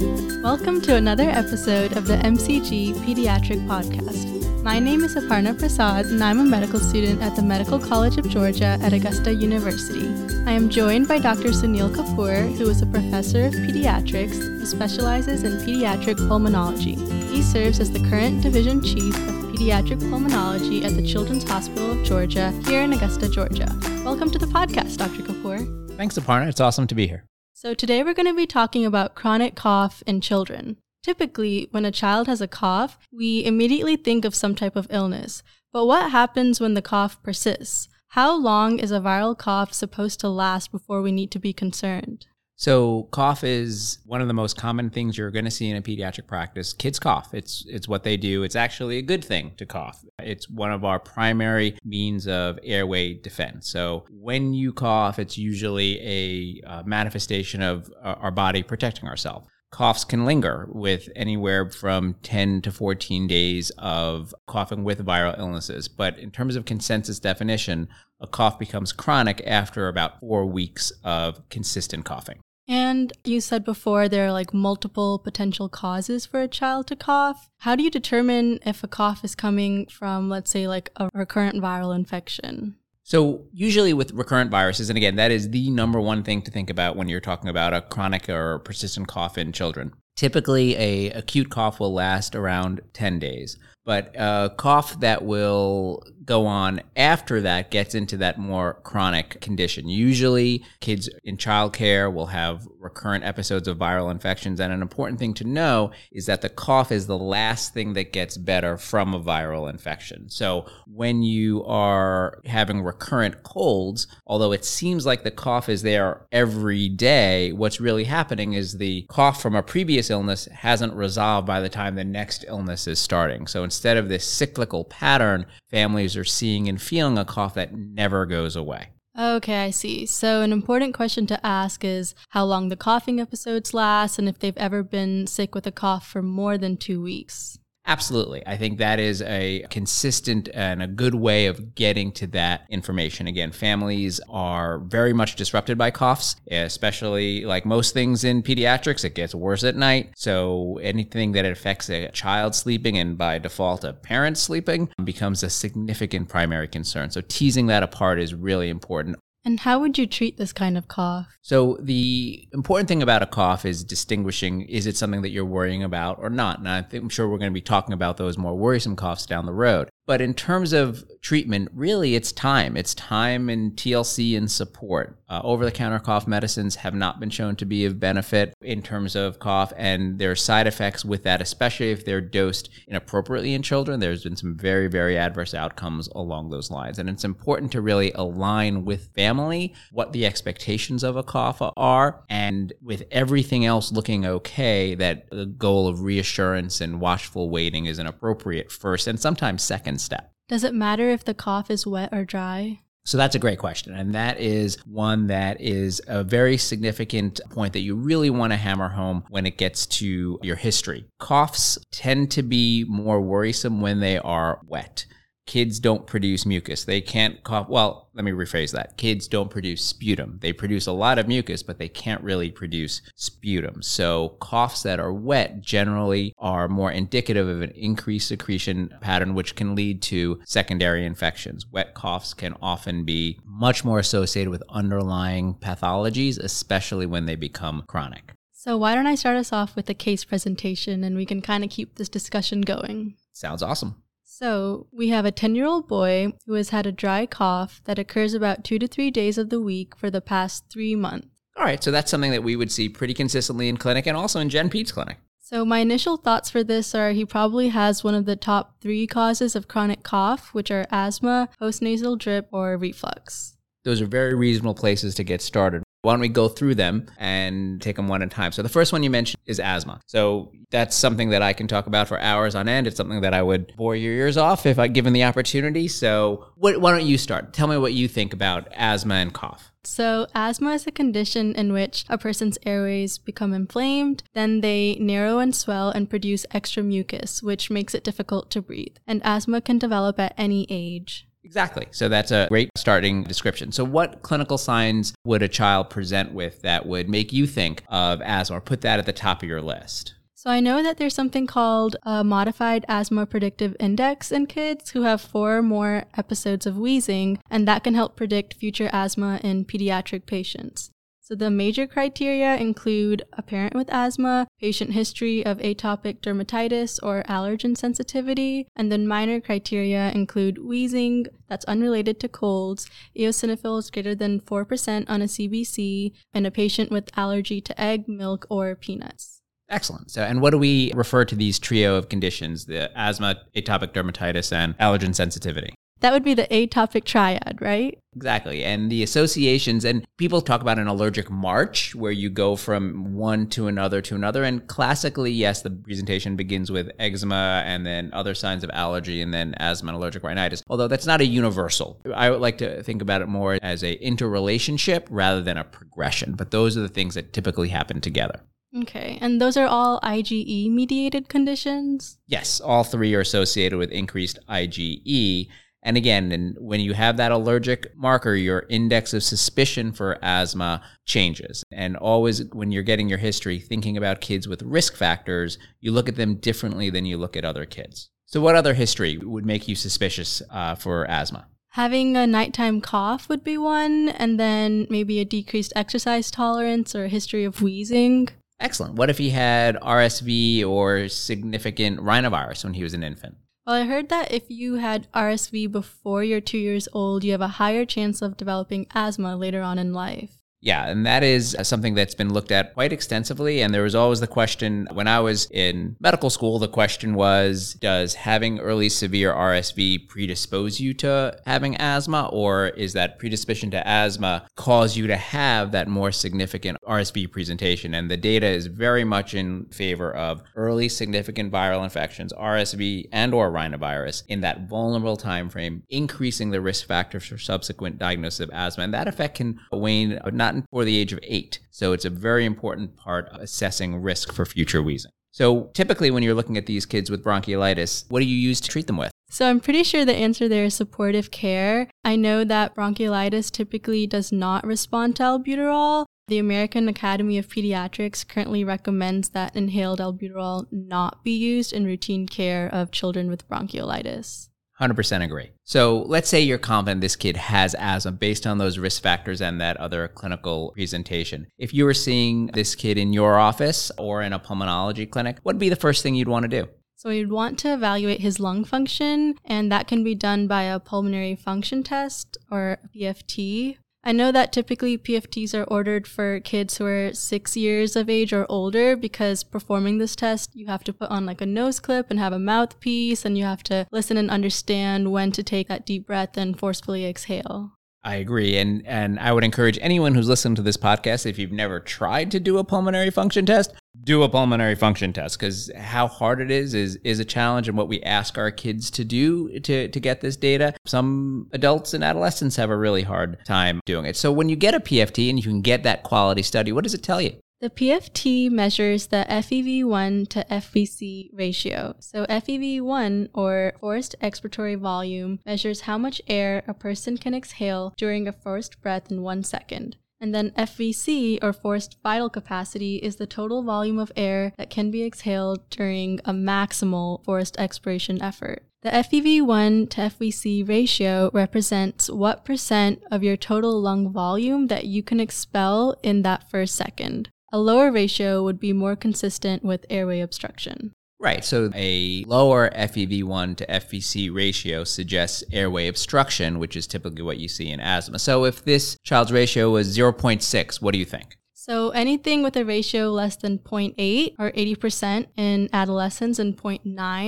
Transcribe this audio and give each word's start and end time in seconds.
Welcome 0.00 0.80
to 0.82 0.96
another 0.96 1.28
episode 1.28 1.94
of 1.94 2.06
the 2.06 2.16
MCG 2.16 2.94
Pediatric 3.04 3.66
Podcast. 3.66 4.62
My 4.62 4.78
name 4.78 5.04
is 5.04 5.14
Aparna 5.14 5.58
Prasad, 5.58 6.06
and 6.06 6.24
I'm 6.24 6.40
a 6.40 6.42
medical 6.42 6.80
student 6.80 7.20
at 7.20 7.36
the 7.36 7.42
Medical 7.42 7.78
College 7.78 8.16
of 8.16 8.26
Georgia 8.26 8.78
at 8.80 8.94
Augusta 8.94 9.34
University. 9.34 10.08
I 10.46 10.52
am 10.52 10.70
joined 10.70 11.06
by 11.06 11.18
Dr. 11.18 11.50
Sunil 11.50 11.94
Kapoor, 11.94 12.56
who 12.56 12.70
is 12.70 12.80
a 12.80 12.86
professor 12.86 13.44
of 13.44 13.52
pediatrics 13.52 14.38
who 14.38 14.64
specializes 14.64 15.42
in 15.42 15.58
pediatric 15.58 16.16
pulmonology. 16.16 16.96
He 17.30 17.42
serves 17.42 17.78
as 17.78 17.92
the 17.92 18.00
current 18.08 18.42
division 18.42 18.82
chief 18.82 19.14
of 19.14 19.34
pediatric 19.52 20.00
pulmonology 20.00 20.82
at 20.82 20.96
the 20.96 21.06
Children's 21.06 21.44
Hospital 21.44 21.90
of 21.90 22.06
Georgia 22.06 22.52
here 22.64 22.80
in 22.80 22.94
Augusta, 22.94 23.28
Georgia. 23.28 23.68
Welcome 24.02 24.30
to 24.30 24.38
the 24.38 24.46
podcast, 24.46 24.96
Dr. 24.96 25.22
Kapoor. 25.22 25.96
Thanks, 25.98 26.16
Aparna. 26.18 26.48
It's 26.48 26.60
awesome 26.60 26.86
to 26.86 26.94
be 26.94 27.06
here. 27.06 27.29
So, 27.62 27.74
today 27.74 28.02
we're 28.02 28.14
going 28.14 28.24
to 28.24 28.34
be 28.34 28.46
talking 28.46 28.86
about 28.86 29.14
chronic 29.14 29.54
cough 29.54 30.02
in 30.06 30.22
children. 30.22 30.78
Typically, 31.02 31.68
when 31.72 31.84
a 31.84 31.90
child 31.90 32.26
has 32.26 32.40
a 32.40 32.48
cough, 32.48 32.98
we 33.12 33.44
immediately 33.44 33.96
think 33.96 34.24
of 34.24 34.34
some 34.34 34.54
type 34.54 34.76
of 34.76 34.86
illness. 34.88 35.42
But 35.70 35.84
what 35.84 36.10
happens 36.10 36.58
when 36.58 36.72
the 36.72 36.80
cough 36.80 37.22
persists? 37.22 37.90
How 38.12 38.34
long 38.34 38.78
is 38.78 38.90
a 38.90 38.98
viral 38.98 39.36
cough 39.36 39.74
supposed 39.74 40.20
to 40.20 40.30
last 40.30 40.72
before 40.72 41.02
we 41.02 41.12
need 41.12 41.30
to 41.32 41.38
be 41.38 41.52
concerned? 41.52 42.24
So 42.60 43.04
cough 43.04 43.42
is 43.42 44.00
one 44.04 44.20
of 44.20 44.28
the 44.28 44.34
most 44.34 44.58
common 44.58 44.90
things 44.90 45.16
you're 45.16 45.30
going 45.30 45.46
to 45.46 45.50
see 45.50 45.70
in 45.70 45.78
a 45.78 45.80
pediatric 45.80 46.26
practice. 46.26 46.74
Kids 46.74 46.98
cough. 46.98 47.32
It's 47.32 47.64
it's 47.66 47.88
what 47.88 48.02
they 48.02 48.18
do. 48.18 48.42
It's 48.42 48.54
actually 48.54 48.98
a 48.98 49.02
good 49.02 49.24
thing 49.24 49.52
to 49.56 49.64
cough. 49.64 50.04
It's 50.18 50.46
one 50.46 50.70
of 50.70 50.84
our 50.84 50.98
primary 50.98 51.78
means 51.86 52.28
of 52.28 52.58
airway 52.62 53.14
defense. 53.14 53.70
So 53.70 54.04
when 54.10 54.52
you 54.52 54.74
cough, 54.74 55.18
it's 55.18 55.38
usually 55.38 55.98
a 56.02 56.68
uh, 56.68 56.82
manifestation 56.84 57.62
of 57.62 57.90
uh, 58.04 58.16
our 58.20 58.30
body 58.30 58.62
protecting 58.62 59.08
ourselves 59.08 59.48
coughs 59.70 60.04
can 60.04 60.26
linger 60.26 60.68
with 60.72 61.08
anywhere 61.14 61.70
from 61.70 62.16
10 62.24 62.60
to 62.60 62.72
14 62.72 63.28
days 63.28 63.70
of 63.78 64.34
coughing 64.46 64.82
with 64.82 65.06
viral 65.06 65.38
illnesses. 65.38 65.86
But 65.86 66.18
in 66.18 66.32
terms 66.32 66.56
of 66.56 66.64
consensus 66.64 67.20
definition, 67.20 67.88
a 68.20 68.26
cough 68.26 68.58
becomes 68.58 68.92
chronic 68.92 69.40
after 69.46 69.86
about 69.86 70.18
four 70.18 70.44
weeks 70.44 70.92
of 71.04 71.48
consistent 71.50 72.04
coughing. 72.04 72.40
And 72.70 73.12
you 73.24 73.40
said 73.40 73.64
before 73.64 74.08
there 74.08 74.28
are 74.28 74.32
like 74.32 74.54
multiple 74.54 75.18
potential 75.18 75.68
causes 75.68 76.24
for 76.24 76.40
a 76.40 76.46
child 76.46 76.86
to 76.86 76.94
cough. 76.94 77.50
How 77.58 77.74
do 77.74 77.82
you 77.82 77.90
determine 77.90 78.60
if 78.64 78.84
a 78.84 78.88
cough 78.88 79.24
is 79.24 79.34
coming 79.34 79.86
from, 79.86 80.28
let's 80.28 80.52
say, 80.52 80.68
like 80.68 80.88
a 80.94 81.10
recurrent 81.12 81.56
viral 81.56 81.92
infection? 81.92 82.76
So, 83.02 83.46
usually 83.52 83.92
with 83.92 84.12
recurrent 84.12 84.52
viruses, 84.52 84.88
and 84.88 84.96
again, 84.96 85.16
that 85.16 85.32
is 85.32 85.50
the 85.50 85.68
number 85.70 86.00
one 86.00 86.22
thing 86.22 86.42
to 86.42 86.50
think 86.52 86.70
about 86.70 86.94
when 86.94 87.08
you're 87.08 87.18
talking 87.18 87.50
about 87.50 87.74
a 87.74 87.80
chronic 87.80 88.28
or 88.28 88.60
persistent 88.60 89.08
cough 89.08 89.36
in 89.36 89.50
children. 89.50 89.92
Typically, 90.14 90.76
a 90.76 91.10
acute 91.10 91.50
cough 91.50 91.80
will 91.80 91.92
last 91.92 92.36
around 92.36 92.82
10 92.92 93.18
days, 93.18 93.56
but 93.84 94.14
a 94.16 94.52
cough 94.56 95.00
that 95.00 95.24
will 95.24 96.04
go 96.24 96.46
on 96.46 96.82
after 96.96 97.40
that 97.40 97.70
gets 97.70 97.94
into 97.94 98.16
that 98.18 98.38
more 98.38 98.74
chronic 98.82 99.40
condition. 99.40 99.88
Usually, 99.88 100.64
kids 100.80 101.08
in 101.24 101.36
childcare 101.36 102.12
will 102.12 102.26
have 102.26 102.66
recurrent 102.78 103.24
episodes 103.24 103.68
of 103.68 103.78
viral 103.78 104.10
infections. 104.10 104.60
And 104.60 104.72
an 104.72 104.82
important 104.82 105.18
thing 105.18 105.34
to 105.34 105.44
know 105.44 105.92
is 106.12 106.26
that 106.26 106.42
the 106.42 106.48
cough 106.48 106.92
is 106.92 107.06
the 107.06 107.18
last 107.18 107.72
thing 107.72 107.94
that 107.94 108.12
gets 108.12 108.36
better 108.36 108.76
from 108.76 109.14
a 109.14 109.20
viral 109.20 109.70
infection. 109.70 110.28
So, 110.28 110.66
when 110.86 111.22
you 111.22 111.64
are 111.64 112.40
having 112.44 112.82
recurrent 112.82 113.42
colds, 113.42 114.06
although 114.26 114.52
it 114.52 114.64
seems 114.64 115.06
like 115.06 115.22
the 115.22 115.30
cough 115.30 115.68
is 115.68 115.82
there 115.82 116.26
every 116.32 116.88
day, 116.88 117.52
what's 117.52 117.80
really 117.80 118.04
happening 118.04 118.52
is 118.52 118.78
the 118.78 119.06
cough 119.08 119.40
from 119.40 119.54
a 119.54 119.62
previous 119.62 120.10
illness 120.10 120.46
hasn't 120.46 120.94
resolved 120.94 121.46
by 121.46 121.60
the 121.60 121.68
time 121.68 121.94
the 121.94 122.04
next 122.04 122.44
illness 122.48 122.86
is 122.86 122.98
starting. 122.98 123.46
So, 123.46 123.64
instead 123.64 123.96
of 123.96 124.08
this 124.08 124.24
cyclical 124.24 124.84
pattern, 124.84 125.46
families 125.70 126.09
are 126.16 126.24
seeing 126.24 126.68
and 126.68 126.80
feeling 126.80 127.18
a 127.18 127.24
cough 127.24 127.54
that 127.54 127.74
never 127.74 128.26
goes 128.26 128.56
away. 128.56 128.88
Okay, 129.18 129.64
I 129.64 129.70
see. 129.70 130.06
So, 130.06 130.42
an 130.42 130.52
important 130.52 130.94
question 130.94 131.26
to 131.26 131.46
ask 131.46 131.84
is 131.84 132.14
how 132.30 132.44
long 132.44 132.68
the 132.68 132.76
coughing 132.76 133.20
episodes 133.20 133.74
last 133.74 134.18
and 134.18 134.28
if 134.28 134.38
they've 134.38 134.56
ever 134.56 134.82
been 134.82 135.26
sick 135.26 135.54
with 135.54 135.66
a 135.66 135.72
cough 135.72 136.06
for 136.06 136.22
more 136.22 136.56
than 136.56 136.76
two 136.76 137.02
weeks. 137.02 137.58
Absolutely. 137.86 138.46
I 138.46 138.56
think 138.56 138.78
that 138.78 139.00
is 139.00 139.20
a 139.22 139.66
consistent 139.70 140.48
and 140.54 140.82
a 140.82 140.86
good 140.86 141.14
way 141.14 141.46
of 141.46 141.74
getting 141.74 142.12
to 142.12 142.26
that 142.28 142.66
information. 142.70 143.26
Again, 143.26 143.50
families 143.50 144.20
are 144.28 144.78
very 144.78 145.12
much 145.12 145.34
disrupted 145.34 145.76
by 145.76 145.90
coughs, 145.90 146.36
especially 146.50 147.44
like 147.44 147.66
most 147.66 147.92
things 147.92 148.22
in 148.22 148.42
pediatrics, 148.42 149.04
it 149.04 149.16
gets 149.16 149.34
worse 149.34 149.64
at 149.64 149.76
night. 149.76 150.12
So 150.14 150.78
anything 150.82 151.32
that 151.32 151.44
affects 151.44 151.90
a 151.90 152.08
child 152.12 152.54
sleeping 152.54 152.96
and 152.96 153.18
by 153.18 153.38
default 153.38 153.82
a 153.82 153.92
parent 153.92 154.38
sleeping 154.38 154.90
becomes 155.02 155.42
a 155.42 155.50
significant 155.50 156.28
primary 156.28 156.68
concern. 156.68 157.10
So 157.10 157.22
teasing 157.26 157.66
that 157.66 157.82
apart 157.82 158.20
is 158.20 158.34
really 158.34 158.68
important. 158.68 159.16
And 159.44 159.60
how 159.60 159.80
would 159.80 159.96
you 159.96 160.06
treat 160.06 160.36
this 160.36 160.52
kind 160.52 160.76
of 160.76 160.86
cough? 160.86 161.26
So, 161.40 161.78
the 161.80 162.46
important 162.52 162.88
thing 162.88 163.02
about 163.02 163.22
a 163.22 163.26
cough 163.26 163.64
is 163.64 163.82
distinguishing 163.82 164.62
is 164.62 164.86
it 164.86 164.96
something 164.96 165.22
that 165.22 165.30
you're 165.30 165.46
worrying 165.46 165.82
about 165.82 166.18
or 166.18 166.28
not? 166.28 166.58
And 166.58 166.68
I 166.68 166.82
think, 166.82 167.02
I'm 167.02 167.08
sure 167.08 167.26
we're 167.26 167.38
going 167.38 167.50
to 167.50 167.54
be 167.54 167.62
talking 167.62 167.94
about 167.94 168.18
those 168.18 168.36
more 168.36 168.56
worrisome 168.56 168.96
coughs 168.96 169.24
down 169.24 169.46
the 169.46 169.52
road. 169.52 169.88
But 170.10 170.20
in 170.20 170.34
terms 170.34 170.72
of 170.72 171.04
treatment, 171.22 171.68
really, 171.72 172.16
it's 172.16 172.32
time. 172.32 172.76
It's 172.76 172.94
time 172.94 173.48
and 173.48 173.76
TLC 173.76 174.36
and 174.36 174.50
support. 174.50 175.16
Uh, 175.28 175.40
Over 175.44 175.64
the 175.64 175.70
counter 175.70 176.00
cough 176.00 176.26
medicines 176.26 176.74
have 176.76 176.94
not 176.94 177.20
been 177.20 177.30
shown 177.30 177.54
to 177.56 177.64
be 177.64 177.84
of 177.84 178.00
benefit 178.00 178.52
in 178.60 178.82
terms 178.82 179.14
of 179.14 179.38
cough, 179.38 179.72
and 179.76 180.18
there 180.18 180.32
are 180.32 180.36
side 180.36 180.66
effects 180.66 181.04
with 181.04 181.22
that, 181.22 181.40
especially 181.40 181.92
if 181.92 182.04
they're 182.04 182.20
dosed 182.20 182.70
inappropriately 182.88 183.54
in 183.54 183.62
children. 183.62 184.00
There's 184.00 184.24
been 184.24 184.34
some 184.34 184.56
very, 184.56 184.88
very 184.88 185.16
adverse 185.16 185.54
outcomes 185.54 186.08
along 186.08 186.50
those 186.50 186.72
lines. 186.72 186.98
And 186.98 187.08
it's 187.08 187.22
important 187.22 187.70
to 187.72 187.80
really 187.80 188.10
align 188.16 188.84
with 188.84 189.14
family 189.14 189.74
what 189.92 190.12
the 190.12 190.26
expectations 190.26 191.04
of 191.04 191.16
a 191.16 191.22
cough 191.22 191.62
are, 191.76 192.24
and 192.28 192.72
with 192.82 193.04
everything 193.12 193.64
else 193.64 193.92
looking 193.92 194.26
okay, 194.26 194.96
that 194.96 195.30
the 195.30 195.46
goal 195.46 195.86
of 195.86 196.02
reassurance 196.02 196.80
and 196.80 197.00
watchful 197.00 197.48
waiting 197.48 197.86
is 197.86 198.00
an 198.00 198.08
appropriate 198.08 198.72
first 198.72 199.06
and 199.06 199.20
sometimes 199.20 199.62
second 199.62 199.99
step. 200.00 200.32
Does 200.48 200.64
it 200.64 200.74
matter 200.74 201.08
if 201.10 201.24
the 201.24 201.34
cough 201.34 201.70
is 201.70 201.86
wet 201.86 202.10
or 202.12 202.24
dry? 202.24 202.80
So 203.04 203.16
that's 203.16 203.34
a 203.34 203.38
great 203.38 203.58
question. 203.58 203.94
And 203.94 204.14
that 204.14 204.40
is 204.40 204.76
one 204.86 205.28
that 205.28 205.60
is 205.60 206.02
a 206.06 206.22
very 206.22 206.56
significant 206.56 207.40
point 207.50 207.72
that 207.72 207.80
you 207.80 207.94
really 207.94 208.30
want 208.30 208.52
to 208.52 208.56
hammer 208.56 208.88
home 208.88 209.24
when 209.30 209.46
it 209.46 209.56
gets 209.56 209.86
to 209.86 210.38
your 210.42 210.56
history. 210.56 211.06
Coughs 211.18 211.78
tend 211.92 212.30
to 212.32 212.42
be 212.42 212.84
more 212.88 213.20
worrisome 213.20 213.80
when 213.80 214.00
they 214.00 214.18
are 214.18 214.60
wet 214.66 215.06
kids 215.46 215.80
don't 215.80 216.06
produce 216.06 216.46
mucus. 216.46 216.84
They 216.84 217.00
can't 217.00 217.42
cough. 217.42 217.68
Well, 217.68 218.08
let 218.14 218.24
me 218.24 218.30
rephrase 218.30 218.72
that. 218.72 218.96
Kids 218.96 219.26
don't 219.26 219.50
produce 219.50 219.84
sputum. 219.84 220.38
They 220.40 220.52
produce 220.52 220.86
a 220.86 220.92
lot 220.92 221.18
of 221.18 221.26
mucus, 221.26 221.62
but 221.62 221.78
they 221.78 221.88
can't 221.88 222.22
really 222.22 222.50
produce 222.50 223.02
sputum. 223.16 223.82
So 223.82 224.36
coughs 224.40 224.82
that 224.82 225.00
are 225.00 225.12
wet 225.12 225.60
generally 225.60 226.34
are 226.38 226.68
more 226.68 226.92
indicative 226.92 227.48
of 227.48 227.62
an 227.62 227.70
increased 227.70 228.28
secretion 228.28 228.94
pattern, 229.00 229.34
which 229.34 229.56
can 229.56 229.74
lead 229.74 230.02
to 230.02 230.40
secondary 230.44 231.04
infections. 231.04 231.66
Wet 231.70 231.94
coughs 231.94 232.34
can 232.34 232.54
often 232.62 233.04
be 233.04 233.38
much 233.44 233.84
more 233.84 233.98
associated 233.98 234.50
with 234.50 234.62
underlying 234.68 235.54
pathologies, 235.54 236.38
especially 236.38 237.06
when 237.06 237.26
they 237.26 237.36
become 237.36 237.84
chronic. 237.86 238.32
So, 238.52 238.76
why 238.76 238.94
don't 238.94 239.06
I 239.06 239.14
start 239.14 239.38
us 239.38 239.54
off 239.54 239.74
with 239.74 239.88
a 239.88 239.94
case 239.94 240.22
presentation 240.22 241.02
and 241.02 241.16
we 241.16 241.24
can 241.24 241.40
kind 241.40 241.64
of 241.64 241.70
keep 241.70 241.96
this 241.96 242.10
discussion 242.10 242.60
going? 242.60 243.14
Sounds 243.32 243.62
awesome. 243.62 244.02
So, 244.40 244.86
we 244.90 245.10
have 245.10 245.26
a 245.26 245.30
10 245.30 245.54
year 245.54 245.66
old 245.66 245.86
boy 245.86 246.32
who 246.46 246.54
has 246.54 246.70
had 246.70 246.86
a 246.86 246.92
dry 246.92 247.26
cough 247.26 247.82
that 247.84 247.98
occurs 247.98 248.32
about 248.32 248.64
two 248.64 248.78
to 248.78 248.86
three 248.86 249.10
days 249.10 249.36
of 249.36 249.50
the 249.50 249.60
week 249.60 249.94
for 249.94 250.08
the 250.08 250.22
past 250.22 250.64
three 250.70 250.96
months. 250.96 251.28
All 251.58 251.64
right, 251.64 251.84
so 251.84 251.90
that's 251.90 252.10
something 252.10 252.30
that 252.30 252.42
we 252.42 252.56
would 252.56 252.72
see 252.72 252.88
pretty 252.88 253.12
consistently 253.12 253.68
in 253.68 253.76
clinic 253.76 254.06
and 254.06 254.16
also 254.16 254.40
in 254.40 254.48
Gen 254.48 254.70
Peds 254.70 254.94
clinic. 254.94 255.18
So, 255.40 255.66
my 255.66 255.80
initial 255.80 256.16
thoughts 256.16 256.48
for 256.48 256.64
this 256.64 256.94
are 256.94 257.10
he 257.10 257.26
probably 257.26 257.68
has 257.68 258.02
one 258.02 258.14
of 258.14 258.24
the 258.24 258.34
top 258.34 258.80
three 258.80 259.06
causes 259.06 259.54
of 259.54 259.68
chronic 259.68 260.02
cough, 260.02 260.54
which 260.54 260.70
are 260.70 260.86
asthma, 260.90 261.50
postnasal 261.60 262.16
drip, 262.16 262.48
or 262.50 262.78
reflux. 262.78 263.58
Those 263.84 264.00
are 264.00 264.06
very 264.06 264.34
reasonable 264.34 264.74
places 264.74 265.14
to 265.16 265.24
get 265.24 265.42
started. 265.42 265.82
Why 266.02 266.14
don't 266.14 266.20
we 266.20 266.28
go 266.28 266.48
through 266.48 266.76
them 266.76 267.06
and 267.18 267.80
take 267.80 267.96
them 267.96 268.08
one 268.08 268.22
at 268.22 268.28
a 268.28 268.30
time? 268.30 268.52
So, 268.52 268.62
the 268.62 268.70
first 268.70 268.92
one 268.92 269.02
you 269.02 269.10
mentioned 269.10 269.40
is 269.46 269.60
asthma. 269.60 270.00
So, 270.06 270.50
that's 270.70 270.96
something 270.96 271.30
that 271.30 271.42
I 271.42 271.52
can 271.52 271.68
talk 271.68 271.86
about 271.86 272.08
for 272.08 272.18
hours 272.18 272.54
on 272.54 272.68
end. 272.68 272.86
It's 272.86 272.96
something 272.96 273.20
that 273.20 273.34
I 273.34 273.42
would 273.42 273.74
bore 273.76 273.96
your 273.96 274.14
ears 274.14 274.36
off 274.36 274.64
if 274.64 274.78
I 274.78 274.88
given 274.88 275.12
the 275.12 275.24
opportunity. 275.24 275.88
So, 275.88 276.46
what, 276.56 276.80
why 276.80 276.92
don't 276.92 277.06
you 277.06 277.18
start? 277.18 277.52
Tell 277.52 277.66
me 277.66 277.76
what 277.76 277.92
you 277.92 278.08
think 278.08 278.32
about 278.32 278.68
asthma 278.72 279.14
and 279.14 279.34
cough. 279.34 279.70
So, 279.84 280.26
asthma 280.34 280.72
is 280.72 280.86
a 280.86 280.90
condition 280.90 281.54
in 281.54 281.72
which 281.72 282.04
a 282.08 282.18
person's 282.18 282.58
airways 282.64 283.18
become 283.18 283.52
inflamed, 283.52 284.22
then 284.34 284.60
they 284.60 284.96
narrow 285.00 285.38
and 285.38 285.54
swell 285.54 285.90
and 285.90 286.08
produce 286.08 286.44
extra 286.50 286.82
mucus, 286.82 287.42
which 287.42 287.70
makes 287.70 287.94
it 287.94 288.04
difficult 288.04 288.50
to 288.50 288.62
breathe. 288.62 288.96
And 289.06 289.22
asthma 289.24 289.60
can 289.60 289.78
develop 289.78 290.18
at 290.18 290.34
any 290.36 290.66
age. 290.68 291.26
Exactly. 291.50 291.88
So 291.90 292.08
that's 292.08 292.30
a 292.30 292.46
great 292.48 292.70
starting 292.76 293.24
description. 293.24 293.72
So, 293.72 293.82
what 293.82 294.22
clinical 294.22 294.56
signs 294.56 295.12
would 295.24 295.42
a 295.42 295.48
child 295.48 295.90
present 295.90 296.32
with 296.32 296.62
that 296.62 296.86
would 296.86 297.08
make 297.08 297.32
you 297.32 297.44
think 297.44 297.82
of 297.88 298.22
asthma 298.22 298.58
or 298.58 298.60
put 298.60 298.82
that 298.82 299.00
at 299.00 299.06
the 299.06 299.12
top 299.12 299.42
of 299.42 299.48
your 299.48 299.60
list? 299.60 300.14
So 300.36 300.48
I 300.48 300.60
know 300.60 300.80
that 300.80 300.96
there's 300.96 301.12
something 301.12 301.48
called 301.48 301.96
a 302.04 302.22
modified 302.22 302.86
asthma 302.88 303.26
predictive 303.26 303.76
index 303.80 304.30
in 304.30 304.46
kids 304.46 304.92
who 304.92 305.02
have 305.02 305.20
four 305.20 305.58
or 305.58 305.62
more 305.62 306.04
episodes 306.16 306.66
of 306.66 306.78
wheezing, 306.78 307.40
and 307.50 307.66
that 307.66 307.82
can 307.82 307.94
help 307.94 308.16
predict 308.16 308.54
future 308.54 308.88
asthma 308.92 309.40
in 309.42 309.64
pediatric 309.64 310.26
patients. 310.26 310.92
So 311.30 311.36
the 311.36 311.48
major 311.48 311.86
criteria 311.86 312.56
include 312.56 313.22
a 313.34 313.42
parent 313.42 313.76
with 313.76 313.88
asthma, 313.92 314.48
patient 314.60 314.94
history 314.94 315.46
of 315.46 315.58
atopic 315.58 316.18
dermatitis 316.22 316.98
or 317.04 317.22
allergen 317.28 317.76
sensitivity, 317.76 318.66
and 318.74 318.90
then 318.90 319.06
minor 319.06 319.40
criteria 319.40 320.10
include 320.10 320.58
wheezing 320.58 321.26
that's 321.48 321.64
unrelated 321.66 322.18
to 322.18 322.28
colds, 322.28 322.90
eosinophils 323.16 323.92
greater 323.92 324.12
than 324.12 324.40
4% 324.40 325.04
on 325.08 325.22
a 325.22 325.26
CBC, 325.26 326.14
and 326.34 326.48
a 326.48 326.50
patient 326.50 326.90
with 326.90 327.16
allergy 327.16 327.60
to 327.60 327.80
egg, 327.80 328.08
milk, 328.08 328.44
or 328.50 328.74
peanuts. 328.74 329.40
Excellent. 329.68 330.10
So, 330.10 330.22
and 330.22 330.40
what 330.40 330.50
do 330.50 330.58
we 330.58 330.90
refer 330.96 331.24
to 331.26 331.36
these 331.36 331.60
trio 331.60 331.94
of 331.94 332.08
conditions 332.08 332.64
the 332.64 332.90
asthma, 332.98 333.36
atopic 333.54 333.92
dermatitis, 333.92 334.52
and 334.52 334.76
allergen 334.78 335.14
sensitivity? 335.14 335.74
That 336.00 336.12
would 336.12 336.24
be 336.24 336.34
the 336.34 336.46
atopic 336.50 337.04
triad, 337.04 337.58
right? 337.60 337.98
Exactly. 338.16 338.64
And 338.64 338.90
the 338.90 339.02
associations, 339.02 339.84
and 339.84 340.06
people 340.16 340.40
talk 340.40 340.62
about 340.62 340.78
an 340.78 340.88
allergic 340.88 341.30
march 341.30 341.94
where 341.94 342.10
you 342.10 342.28
go 342.30 342.56
from 342.56 343.14
one 343.14 343.46
to 343.50 343.68
another 343.68 344.00
to 344.02 344.14
another. 344.14 344.42
And 344.42 344.66
classically, 344.66 345.30
yes, 345.30 345.62
the 345.62 345.70
presentation 345.70 346.36
begins 346.36 346.70
with 346.70 346.90
eczema 346.98 347.62
and 347.64 347.86
then 347.86 348.10
other 348.12 348.34
signs 348.34 348.64
of 348.64 348.70
allergy 348.72 349.22
and 349.22 349.32
then 349.32 349.54
asthma 349.58 349.90
and 349.90 349.96
allergic 349.96 350.22
rhinitis. 350.22 350.62
Although 350.68 350.88
that's 350.88 351.06
not 351.06 351.20
a 351.20 351.26
universal. 351.26 352.00
I 352.14 352.30
would 352.30 352.40
like 352.40 352.58
to 352.58 352.82
think 352.82 353.02
about 353.02 353.22
it 353.22 353.28
more 353.28 353.58
as 353.62 353.84
a 353.84 353.94
interrelationship 353.94 355.06
rather 355.10 355.42
than 355.42 355.56
a 355.56 355.64
progression. 355.64 356.32
But 356.32 356.50
those 356.50 356.76
are 356.76 356.82
the 356.82 356.88
things 356.88 357.14
that 357.14 357.32
typically 357.32 357.68
happen 357.68 358.00
together. 358.00 358.40
Okay. 358.82 359.18
And 359.20 359.40
those 359.40 359.56
are 359.56 359.66
all 359.66 360.00
IgE 360.00 360.70
mediated 360.70 361.28
conditions? 361.28 362.18
Yes, 362.26 362.60
all 362.60 362.84
three 362.84 363.14
are 363.14 363.20
associated 363.20 363.78
with 363.78 363.90
increased 363.90 364.38
IgE. 364.48 365.48
And 365.82 365.96
again, 365.96 366.30
and 366.30 366.56
when 366.58 366.80
you 366.80 366.92
have 366.92 367.16
that 367.16 367.32
allergic 367.32 367.96
marker, 367.96 368.34
your 368.34 368.66
index 368.68 369.14
of 369.14 369.22
suspicion 369.22 369.92
for 369.92 370.18
asthma 370.22 370.82
changes. 371.06 371.64
And 371.72 371.96
always, 371.96 372.44
when 372.52 372.70
you're 372.70 372.82
getting 372.82 373.08
your 373.08 373.18
history, 373.18 373.58
thinking 373.58 373.96
about 373.96 374.20
kids 374.20 374.46
with 374.46 374.62
risk 374.62 374.94
factors, 374.94 375.58
you 375.80 375.92
look 375.92 376.08
at 376.08 376.16
them 376.16 376.34
differently 376.34 376.90
than 376.90 377.06
you 377.06 377.16
look 377.16 377.36
at 377.36 377.44
other 377.46 377.64
kids. 377.64 378.10
So, 378.26 378.40
what 378.40 378.56
other 378.56 378.74
history 378.74 379.16
would 379.16 379.46
make 379.46 379.68
you 379.68 379.74
suspicious 379.74 380.42
uh, 380.50 380.74
for 380.74 381.08
asthma? 381.10 381.46
Having 381.74 382.16
a 382.16 382.26
nighttime 382.26 382.80
cough 382.80 383.28
would 383.28 383.44
be 383.44 383.56
one, 383.56 384.08
and 384.10 384.38
then 384.38 384.86
maybe 384.90 385.20
a 385.20 385.24
decreased 385.24 385.72
exercise 385.76 386.30
tolerance 386.30 386.94
or 386.94 387.04
a 387.04 387.08
history 387.08 387.44
of 387.44 387.62
wheezing. 387.62 388.28
Excellent. 388.58 388.96
What 388.96 389.08
if 389.08 389.18
he 389.18 389.30
had 389.30 389.76
RSV 389.76 390.66
or 390.66 391.08
significant 391.08 392.00
rhinovirus 392.00 392.64
when 392.64 392.74
he 392.74 392.82
was 392.82 392.92
an 392.92 393.02
infant? 393.02 393.36
Well, 393.70 393.80
I 393.80 393.86
heard 393.86 394.08
that 394.08 394.32
if 394.32 394.50
you 394.50 394.74
had 394.82 395.06
RSV 395.12 395.70
before 395.70 396.24
you're 396.24 396.40
two 396.40 396.58
years 396.58 396.88
old, 396.92 397.22
you 397.22 397.30
have 397.30 397.40
a 397.40 397.46
higher 397.46 397.84
chance 397.84 398.20
of 398.20 398.36
developing 398.36 398.88
asthma 398.96 399.36
later 399.36 399.62
on 399.62 399.78
in 399.78 399.92
life. 399.92 400.39
Yeah, 400.62 400.88
and 400.88 401.06
that 401.06 401.22
is 401.22 401.54
uh, 401.54 401.64
something 401.64 401.94
that's 401.94 402.14
been 402.14 402.32
looked 402.32 402.52
at 402.52 402.74
quite 402.74 402.92
extensively. 402.92 403.62
And 403.62 403.72
there 403.72 403.82
was 403.82 403.94
always 403.94 404.20
the 404.20 404.26
question 404.26 404.86
when 404.92 405.08
I 405.08 405.20
was 405.20 405.50
in 405.50 405.96
medical 406.00 406.28
school, 406.28 406.58
the 406.58 406.68
question 406.68 407.14
was 407.14 407.74
Does 407.80 408.14
having 408.14 408.60
early 408.60 408.90
severe 408.90 409.32
RSV 409.32 410.08
predispose 410.08 410.78
you 410.78 410.92
to 410.94 411.38
having 411.46 411.76
asthma, 411.76 412.28
or 412.30 412.68
is 412.68 412.92
that 412.92 413.18
predisposition 413.18 413.70
to 413.70 413.86
asthma 413.86 414.46
cause 414.56 414.96
you 414.96 415.06
to 415.06 415.16
have 415.16 415.72
that 415.72 415.88
more 415.88 416.12
significant 416.12 416.76
RSV 416.86 417.32
presentation? 417.32 417.94
And 417.94 418.10
the 418.10 418.18
data 418.18 418.46
is 418.46 418.66
very 418.66 419.04
much 419.04 419.32
in 419.32 419.64
favor 419.66 420.14
of 420.14 420.42
early 420.56 420.90
significant 420.90 421.50
viral 421.50 421.84
infections, 421.84 422.34
RSV 422.34 423.08
and 423.12 423.32
or 423.32 423.50
rhinovirus, 423.50 424.24
in 424.28 424.42
that 424.42 424.68
vulnerable 424.68 425.16
time 425.16 425.48
frame, 425.48 425.84
increasing 425.88 426.50
the 426.50 426.60
risk 426.60 426.86
factors 426.86 427.24
for 427.24 427.38
subsequent 427.38 427.98
diagnosis 427.98 428.40
of 428.40 428.50
asthma. 428.52 428.84
And 428.84 428.92
that 428.92 429.08
effect 429.08 429.36
can 429.36 429.58
wane 429.72 430.18
not 430.32 430.49
not 430.54 430.64
before 430.64 430.84
the 430.84 430.96
age 430.96 431.12
of 431.12 431.20
eight. 431.22 431.60
So 431.70 431.92
it's 431.92 432.04
a 432.04 432.10
very 432.10 432.44
important 432.44 432.96
part 432.96 433.28
of 433.28 433.40
assessing 433.40 434.02
risk 434.02 434.32
for 434.32 434.44
future 434.44 434.82
wheezing. 434.82 435.12
So 435.32 435.70
typically, 435.74 436.10
when 436.10 436.22
you're 436.22 436.34
looking 436.34 436.56
at 436.56 436.66
these 436.66 436.86
kids 436.86 437.10
with 437.10 437.24
bronchiolitis, 437.24 438.04
what 438.08 438.20
do 438.20 438.26
you 438.26 438.36
use 438.36 438.60
to 438.62 438.68
treat 438.68 438.86
them 438.86 438.96
with? 438.96 439.12
So 439.30 439.48
I'm 439.48 439.60
pretty 439.60 439.84
sure 439.84 440.04
the 440.04 440.12
answer 440.12 440.48
there 440.48 440.64
is 440.64 440.74
supportive 440.74 441.30
care. 441.30 441.88
I 442.04 442.16
know 442.16 442.42
that 442.42 442.74
bronchiolitis 442.74 443.52
typically 443.52 444.06
does 444.08 444.32
not 444.32 444.66
respond 444.66 445.14
to 445.16 445.22
albuterol. 445.22 446.06
The 446.26 446.38
American 446.38 446.88
Academy 446.88 447.38
of 447.38 447.48
Pediatrics 447.48 448.26
currently 448.26 448.64
recommends 448.64 449.30
that 449.30 449.54
inhaled 449.54 450.00
albuterol 450.00 450.66
not 450.72 451.22
be 451.22 451.36
used 451.36 451.72
in 451.72 451.84
routine 451.84 452.26
care 452.26 452.68
of 452.72 452.90
children 452.90 453.28
with 453.28 453.48
bronchiolitis. 453.48 454.49
100% 454.80 455.24
agree. 455.24 455.50
So 455.64 456.02
let's 456.06 456.28
say 456.28 456.40
you're 456.40 456.58
confident 456.58 457.00
this 457.00 457.16
kid 457.16 457.36
has 457.36 457.74
asthma 457.78 458.12
based 458.12 458.46
on 458.46 458.58
those 458.58 458.78
risk 458.78 459.02
factors 459.02 459.40
and 459.40 459.60
that 459.60 459.76
other 459.76 460.08
clinical 460.08 460.72
presentation. 460.74 461.46
If 461.58 461.74
you 461.74 461.84
were 461.84 461.94
seeing 461.94 462.46
this 462.48 462.74
kid 462.74 462.98
in 462.98 463.12
your 463.12 463.38
office 463.38 463.92
or 463.98 464.22
in 464.22 464.32
a 464.32 464.40
pulmonology 464.40 465.08
clinic, 465.08 465.38
what 465.42 465.54
would 465.54 465.60
be 465.60 465.68
the 465.68 465.76
first 465.76 466.02
thing 466.02 466.14
you'd 466.14 466.28
want 466.28 466.44
to 466.44 466.48
do? 466.48 466.68
So 466.96 467.08
you'd 467.08 467.30
want 467.30 467.58
to 467.60 467.72
evaluate 467.72 468.20
his 468.20 468.38
lung 468.40 468.62
function, 468.62 469.36
and 469.42 469.72
that 469.72 469.88
can 469.88 470.04
be 470.04 470.14
done 470.14 470.46
by 470.46 470.64
a 470.64 470.78
pulmonary 470.78 471.34
function 471.34 471.82
test 471.82 472.36
or 472.50 472.78
PFT. 472.94 473.78
I 474.02 474.12
know 474.12 474.32
that 474.32 474.52
typically 474.52 474.96
PFTs 474.96 475.54
are 475.54 475.64
ordered 475.64 476.06
for 476.06 476.40
kids 476.40 476.78
who 476.78 476.86
are 476.86 477.12
six 477.12 477.54
years 477.54 477.96
of 477.96 478.08
age 478.08 478.32
or 478.32 478.46
older 478.48 478.96
because 478.96 479.44
performing 479.44 479.98
this 479.98 480.16
test, 480.16 480.56
you 480.56 480.66
have 480.68 480.82
to 480.84 480.92
put 480.92 481.10
on 481.10 481.26
like 481.26 481.42
a 481.42 481.46
nose 481.46 481.80
clip 481.80 482.10
and 482.10 482.18
have 482.18 482.32
a 482.32 482.38
mouthpiece, 482.38 483.26
and 483.26 483.36
you 483.36 483.44
have 483.44 483.62
to 483.64 483.86
listen 483.92 484.16
and 484.16 484.30
understand 484.30 485.12
when 485.12 485.32
to 485.32 485.42
take 485.42 485.68
that 485.68 485.84
deep 485.84 486.06
breath 486.06 486.38
and 486.38 486.58
forcefully 486.58 487.04
exhale. 487.04 487.72
I 488.02 488.14
agree. 488.14 488.56
And 488.56 488.86
and 488.86 489.20
I 489.20 489.32
would 489.32 489.44
encourage 489.44 489.78
anyone 489.82 490.14
who's 490.14 490.28
listening 490.28 490.54
to 490.54 490.62
this 490.62 490.78
podcast, 490.78 491.26
if 491.26 491.38
you've 491.38 491.52
never 491.52 491.80
tried 491.80 492.30
to 492.30 492.40
do 492.40 492.56
a 492.56 492.64
pulmonary 492.64 493.10
function 493.10 493.44
test, 493.44 493.74
do 494.02 494.22
a 494.22 494.28
pulmonary 494.28 494.74
function 494.74 495.12
test 495.12 495.38
because 495.38 495.70
how 495.76 496.06
hard 496.06 496.40
it 496.40 496.50
is 496.50 496.74
is 496.74 496.96
is 497.04 497.18
a 497.20 497.24
challenge 497.24 497.68
and 497.68 497.76
what 497.76 497.88
we 497.88 498.02
ask 498.02 498.38
our 498.38 498.50
kids 498.50 498.90
to 498.90 499.04
do 499.04 499.58
to 499.60 499.88
to 499.88 500.00
get 500.00 500.20
this 500.20 500.36
data. 500.36 500.74
Some 500.86 501.48
adults 501.52 501.94
and 501.94 502.02
adolescents 502.02 502.56
have 502.56 502.70
a 502.70 502.76
really 502.76 503.02
hard 503.02 503.44
time 503.44 503.80
doing 503.86 504.06
it. 504.06 504.16
So 504.16 504.32
when 504.32 504.48
you 504.48 504.56
get 504.56 504.74
a 504.74 504.80
PFT 504.80 505.28
and 505.28 505.38
you 505.38 505.44
can 505.44 505.60
get 505.60 505.82
that 505.82 506.02
quality 506.02 506.42
study, 506.42 506.72
what 506.72 506.84
does 506.84 506.94
it 506.94 507.02
tell 507.02 507.20
you? 507.20 507.36
The 507.60 507.68
PFT 507.68 508.50
measures 508.50 509.08
the 509.08 509.26
FEV1 509.28 510.28
to 510.28 510.46
FVC 510.50 511.28
ratio. 511.34 511.94
So, 511.98 512.24
FEV1, 512.24 513.28
or 513.34 513.74
forced 513.78 514.16
expiratory 514.22 514.78
volume, 514.78 515.40
measures 515.44 515.82
how 515.82 515.98
much 515.98 516.22
air 516.26 516.62
a 516.66 516.72
person 516.72 517.18
can 517.18 517.34
exhale 517.34 517.92
during 517.98 518.26
a 518.26 518.32
forced 518.32 518.80
breath 518.80 519.10
in 519.10 519.20
one 519.20 519.44
second. 519.44 519.98
And 520.20 520.34
then 520.34 520.50
FVC, 520.50 521.38
or 521.42 521.52
forced 521.52 521.96
vital 522.02 522.28
capacity, 522.28 522.96
is 522.96 523.16
the 523.16 523.26
total 523.26 523.62
volume 523.62 523.98
of 523.98 524.12
air 524.16 524.52
that 524.58 524.68
can 524.68 524.90
be 524.90 525.02
exhaled 525.02 525.68
during 525.70 526.20
a 526.26 526.32
maximal 526.32 527.24
forced 527.24 527.58
expiration 527.58 528.20
effort. 528.22 528.64
The 528.82 528.90
FEV1 528.90 529.90
to 529.90 530.00
FVC 530.00 530.66
ratio 530.66 531.30
represents 531.32 532.10
what 532.10 532.44
percent 532.44 533.02
of 533.10 533.22
your 533.22 533.36
total 533.36 533.80
lung 533.80 534.10
volume 534.10 534.68
that 534.68 534.86
you 534.86 535.02
can 535.02 535.20
expel 535.20 535.96
in 536.02 536.22
that 536.22 536.50
first 536.50 536.76
second. 536.76 537.28
A 537.52 537.58
lower 537.58 537.90
ratio 537.90 538.42
would 538.42 538.60
be 538.60 538.72
more 538.72 538.96
consistent 538.96 539.62
with 539.62 539.84
airway 539.90 540.20
obstruction. 540.20 540.92
Right. 541.20 541.44
So 541.44 541.70
a 541.74 542.24
lower 542.26 542.70
FEV1 542.70 543.56
to 543.58 543.66
FVC 543.66 544.34
ratio 544.34 544.84
suggests 544.84 545.44
airway 545.52 545.86
obstruction, 545.86 546.58
which 546.58 546.76
is 546.76 546.86
typically 546.86 547.20
what 547.20 547.36
you 547.36 547.46
see 547.46 547.70
in 547.70 547.78
asthma. 547.78 548.18
So 548.18 548.46
if 548.46 548.64
this 548.64 548.96
child's 549.04 549.30
ratio 549.30 549.70
was 549.70 549.94
0.6, 549.94 550.80
what 550.80 550.92
do 550.92 550.98
you 550.98 551.04
think? 551.04 551.36
So 551.52 551.90
anything 551.90 552.42
with 552.42 552.56
a 552.56 552.64
ratio 552.64 553.10
less 553.10 553.36
than 553.36 553.58
0.8 553.58 554.34
or 554.38 554.50
80% 554.52 555.26
in 555.36 555.68
adolescents 555.74 556.38
and 556.38 556.56
0.9 556.56 556.80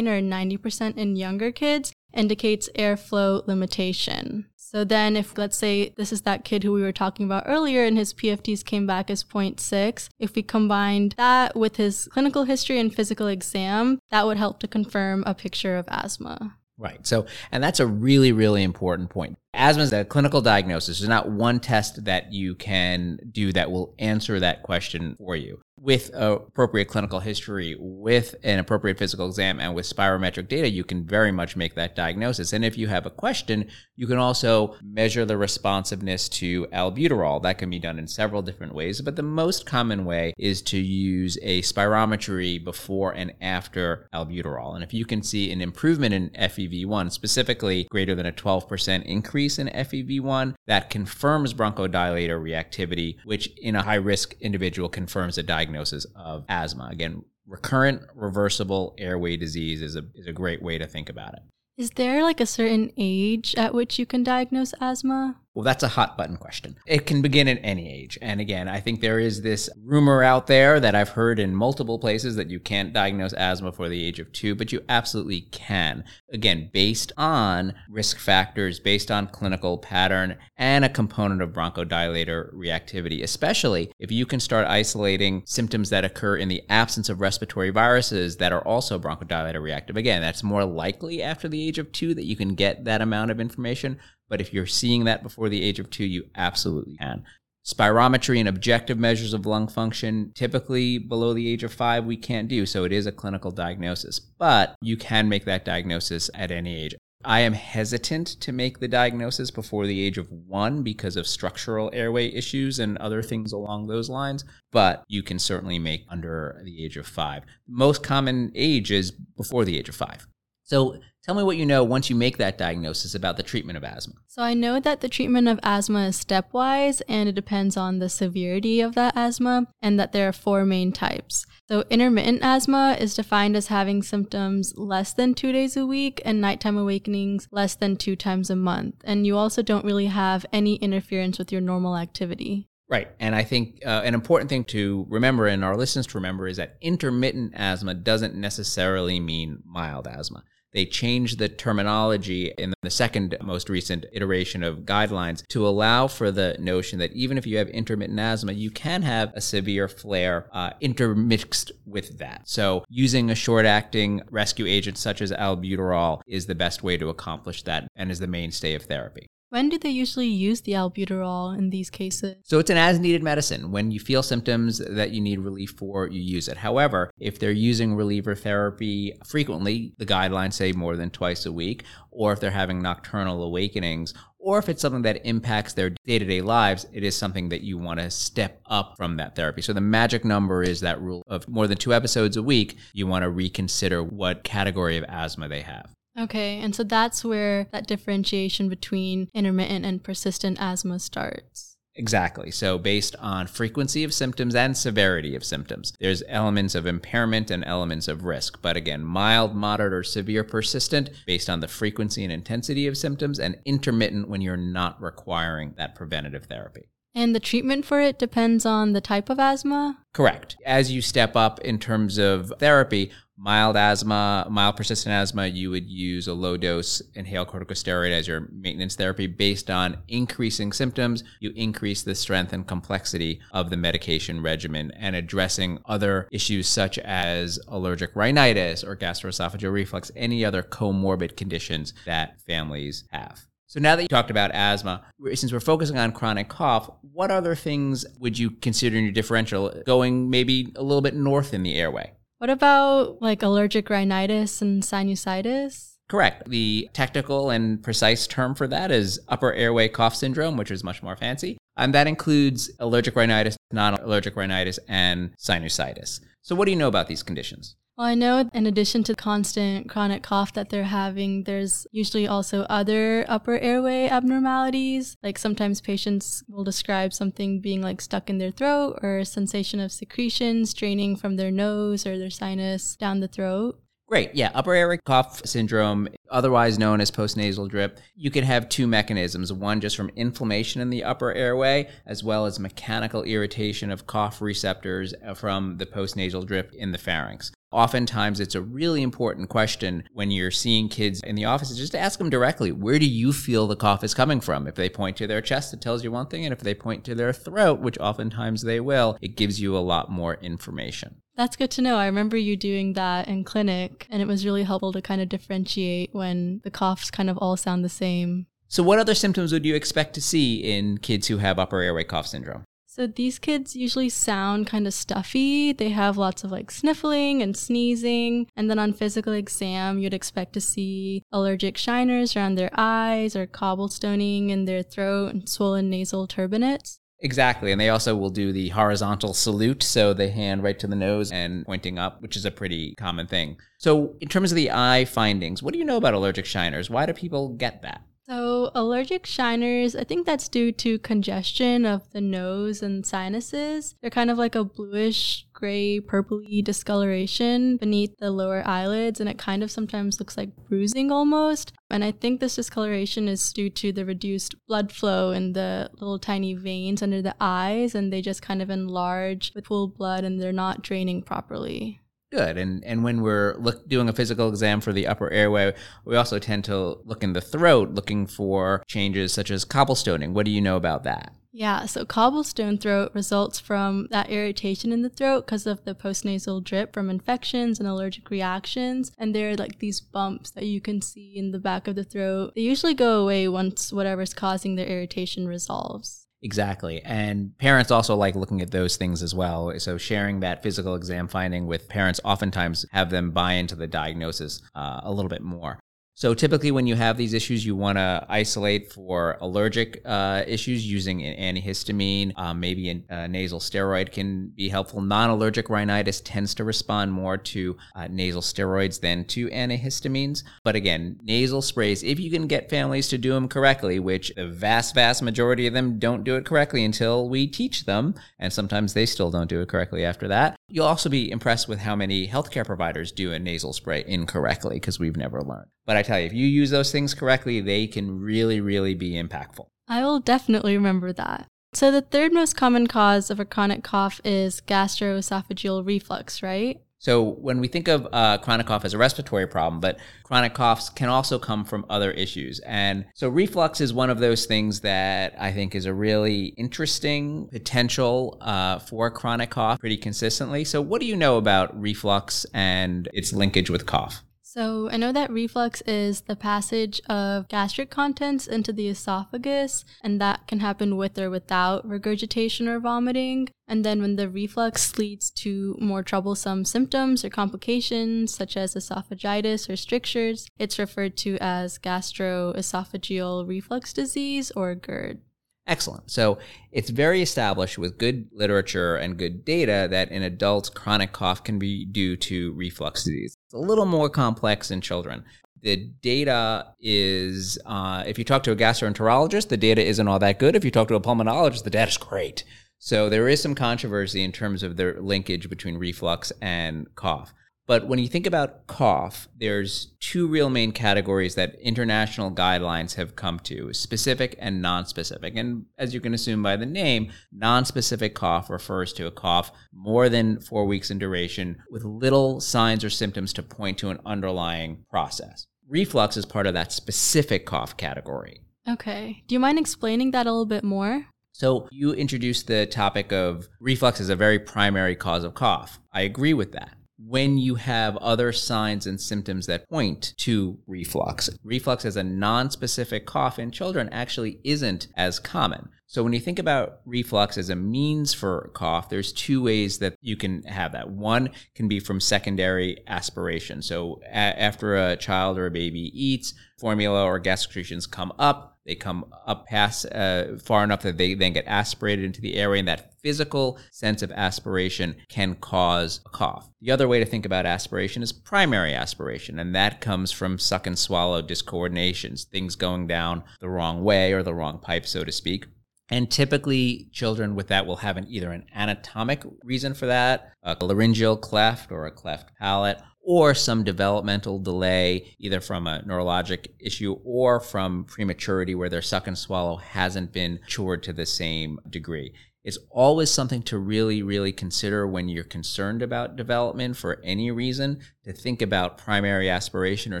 or 0.08 0.22
90% 0.22 0.96
in 0.96 1.16
younger 1.16 1.52
kids 1.52 1.92
indicates 2.14 2.68
airflow 2.78 3.46
limitation. 3.46 4.46
So 4.72 4.84
then 4.84 5.16
if 5.16 5.36
let's 5.36 5.58
say 5.58 5.92
this 5.98 6.12
is 6.12 6.22
that 6.22 6.44
kid 6.44 6.64
who 6.64 6.72
we 6.72 6.80
were 6.80 6.92
talking 6.92 7.26
about 7.26 7.44
earlier 7.46 7.84
and 7.84 7.98
his 7.98 8.14
PFTs 8.14 8.64
came 8.64 8.86
back 8.86 9.10
as 9.10 9.22
0.6, 9.22 10.08
if 10.18 10.34
we 10.34 10.42
combined 10.42 11.14
that 11.18 11.54
with 11.54 11.76
his 11.76 12.08
clinical 12.10 12.44
history 12.44 12.80
and 12.80 12.94
physical 12.94 13.26
exam, 13.26 13.98
that 14.10 14.24
would 14.26 14.38
help 14.38 14.60
to 14.60 14.68
confirm 14.68 15.24
a 15.26 15.34
picture 15.34 15.76
of 15.76 15.84
asthma. 15.88 16.56
Right. 16.78 17.06
So, 17.06 17.26
and 17.52 17.62
that's 17.62 17.80
a 17.80 17.86
really, 17.86 18.32
really 18.32 18.62
important 18.62 19.10
point. 19.10 19.36
Asthma 19.54 19.82
is 19.82 19.92
a 19.92 20.04
clinical 20.04 20.40
diagnosis. 20.40 20.98
There's 20.98 21.08
not 21.08 21.30
one 21.30 21.60
test 21.60 22.04
that 22.06 22.32
you 22.32 22.54
can 22.54 23.18
do 23.30 23.52
that 23.52 23.70
will 23.70 23.94
answer 23.98 24.40
that 24.40 24.62
question 24.62 25.14
for 25.18 25.36
you 25.36 25.60
with 25.82 26.12
appropriate 26.14 26.86
clinical 26.86 27.18
history, 27.18 27.76
with 27.76 28.36
an 28.44 28.60
appropriate 28.60 28.96
physical 28.96 29.26
exam, 29.26 29.58
and 29.58 29.74
with 29.74 29.84
spirometric 29.84 30.46
data, 30.46 30.70
you 30.70 30.84
can 30.84 31.04
very 31.04 31.32
much 31.32 31.56
make 31.56 31.74
that 31.74 31.96
diagnosis. 31.96 32.52
And 32.52 32.64
if 32.64 32.78
you 32.78 32.86
have 32.86 33.04
a 33.04 33.10
question, 33.10 33.68
you 33.96 34.06
can 34.06 34.18
also 34.18 34.76
measure 34.80 35.24
the 35.24 35.36
responsiveness 35.36 36.28
to 36.30 36.66
albuterol. 36.66 37.42
That 37.42 37.58
can 37.58 37.68
be 37.68 37.80
done 37.80 37.98
in 37.98 38.06
several 38.06 38.42
different 38.42 38.76
ways, 38.76 39.00
but 39.00 39.16
the 39.16 39.24
most 39.24 39.66
common 39.66 40.04
way 40.04 40.34
is 40.38 40.62
to 40.62 40.78
use 40.78 41.36
a 41.42 41.62
spirometry 41.62 42.62
before 42.62 43.10
and 43.10 43.32
after 43.40 44.08
albuterol. 44.14 44.76
And 44.76 44.84
if 44.84 44.94
you 44.94 45.04
can 45.04 45.24
see 45.24 45.50
an 45.50 45.60
improvement 45.60 46.14
in 46.14 46.30
FEV1, 46.30 47.10
specifically 47.10 47.88
greater 47.90 48.14
than 48.14 48.26
a 48.26 48.32
12% 48.32 49.02
increase 49.02 49.41
in 49.58 49.68
FEV1, 49.68 50.54
that 50.66 50.90
confirms 50.90 51.54
bronchodilator 51.54 52.40
reactivity, 52.40 53.16
which 53.24 53.48
in 53.58 53.76
a 53.76 53.82
high 53.82 53.94
risk 53.94 54.34
individual 54.40 54.88
confirms 54.88 55.38
a 55.38 55.42
diagnosis 55.42 56.06
of 56.16 56.44
asthma. 56.48 56.88
Again, 56.90 57.24
recurrent 57.46 58.02
reversible 58.14 58.94
airway 58.98 59.36
disease 59.36 59.82
is 59.82 59.96
a, 59.96 60.02
is 60.14 60.26
a 60.26 60.32
great 60.32 60.62
way 60.62 60.78
to 60.78 60.86
think 60.86 61.08
about 61.08 61.34
it. 61.34 61.42
Is 61.76 61.90
there 61.90 62.22
like 62.22 62.40
a 62.40 62.46
certain 62.46 62.92
age 62.96 63.54
at 63.56 63.74
which 63.74 63.98
you 63.98 64.06
can 64.06 64.22
diagnose 64.22 64.74
asthma? 64.80 65.36
Well, 65.54 65.64
that's 65.64 65.82
a 65.82 65.88
hot 65.88 66.16
button 66.16 66.38
question. 66.38 66.76
It 66.86 67.04
can 67.04 67.20
begin 67.20 67.46
at 67.46 67.60
any 67.62 67.92
age. 67.92 68.18
And 68.22 68.40
again, 68.40 68.68
I 68.68 68.80
think 68.80 69.00
there 69.00 69.18
is 69.18 69.42
this 69.42 69.68
rumor 69.84 70.22
out 70.22 70.46
there 70.46 70.80
that 70.80 70.94
I've 70.94 71.10
heard 71.10 71.38
in 71.38 71.54
multiple 71.54 71.98
places 71.98 72.36
that 72.36 72.48
you 72.48 72.58
can't 72.58 72.94
diagnose 72.94 73.34
asthma 73.34 73.72
for 73.72 73.90
the 73.90 74.02
age 74.02 74.18
of 74.18 74.32
two, 74.32 74.54
but 74.54 74.72
you 74.72 74.82
absolutely 74.88 75.42
can. 75.52 76.04
Again, 76.32 76.70
based 76.72 77.12
on 77.18 77.74
risk 77.90 78.18
factors, 78.18 78.80
based 78.80 79.10
on 79.10 79.26
clinical 79.26 79.76
pattern, 79.76 80.38
and 80.56 80.86
a 80.86 80.88
component 80.88 81.42
of 81.42 81.50
bronchodilator 81.50 82.54
reactivity, 82.54 83.22
especially 83.22 83.92
if 83.98 84.10
you 84.10 84.24
can 84.24 84.40
start 84.40 84.66
isolating 84.66 85.42
symptoms 85.44 85.90
that 85.90 86.04
occur 86.04 86.36
in 86.36 86.48
the 86.48 86.62
absence 86.70 87.10
of 87.10 87.20
respiratory 87.20 87.68
viruses 87.68 88.38
that 88.38 88.52
are 88.52 88.66
also 88.66 88.98
bronchodilator 88.98 89.60
reactive. 89.60 89.98
Again, 89.98 90.22
that's 90.22 90.42
more 90.42 90.64
likely 90.64 91.22
after 91.22 91.46
the 91.46 91.66
age 91.66 91.78
of 91.78 91.92
two 91.92 92.14
that 92.14 92.24
you 92.24 92.36
can 92.36 92.54
get 92.54 92.84
that 92.86 93.02
amount 93.02 93.30
of 93.30 93.38
information. 93.38 93.98
But 94.32 94.40
if 94.40 94.50
you're 94.50 94.64
seeing 94.64 95.04
that 95.04 95.22
before 95.22 95.50
the 95.50 95.62
age 95.62 95.78
of 95.78 95.90
two, 95.90 96.06
you 96.06 96.24
absolutely 96.34 96.96
can. 96.96 97.22
Spirometry 97.66 98.40
and 98.40 98.48
objective 98.48 98.98
measures 98.98 99.34
of 99.34 99.44
lung 99.44 99.68
function, 99.68 100.32
typically 100.34 100.96
below 100.96 101.34
the 101.34 101.52
age 101.52 101.62
of 101.62 101.70
five, 101.70 102.06
we 102.06 102.16
can't 102.16 102.48
do. 102.48 102.64
So 102.64 102.84
it 102.84 102.92
is 102.92 103.04
a 103.04 103.12
clinical 103.12 103.50
diagnosis, 103.50 104.18
but 104.20 104.74
you 104.80 104.96
can 104.96 105.28
make 105.28 105.44
that 105.44 105.66
diagnosis 105.66 106.30
at 106.32 106.50
any 106.50 106.74
age. 106.74 106.94
I 107.22 107.40
am 107.40 107.52
hesitant 107.52 108.26
to 108.40 108.52
make 108.52 108.80
the 108.80 108.88
diagnosis 108.88 109.50
before 109.50 109.86
the 109.86 110.02
age 110.02 110.16
of 110.16 110.32
one 110.32 110.82
because 110.82 111.18
of 111.18 111.26
structural 111.26 111.90
airway 111.92 112.32
issues 112.32 112.78
and 112.78 112.96
other 112.96 113.22
things 113.22 113.52
along 113.52 113.86
those 113.86 114.08
lines, 114.08 114.46
but 114.70 115.04
you 115.08 115.22
can 115.22 115.38
certainly 115.38 115.78
make 115.78 116.06
under 116.08 116.58
the 116.64 116.82
age 116.82 116.96
of 116.96 117.06
five. 117.06 117.42
Most 117.68 118.02
common 118.02 118.50
age 118.54 118.90
is 118.90 119.10
before 119.10 119.66
the 119.66 119.78
age 119.78 119.90
of 119.90 119.94
five. 119.94 120.26
So 120.64 121.00
tell 121.22 121.34
me 121.34 121.42
what 121.42 121.56
you 121.56 121.66
know 121.66 121.84
once 121.84 122.10
you 122.10 122.16
make 122.16 122.38
that 122.38 122.58
diagnosis 122.58 123.14
about 123.14 123.36
the 123.36 123.42
treatment 123.42 123.76
of 123.76 123.84
asthma. 123.84 124.14
So 124.26 124.42
I 124.42 124.54
know 124.54 124.80
that 124.80 125.00
the 125.00 125.08
treatment 125.08 125.48
of 125.48 125.60
asthma 125.62 126.06
is 126.06 126.24
stepwise 126.24 127.02
and 127.08 127.28
it 127.28 127.34
depends 127.34 127.76
on 127.76 127.98
the 127.98 128.08
severity 128.08 128.80
of 128.80 128.94
that 128.94 129.16
asthma 129.16 129.66
and 129.80 129.98
that 130.00 130.12
there 130.12 130.28
are 130.28 130.32
four 130.32 130.64
main 130.64 130.92
types. 130.92 131.46
So 131.68 131.84
intermittent 131.90 132.40
asthma 132.42 132.96
is 132.98 133.14
defined 133.14 133.56
as 133.56 133.68
having 133.68 134.02
symptoms 134.02 134.74
less 134.76 135.12
than 135.12 135.34
two 135.34 135.52
days 135.52 135.76
a 135.76 135.86
week 135.86 136.20
and 136.24 136.40
nighttime 136.40 136.76
awakenings 136.76 137.48
less 137.50 137.74
than 137.74 137.96
two 137.96 138.16
times 138.16 138.50
a 138.50 138.56
month. 138.56 138.96
And 139.04 139.26
you 139.26 139.36
also 139.36 139.62
don't 139.62 139.84
really 139.84 140.06
have 140.06 140.44
any 140.52 140.76
interference 140.76 141.38
with 141.38 141.52
your 141.52 141.60
normal 141.60 141.96
activity. 141.96 142.68
Right. 142.92 143.08
And 143.18 143.34
I 143.34 143.42
think 143.42 143.80
uh, 143.86 144.02
an 144.04 144.12
important 144.12 144.50
thing 144.50 144.64
to 144.64 145.06
remember 145.08 145.46
and 145.46 145.64
our 145.64 145.78
listeners 145.78 146.06
to 146.08 146.18
remember 146.18 146.46
is 146.46 146.58
that 146.58 146.76
intermittent 146.82 147.54
asthma 147.56 147.94
doesn't 147.94 148.34
necessarily 148.34 149.18
mean 149.18 149.62
mild 149.64 150.06
asthma. 150.06 150.44
They 150.74 150.84
changed 150.84 151.38
the 151.38 151.48
terminology 151.48 152.52
in 152.58 152.74
the 152.82 152.90
second 152.90 153.34
most 153.42 153.70
recent 153.70 154.04
iteration 154.12 154.62
of 154.62 154.80
guidelines 154.80 155.42
to 155.48 155.66
allow 155.66 156.06
for 156.06 156.30
the 156.30 156.54
notion 156.58 156.98
that 156.98 157.12
even 157.12 157.38
if 157.38 157.46
you 157.46 157.56
have 157.56 157.68
intermittent 157.68 158.20
asthma, 158.20 158.52
you 158.52 158.70
can 158.70 159.00
have 159.00 159.32
a 159.34 159.40
severe 159.40 159.88
flare 159.88 160.50
uh, 160.52 160.72
intermixed 160.82 161.72
with 161.86 162.18
that. 162.18 162.42
So, 162.44 162.84
using 162.90 163.30
a 163.30 163.34
short 163.34 163.64
acting 163.64 164.20
rescue 164.30 164.66
agent 164.66 164.98
such 164.98 165.22
as 165.22 165.32
albuterol 165.32 166.20
is 166.26 166.44
the 166.44 166.54
best 166.54 166.82
way 166.82 166.98
to 166.98 167.08
accomplish 167.08 167.62
that 167.62 167.88
and 167.96 168.10
is 168.10 168.18
the 168.18 168.26
mainstay 168.26 168.74
of 168.74 168.82
therapy. 168.82 169.28
When 169.52 169.68
do 169.68 169.76
they 169.76 169.90
usually 169.90 170.28
use 170.28 170.62
the 170.62 170.72
albuterol 170.72 171.58
in 171.58 171.68
these 171.68 171.90
cases? 171.90 172.36
So 172.42 172.58
it's 172.58 172.70
an 172.70 172.78
as 172.78 172.98
needed 172.98 173.22
medicine. 173.22 173.70
When 173.70 173.90
you 173.90 174.00
feel 174.00 174.22
symptoms 174.22 174.78
that 174.78 175.10
you 175.10 175.20
need 175.20 175.40
relief 175.40 175.74
for, 175.76 176.08
you 176.08 176.22
use 176.22 176.48
it. 176.48 176.56
However, 176.56 177.10
if 177.18 177.38
they're 177.38 177.50
using 177.50 177.94
reliever 177.94 178.34
therapy 178.34 179.12
frequently, 179.26 179.92
the 179.98 180.06
guidelines 180.06 180.54
say 180.54 180.72
more 180.72 180.96
than 180.96 181.10
twice 181.10 181.44
a 181.44 181.52
week, 181.52 181.84
or 182.10 182.32
if 182.32 182.40
they're 182.40 182.50
having 182.50 182.80
nocturnal 182.80 183.42
awakenings, 183.42 184.14
or 184.38 184.58
if 184.58 184.70
it's 184.70 184.80
something 184.80 185.02
that 185.02 185.26
impacts 185.26 185.74
their 185.74 185.90
day 186.06 186.18
to 186.18 186.24
day 186.24 186.40
lives, 186.40 186.86
it 186.94 187.04
is 187.04 187.14
something 187.14 187.50
that 187.50 187.60
you 187.60 187.76
want 187.76 188.00
to 188.00 188.10
step 188.10 188.62
up 188.64 188.94
from 188.96 189.18
that 189.18 189.36
therapy. 189.36 189.60
So 189.60 189.74
the 189.74 189.82
magic 189.82 190.24
number 190.24 190.62
is 190.62 190.80
that 190.80 190.98
rule 191.02 191.22
of 191.26 191.46
more 191.46 191.66
than 191.66 191.76
two 191.76 191.92
episodes 191.92 192.38
a 192.38 192.42
week. 192.42 192.78
You 192.94 193.06
want 193.06 193.22
to 193.22 193.28
reconsider 193.28 194.02
what 194.02 194.44
category 194.44 194.96
of 194.96 195.04
asthma 195.10 195.48
they 195.48 195.60
have. 195.60 195.92
Okay, 196.18 196.58
and 196.58 196.74
so 196.74 196.82
that's 196.82 197.24
where 197.24 197.68
that 197.72 197.86
differentiation 197.86 198.68
between 198.68 199.28
intermittent 199.34 199.84
and 199.84 200.02
persistent 200.02 200.58
asthma 200.60 200.98
starts. 200.98 201.72
Exactly. 201.94 202.50
So, 202.50 202.78
based 202.78 203.16
on 203.18 203.46
frequency 203.46 204.02
of 204.02 204.14
symptoms 204.14 204.54
and 204.54 204.76
severity 204.76 205.36
of 205.36 205.44
symptoms, 205.44 205.92
there's 206.00 206.22
elements 206.26 206.74
of 206.74 206.86
impairment 206.86 207.50
and 207.50 207.62
elements 207.64 208.08
of 208.08 208.24
risk. 208.24 208.62
But 208.62 208.76
again, 208.76 209.04
mild, 209.04 209.54
moderate, 209.54 209.92
or 209.92 210.02
severe 210.02 210.44
persistent 210.44 211.10
based 211.26 211.50
on 211.50 211.60
the 211.60 211.68
frequency 211.68 212.24
and 212.24 212.32
intensity 212.32 212.86
of 212.86 212.96
symptoms, 212.96 213.38
and 213.38 213.58
intermittent 213.66 214.28
when 214.28 214.40
you're 214.40 214.56
not 214.56 215.02
requiring 215.02 215.74
that 215.76 215.94
preventative 215.94 216.46
therapy. 216.46 216.88
And 217.14 217.34
the 217.34 217.40
treatment 217.40 217.84
for 217.84 218.00
it 218.00 218.18
depends 218.18 218.64
on 218.64 218.94
the 218.94 219.02
type 219.02 219.28
of 219.28 219.38
asthma? 219.38 219.98
Correct. 220.14 220.56
As 220.64 220.90
you 220.90 221.02
step 221.02 221.36
up 221.36 221.60
in 221.60 221.78
terms 221.78 222.16
of 222.16 222.54
therapy, 222.58 223.12
mild 223.42 223.76
asthma, 223.76 224.46
mild 224.48 224.76
persistent 224.76 225.12
asthma, 225.12 225.46
you 225.48 225.68
would 225.68 225.90
use 225.90 226.28
a 226.28 226.32
low 226.32 226.56
dose 226.56 227.02
inhaled 227.14 227.48
corticosteroid 227.48 228.12
as 228.12 228.28
your 228.28 228.48
maintenance 228.52 228.94
therapy 228.94 229.26
based 229.26 229.68
on 229.68 229.98
increasing 230.06 230.72
symptoms. 230.72 231.24
You 231.40 231.52
increase 231.56 232.02
the 232.02 232.14
strength 232.14 232.52
and 232.52 232.64
complexity 232.64 233.40
of 233.50 233.68
the 233.68 233.76
medication 233.76 234.40
regimen 234.40 234.92
and 234.92 235.16
addressing 235.16 235.80
other 235.86 236.28
issues 236.30 236.68
such 236.68 236.98
as 237.00 237.58
allergic 237.66 238.14
rhinitis 238.14 238.84
or 238.84 238.96
gastroesophageal 238.96 239.72
reflux, 239.72 240.12
any 240.14 240.44
other 240.44 240.62
comorbid 240.62 241.36
conditions 241.36 241.94
that 242.06 242.40
families 242.42 243.04
have. 243.10 243.40
So 243.66 243.80
now 243.80 243.96
that 243.96 244.02
you 244.02 244.08
talked 244.08 244.30
about 244.30 244.52
asthma, 244.52 245.04
since 245.34 245.52
we're 245.52 245.58
focusing 245.58 245.98
on 245.98 246.12
chronic 246.12 246.48
cough, 246.48 246.90
what 247.00 247.32
other 247.32 247.56
things 247.56 248.06
would 248.20 248.38
you 248.38 248.50
consider 248.50 248.96
in 248.96 249.04
your 249.04 249.12
differential 249.12 249.82
going 249.84 250.30
maybe 250.30 250.72
a 250.76 250.82
little 250.82 251.00
bit 251.00 251.16
north 251.16 251.52
in 251.52 251.64
the 251.64 251.74
airway? 251.74 252.12
What 252.42 252.50
about 252.50 253.22
like 253.22 253.44
allergic 253.44 253.88
rhinitis 253.88 254.60
and 254.60 254.82
sinusitis? 254.82 255.92
Correct. 256.08 256.50
The 256.50 256.90
technical 256.92 257.50
and 257.50 257.80
precise 257.80 258.26
term 258.26 258.56
for 258.56 258.66
that 258.66 258.90
is 258.90 259.20
upper 259.28 259.52
airway 259.52 259.86
cough 259.86 260.16
syndrome, 260.16 260.56
which 260.56 260.72
is 260.72 260.82
much 260.82 261.04
more 261.04 261.14
fancy. 261.14 261.56
And 261.76 261.94
that 261.94 262.08
includes 262.08 262.68
allergic 262.80 263.14
rhinitis, 263.14 263.56
non 263.70 263.94
allergic 263.94 264.34
rhinitis, 264.34 264.80
and 264.88 265.30
sinusitis. 265.38 266.18
So, 266.42 266.56
what 266.56 266.64
do 266.64 266.72
you 266.72 266.76
know 266.76 266.88
about 266.88 267.06
these 267.06 267.22
conditions? 267.22 267.76
Well, 267.98 268.06
I 268.06 268.14
know 268.14 268.48
in 268.54 268.66
addition 268.66 269.02
to 269.04 269.14
constant 269.14 269.90
chronic 269.90 270.22
cough 270.22 270.54
that 270.54 270.70
they're 270.70 270.84
having, 270.84 271.44
there's 271.44 271.86
usually 271.92 272.26
also 272.26 272.62
other 272.62 273.26
upper 273.28 273.58
airway 273.58 274.08
abnormalities. 274.08 275.18
Like 275.22 275.36
sometimes 275.36 275.82
patients 275.82 276.42
will 276.48 276.64
describe 276.64 277.12
something 277.12 277.60
being 277.60 277.82
like 277.82 278.00
stuck 278.00 278.30
in 278.30 278.38
their 278.38 278.50
throat 278.50 278.98
or 279.02 279.18
a 279.18 279.26
sensation 279.26 279.78
of 279.78 279.92
secretions 279.92 280.72
draining 280.72 281.16
from 281.16 281.36
their 281.36 281.50
nose 281.50 282.06
or 282.06 282.18
their 282.18 282.30
sinus 282.30 282.96
down 282.96 283.20
the 283.20 283.28
throat. 283.28 283.78
Great. 284.08 284.34
Yeah. 284.34 284.50
Upper 284.54 284.74
airway 284.74 284.98
cough 285.04 285.40
syndrome, 285.46 286.08
otherwise 286.30 286.78
known 286.78 287.00
as 287.00 287.10
postnasal 287.10 287.68
drip, 287.68 287.98
you 288.14 288.30
can 288.30 288.44
have 288.44 288.68
two 288.68 288.86
mechanisms. 288.86 289.52
One 289.52 289.80
just 289.80 289.96
from 289.96 290.10
inflammation 290.16 290.80
in 290.80 290.88
the 290.88 291.04
upper 291.04 291.32
airway, 291.32 291.88
as 292.06 292.24
well 292.24 292.46
as 292.46 292.58
mechanical 292.58 293.22
irritation 293.22 293.90
of 293.90 294.06
cough 294.06 294.40
receptors 294.40 295.14
from 295.34 295.76
the 295.76 295.86
postnasal 295.86 296.46
drip 296.46 296.72
in 296.72 296.92
the 296.92 296.98
pharynx. 296.98 297.52
Oftentimes, 297.72 298.38
it's 298.38 298.54
a 298.54 298.60
really 298.60 299.02
important 299.02 299.48
question 299.48 300.04
when 300.12 300.30
you're 300.30 300.50
seeing 300.50 300.90
kids 300.90 301.22
in 301.22 301.36
the 301.36 301.46
office 301.46 301.70
is 301.70 301.78
just 301.78 301.92
to 301.92 301.98
ask 301.98 302.18
them 302.18 302.28
directly, 302.28 302.70
where 302.70 302.98
do 302.98 303.06
you 303.06 303.32
feel 303.32 303.66
the 303.66 303.76
cough 303.76 304.04
is 304.04 304.12
coming 304.12 304.40
from? 304.40 304.66
If 304.66 304.74
they 304.74 304.90
point 304.90 305.16
to 305.16 305.26
their 305.26 305.40
chest, 305.40 305.72
it 305.72 305.80
tells 305.80 306.04
you 306.04 306.12
one 306.12 306.26
thing. 306.26 306.44
And 306.44 306.52
if 306.52 306.60
they 306.60 306.74
point 306.74 307.02
to 307.04 307.14
their 307.14 307.32
throat, 307.32 307.80
which 307.80 307.98
oftentimes 307.98 308.62
they 308.62 308.78
will, 308.78 309.16
it 309.22 309.36
gives 309.36 309.60
you 309.60 309.74
a 309.76 309.80
lot 309.80 310.10
more 310.10 310.34
information. 310.34 311.22
That's 311.34 311.56
good 311.56 311.70
to 311.72 311.82
know. 311.82 311.96
I 311.96 312.06
remember 312.06 312.36
you 312.36 312.56
doing 312.58 312.92
that 312.92 313.26
in 313.26 313.44
clinic, 313.44 314.06
and 314.10 314.20
it 314.20 314.28
was 314.28 314.44
really 314.44 314.64
helpful 314.64 314.92
to 314.92 315.00
kind 315.00 315.22
of 315.22 315.30
differentiate 315.30 316.10
when 316.12 316.60
the 316.64 316.70
coughs 316.70 317.10
kind 317.10 317.30
of 317.30 317.38
all 317.38 317.56
sound 317.56 317.82
the 317.82 317.88
same. 317.88 318.46
So, 318.68 318.82
what 318.82 318.98
other 318.98 319.14
symptoms 319.14 319.52
would 319.52 319.64
you 319.64 319.74
expect 319.74 320.14
to 320.14 320.20
see 320.20 320.56
in 320.56 320.98
kids 320.98 321.28
who 321.28 321.38
have 321.38 321.58
upper 321.58 321.80
airway 321.80 322.04
cough 322.04 322.26
syndrome? 322.26 322.64
So 322.94 323.06
these 323.06 323.38
kids 323.38 323.74
usually 323.74 324.10
sound 324.10 324.66
kind 324.66 324.86
of 324.86 324.92
stuffy. 324.92 325.72
They 325.72 325.88
have 325.88 326.18
lots 326.18 326.44
of 326.44 326.52
like 326.52 326.70
sniffling 326.70 327.40
and 327.40 327.56
sneezing. 327.56 328.48
And 328.54 328.68
then 328.68 328.78
on 328.78 328.92
physical 328.92 329.32
exam, 329.32 329.98
you'd 329.98 330.12
expect 330.12 330.52
to 330.52 330.60
see 330.60 331.22
allergic 331.32 331.78
shiners 331.78 332.36
around 332.36 332.56
their 332.56 332.68
eyes 332.74 333.34
or 333.34 333.46
cobblestoning 333.46 334.50
in 334.50 334.66
their 334.66 334.82
throat 334.82 335.32
and 335.32 335.48
swollen 335.48 335.88
nasal 335.88 336.28
turbinates. 336.28 336.98
Exactly. 337.20 337.72
And 337.72 337.80
they 337.80 337.88
also 337.88 338.14
will 338.14 338.28
do 338.28 338.52
the 338.52 338.68
horizontal 338.68 339.32
salute. 339.32 339.82
So 339.82 340.12
they 340.12 340.28
hand 340.28 340.62
right 340.62 340.78
to 340.78 340.86
the 340.86 340.94
nose 340.94 341.32
and 341.32 341.64
pointing 341.64 341.98
up, 341.98 342.20
which 342.20 342.36
is 342.36 342.44
a 342.44 342.50
pretty 342.50 342.94
common 342.96 343.26
thing. 343.26 343.56
So, 343.78 344.16
in 344.20 344.28
terms 344.28 344.52
of 344.52 344.56
the 344.56 344.70
eye 344.70 345.06
findings, 345.06 345.62
what 345.62 345.72
do 345.72 345.78
you 345.78 345.86
know 345.86 345.96
about 345.96 346.12
allergic 346.12 346.44
shiners? 346.44 346.90
Why 346.90 347.06
do 347.06 347.14
people 347.14 347.54
get 347.54 347.80
that? 347.82 348.02
So, 348.32 348.70
allergic 348.74 349.26
shiners, 349.26 349.94
I 349.94 350.04
think 350.04 350.24
that's 350.24 350.48
due 350.48 350.72
to 350.72 350.98
congestion 351.00 351.84
of 351.84 352.10
the 352.12 352.22
nose 352.22 352.82
and 352.82 353.04
sinuses. 353.04 353.94
They're 354.00 354.08
kind 354.08 354.30
of 354.30 354.38
like 354.38 354.54
a 354.54 354.64
bluish, 354.64 355.46
gray, 355.52 356.00
purpley 356.00 356.64
discoloration 356.64 357.76
beneath 357.76 358.16
the 358.16 358.30
lower 358.30 358.66
eyelids, 358.66 359.20
and 359.20 359.28
it 359.28 359.36
kind 359.36 359.62
of 359.62 359.70
sometimes 359.70 360.18
looks 360.18 360.38
like 360.38 360.56
bruising 360.66 361.12
almost. 361.12 361.74
And 361.90 362.02
I 362.02 362.10
think 362.10 362.40
this 362.40 362.56
discoloration 362.56 363.28
is 363.28 363.52
due 363.52 363.68
to 363.68 363.92
the 363.92 364.06
reduced 364.06 364.54
blood 364.66 364.92
flow 364.92 365.32
in 365.32 365.52
the 365.52 365.90
little 366.00 366.18
tiny 366.18 366.54
veins 366.54 367.02
under 367.02 367.20
the 367.20 367.36
eyes, 367.38 367.94
and 367.94 368.10
they 368.10 368.22
just 368.22 368.40
kind 368.40 368.62
of 368.62 368.70
enlarge 368.70 369.52
with 369.54 369.66
full 369.66 369.88
blood 369.88 370.24
and 370.24 370.40
they're 370.40 370.52
not 370.52 370.80
draining 370.80 371.20
properly. 371.20 372.01
Good. 372.32 372.56
And 372.56 372.82
and 372.84 373.04
when 373.04 373.20
we're 373.20 373.56
look, 373.58 373.86
doing 373.86 374.08
a 374.08 374.12
physical 374.14 374.48
exam 374.48 374.80
for 374.80 374.92
the 374.92 375.06
upper 375.06 375.30
airway, 375.30 375.74
we 376.06 376.16
also 376.16 376.38
tend 376.38 376.64
to 376.64 376.98
look 377.04 377.22
in 377.22 377.34
the 377.34 377.42
throat, 377.42 377.90
looking 377.90 378.26
for 378.26 378.82
changes 378.86 379.34
such 379.34 379.50
as 379.50 379.66
cobblestoning. 379.66 380.32
What 380.32 380.46
do 380.46 380.50
you 380.50 380.62
know 380.62 380.76
about 380.76 381.04
that? 381.04 381.34
Yeah, 381.54 381.84
so 381.84 382.06
cobblestone 382.06 382.78
throat 382.78 383.10
results 383.12 383.60
from 383.60 384.08
that 384.10 384.30
irritation 384.30 384.90
in 384.90 385.02
the 385.02 385.10
throat 385.10 385.44
because 385.44 385.66
of 385.66 385.84
the 385.84 385.94
postnasal 385.94 386.64
drip 386.64 386.94
from 386.94 387.10
infections 387.10 387.78
and 387.78 387.86
allergic 387.86 388.30
reactions. 388.30 389.12
And 389.18 389.34
there 389.34 389.50
are 389.50 389.56
like 389.56 389.78
these 389.78 390.00
bumps 390.00 390.50
that 390.52 390.64
you 390.64 390.80
can 390.80 391.02
see 391.02 391.34
in 391.36 391.50
the 391.52 391.58
back 391.58 391.86
of 391.86 391.94
the 391.94 392.04
throat. 392.04 392.54
They 392.54 392.62
usually 392.62 392.94
go 392.94 393.20
away 393.20 393.46
once 393.48 393.92
whatever's 393.92 394.32
causing 394.32 394.76
the 394.76 394.90
irritation 394.90 395.46
resolves. 395.46 396.21
Exactly. 396.44 397.00
And 397.02 397.56
parents 397.58 397.92
also 397.92 398.16
like 398.16 398.34
looking 398.34 398.62
at 398.62 398.72
those 398.72 398.96
things 398.96 399.22
as 399.22 399.32
well. 399.32 399.72
So 399.78 399.96
sharing 399.96 400.40
that 400.40 400.62
physical 400.62 400.96
exam 400.96 401.28
finding 401.28 401.66
with 401.66 401.88
parents 401.88 402.20
oftentimes 402.24 402.84
have 402.90 403.10
them 403.10 403.30
buy 403.30 403.52
into 403.52 403.76
the 403.76 403.86
diagnosis 403.86 404.60
uh, 404.74 405.00
a 405.04 405.12
little 405.12 405.28
bit 405.28 405.42
more. 405.42 405.78
So 406.22 406.34
typically, 406.34 406.70
when 406.70 406.86
you 406.86 406.94
have 406.94 407.16
these 407.16 407.34
issues, 407.34 407.66
you 407.66 407.74
want 407.74 407.98
to 407.98 408.24
isolate 408.28 408.92
for 408.92 409.36
allergic 409.40 410.02
uh, 410.04 410.44
issues 410.46 410.88
using 410.88 411.20
an 411.24 411.56
antihistamine. 411.56 412.32
Um, 412.38 412.60
maybe 412.60 412.90
a, 412.90 413.02
a, 413.08 413.26
nasal 413.26 413.58
steroid 413.58 414.12
can 414.12 414.52
be 414.54 414.68
helpful. 414.68 415.00
Non-allergic 415.00 415.68
rhinitis 415.68 416.20
tends 416.20 416.54
to 416.54 416.62
respond 416.62 417.12
more 417.12 417.36
to 417.38 417.76
uh, 417.96 418.06
nasal 418.08 418.40
steroids 418.40 419.00
than 419.00 419.24
to 419.24 419.48
antihistamines. 419.48 420.44
But 420.62 420.76
again, 420.76 421.18
nasal 421.24 421.60
sprays, 421.60 422.04
if 422.04 422.20
you 422.20 422.30
can 422.30 422.46
get 422.46 422.70
families 422.70 423.08
to 423.08 423.18
do 423.18 423.32
them 423.32 423.48
correctly, 423.48 423.98
which 423.98 424.32
the 424.36 424.46
vast, 424.46 424.94
vast 424.94 425.22
majority 425.22 425.66
of 425.66 425.74
them 425.74 425.98
don't 425.98 426.22
do 426.22 426.36
it 426.36 426.46
correctly 426.46 426.84
until 426.84 427.28
we 427.28 427.48
teach 427.48 427.84
them, 427.84 428.14
and 428.38 428.52
sometimes 428.52 428.94
they 428.94 429.06
still 429.06 429.32
don't 429.32 429.50
do 429.50 429.60
it 429.60 429.68
correctly 429.68 430.04
after 430.04 430.28
that. 430.28 430.54
You'll 430.68 430.86
also 430.86 431.08
be 431.08 431.32
impressed 431.32 431.66
with 431.66 431.80
how 431.80 431.96
many 431.96 432.28
healthcare 432.28 432.64
providers 432.64 433.10
do 433.10 433.32
a 433.32 433.40
nasal 433.40 433.72
spray 433.72 434.04
incorrectly 434.06 434.76
because 434.76 435.00
we've 435.00 435.16
never 435.16 435.42
learned. 435.42 435.66
But 435.84 435.96
I 435.96 436.02
tell 436.02 436.18
you, 436.20 436.26
if 436.26 436.32
you 436.32 436.46
use 436.46 436.70
those 436.70 436.92
things 436.92 437.14
correctly, 437.14 437.60
they 437.60 437.86
can 437.86 438.20
really, 438.20 438.60
really 438.60 438.94
be 438.94 439.12
impactful. 439.12 439.66
I 439.88 440.02
will 440.04 440.20
definitely 440.20 440.76
remember 440.76 441.12
that. 441.12 441.46
So, 441.74 441.90
the 441.90 442.02
third 442.02 442.32
most 442.32 442.54
common 442.54 442.86
cause 442.86 443.30
of 443.30 443.40
a 443.40 443.46
chronic 443.46 443.82
cough 443.82 444.20
is 444.24 444.60
gastroesophageal 444.60 445.86
reflux, 445.86 446.42
right? 446.42 446.82
So, 446.98 447.22
when 447.22 447.60
we 447.60 447.66
think 447.66 447.88
of 447.88 448.06
uh, 448.12 448.38
chronic 448.38 448.66
cough 448.66 448.84
as 448.84 448.92
a 448.92 448.98
respiratory 448.98 449.46
problem, 449.46 449.80
but 449.80 449.98
chronic 450.22 450.52
coughs 450.52 450.90
can 450.90 451.08
also 451.08 451.38
come 451.38 451.64
from 451.64 451.86
other 451.88 452.10
issues. 452.12 452.60
And 452.60 453.06
so, 453.14 453.28
reflux 453.28 453.80
is 453.80 453.92
one 453.94 454.10
of 454.10 454.18
those 454.18 454.44
things 454.44 454.80
that 454.80 455.34
I 455.38 455.50
think 455.50 455.74
is 455.74 455.86
a 455.86 455.94
really 455.94 456.54
interesting 456.58 457.48
potential 457.48 458.36
uh, 458.42 458.78
for 458.78 459.10
chronic 459.10 459.50
cough 459.50 459.80
pretty 459.80 459.96
consistently. 459.96 460.64
So, 460.64 460.82
what 460.82 461.00
do 461.00 461.06
you 461.06 461.16
know 461.16 461.38
about 461.38 461.80
reflux 461.80 462.44
and 462.52 463.08
its 463.14 463.32
linkage 463.32 463.70
with 463.70 463.86
cough? 463.86 464.22
So, 464.54 464.90
I 464.90 464.98
know 464.98 465.12
that 465.12 465.30
reflux 465.30 465.80
is 465.86 466.20
the 466.20 466.36
passage 466.36 467.00
of 467.08 467.48
gastric 467.48 467.88
contents 467.88 468.46
into 468.46 468.70
the 468.70 468.86
esophagus, 468.88 469.86
and 470.04 470.20
that 470.20 470.46
can 470.46 470.60
happen 470.60 470.98
with 470.98 471.18
or 471.18 471.30
without 471.30 471.88
regurgitation 471.88 472.68
or 472.68 472.78
vomiting. 472.78 473.48
And 473.66 473.82
then, 473.82 474.02
when 474.02 474.16
the 474.16 474.28
reflux 474.28 474.98
leads 474.98 475.30
to 475.36 475.74
more 475.80 476.02
troublesome 476.02 476.66
symptoms 476.66 477.24
or 477.24 477.30
complications, 477.30 478.34
such 478.34 478.58
as 478.58 478.74
esophagitis 478.74 479.70
or 479.70 479.76
strictures, 479.76 480.46
it's 480.58 480.78
referred 480.78 481.16
to 481.24 481.38
as 481.40 481.78
gastroesophageal 481.78 483.48
reflux 483.48 483.94
disease 483.94 484.50
or 484.50 484.74
GERD. 484.74 485.22
Excellent. 485.66 486.10
So 486.10 486.38
it's 486.72 486.90
very 486.90 487.22
established 487.22 487.78
with 487.78 487.98
good 487.98 488.28
literature 488.32 488.96
and 488.96 489.16
good 489.16 489.44
data 489.44 489.86
that 489.90 490.10
in 490.10 490.22
adults, 490.22 490.68
chronic 490.68 491.12
cough 491.12 491.44
can 491.44 491.58
be 491.58 491.84
due 491.84 492.16
to 492.16 492.52
reflux 492.54 493.04
disease. 493.04 493.36
It's 493.46 493.54
a 493.54 493.58
little 493.58 493.86
more 493.86 494.10
complex 494.10 494.70
in 494.70 494.80
children. 494.80 495.24
The 495.60 495.76
data 496.02 496.74
is, 496.80 497.58
uh, 497.64 498.02
if 498.04 498.18
you 498.18 498.24
talk 498.24 498.42
to 498.42 498.50
a 498.50 498.56
gastroenterologist, 498.56 499.48
the 499.48 499.56
data 499.56 499.84
isn't 499.84 500.08
all 500.08 500.18
that 500.18 500.40
good. 500.40 500.56
If 500.56 500.64
you 500.64 500.72
talk 500.72 500.88
to 500.88 500.96
a 500.96 501.00
pulmonologist, 501.00 501.62
the 501.62 501.70
data 501.70 501.90
is 501.90 501.96
great. 501.96 502.42
So 502.78 503.08
there 503.08 503.28
is 503.28 503.40
some 503.40 503.54
controversy 503.54 504.24
in 504.24 504.32
terms 504.32 504.64
of 504.64 504.76
the 504.76 504.96
linkage 504.98 505.48
between 505.48 505.78
reflux 505.78 506.32
and 506.42 506.92
cough. 506.96 507.32
But 507.66 507.86
when 507.86 507.98
you 507.98 508.08
think 508.08 508.26
about 508.26 508.66
cough, 508.66 509.28
there's 509.38 509.92
two 510.00 510.26
real 510.26 510.50
main 510.50 510.72
categories 510.72 511.36
that 511.36 511.54
international 511.60 512.30
guidelines 512.30 512.96
have 512.96 513.14
come 513.14 513.38
to 513.40 513.72
specific 513.72 514.34
and 514.38 514.60
non 514.60 514.86
specific. 514.86 515.36
And 515.36 515.66
as 515.78 515.94
you 515.94 516.00
can 516.00 516.12
assume 516.12 516.42
by 516.42 516.56
the 516.56 516.66
name, 516.66 517.12
non 517.32 517.64
specific 517.64 518.14
cough 518.14 518.50
refers 518.50 518.92
to 518.94 519.06
a 519.06 519.12
cough 519.12 519.52
more 519.72 520.08
than 520.08 520.40
four 520.40 520.66
weeks 520.66 520.90
in 520.90 520.98
duration 520.98 521.62
with 521.70 521.84
little 521.84 522.40
signs 522.40 522.82
or 522.82 522.90
symptoms 522.90 523.32
to 523.34 523.42
point 523.42 523.78
to 523.78 523.90
an 523.90 524.00
underlying 524.04 524.84
process. 524.90 525.46
Reflux 525.68 526.16
is 526.16 526.26
part 526.26 526.46
of 526.46 526.54
that 526.54 526.72
specific 526.72 527.46
cough 527.46 527.76
category. 527.76 528.40
Okay. 528.68 529.22
Do 529.28 529.34
you 529.34 529.40
mind 529.40 529.58
explaining 529.58 530.10
that 530.10 530.26
a 530.26 530.32
little 530.32 530.46
bit 530.46 530.64
more? 530.64 531.06
So, 531.34 531.68
you 531.70 531.94
introduced 531.94 532.46
the 532.46 532.66
topic 532.66 533.10
of 533.10 533.48
reflux 533.58 534.00
as 534.00 534.10
a 534.10 534.16
very 534.16 534.38
primary 534.38 534.94
cause 534.94 535.24
of 535.24 535.32
cough. 535.32 535.78
I 535.92 536.02
agree 536.02 536.34
with 536.34 536.52
that 536.52 536.76
when 537.04 537.38
you 537.38 537.56
have 537.56 537.96
other 537.96 538.32
signs 538.32 538.86
and 538.86 539.00
symptoms 539.00 539.46
that 539.46 539.68
point 539.68 540.14
to 540.18 540.58
reflux. 540.66 541.30
Reflux 541.42 541.84
as 541.84 541.96
a 541.96 542.02
non-specific 542.02 543.06
cough 543.06 543.38
in 543.38 543.50
children 543.50 543.88
actually 543.90 544.40
isn't 544.44 544.88
as 544.96 545.18
common. 545.18 545.68
So 545.86 546.02
when 546.02 546.14
you 546.14 546.20
think 546.20 546.38
about 546.38 546.80
reflux 546.86 547.36
as 547.36 547.50
a 547.50 547.56
means 547.56 548.14
for 548.14 548.50
cough, 548.54 548.88
there's 548.88 549.12
two 549.12 549.42
ways 549.42 549.78
that 549.78 549.94
you 550.00 550.16
can 550.16 550.42
have 550.44 550.72
that. 550.72 550.90
One 550.90 551.30
can 551.54 551.68
be 551.68 551.80
from 551.80 552.00
secondary 552.00 552.78
aspiration. 552.86 553.60
So 553.60 554.00
a- 554.04 554.40
after 554.40 554.74
a 554.74 554.96
child 554.96 555.38
or 555.38 555.46
a 555.46 555.50
baby 555.50 555.90
eats, 555.92 556.32
formula 556.58 557.04
or 557.04 557.18
gas 557.18 557.42
secretions 557.42 557.86
come 557.86 558.12
up, 558.18 558.51
they 558.64 558.74
come 558.74 559.04
up 559.26 559.46
past 559.46 559.86
uh, 559.92 560.36
far 560.38 560.62
enough 560.62 560.82
that 560.82 560.96
they 560.96 561.14
then 561.14 561.32
get 561.32 561.46
aspirated 561.46 562.04
into 562.04 562.20
the 562.20 562.36
airway, 562.36 562.60
and 562.60 562.68
that 562.68 562.94
physical 563.02 563.58
sense 563.70 564.02
of 564.02 564.12
aspiration 564.12 564.94
can 565.08 565.34
cause 565.34 566.00
a 566.06 566.10
cough. 566.10 566.48
The 566.60 566.70
other 566.70 566.86
way 566.86 567.00
to 567.00 567.04
think 567.04 567.26
about 567.26 567.46
aspiration 567.46 568.02
is 568.02 568.12
primary 568.12 568.74
aspiration, 568.74 569.38
and 569.38 569.54
that 569.54 569.80
comes 569.80 570.12
from 570.12 570.38
suck 570.38 570.66
and 570.66 570.78
swallow 570.78 571.22
discoordinations, 571.22 572.24
things 572.24 572.54
going 572.54 572.86
down 572.86 573.24
the 573.40 573.48
wrong 573.48 573.82
way 573.82 574.12
or 574.12 574.22
the 574.22 574.34
wrong 574.34 574.58
pipe, 574.58 574.86
so 574.86 575.02
to 575.04 575.12
speak. 575.12 575.46
And 575.88 576.10
typically, 576.10 576.88
children 576.92 577.34
with 577.34 577.48
that 577.48 577.66
will 577.66 577.76
have 577.76 577.98
an, 577.98 578.06
either 578.08 578.30
an 578.30 578.46
anatomic 578.54 579.24
reason 579.44 579.74
for 579.74 579.86
that, 579.86 580.32
a 580.42 580.56
laryngeal 580.64 581.18
cleft 581.18 581.70
or 581.70 581.84
a 581.84 581.90
cleft 581.90 582.30
palate, 582.38 582.80
or 583.02 583.34
some 583.34 583.64
developmental 583.64 584.38
delay, 584.38 585.14
either 585.18 585.40
from 585.40 585.66
a 585.66 585.82
neurologic 585.86 586.48
issue 586.60 586.96
or 587.04 587.40
from 587.40 587.84
prematurity 587.84 588.54
where 588.54 588.68
their 588.68 588.82
suck 588.82 589.06
and 589.06 589.18
swallow 589.18 589.56
hasn't 589.56 590.12
been 590.12 590.38
matured 590.40 590.82
to 590.82 590.92
the 590.92 591.06
same 591.06 591.58
degree. 591.68 592.14
It's 592.44 592.58
always 592.70 593.08
something 593.10 593.42
to 593.44 593.58
really, 593.58 594.02
really 594.02 594.32
consider 594.32 594.86
when 594.86 595.08
you're 595.08 595.22
concerned 595.22 595.80
about 595.80 596.16
development 596.16 596.76
for 596.76 597.00
any 597.04 597.30
reason 597.30 597.80
to 598.04 598.12
think 598.12 598.42
about 598.42 598.78
primary 598.78 599.30
aspiration 599.30 599.92
or 599.92 600.00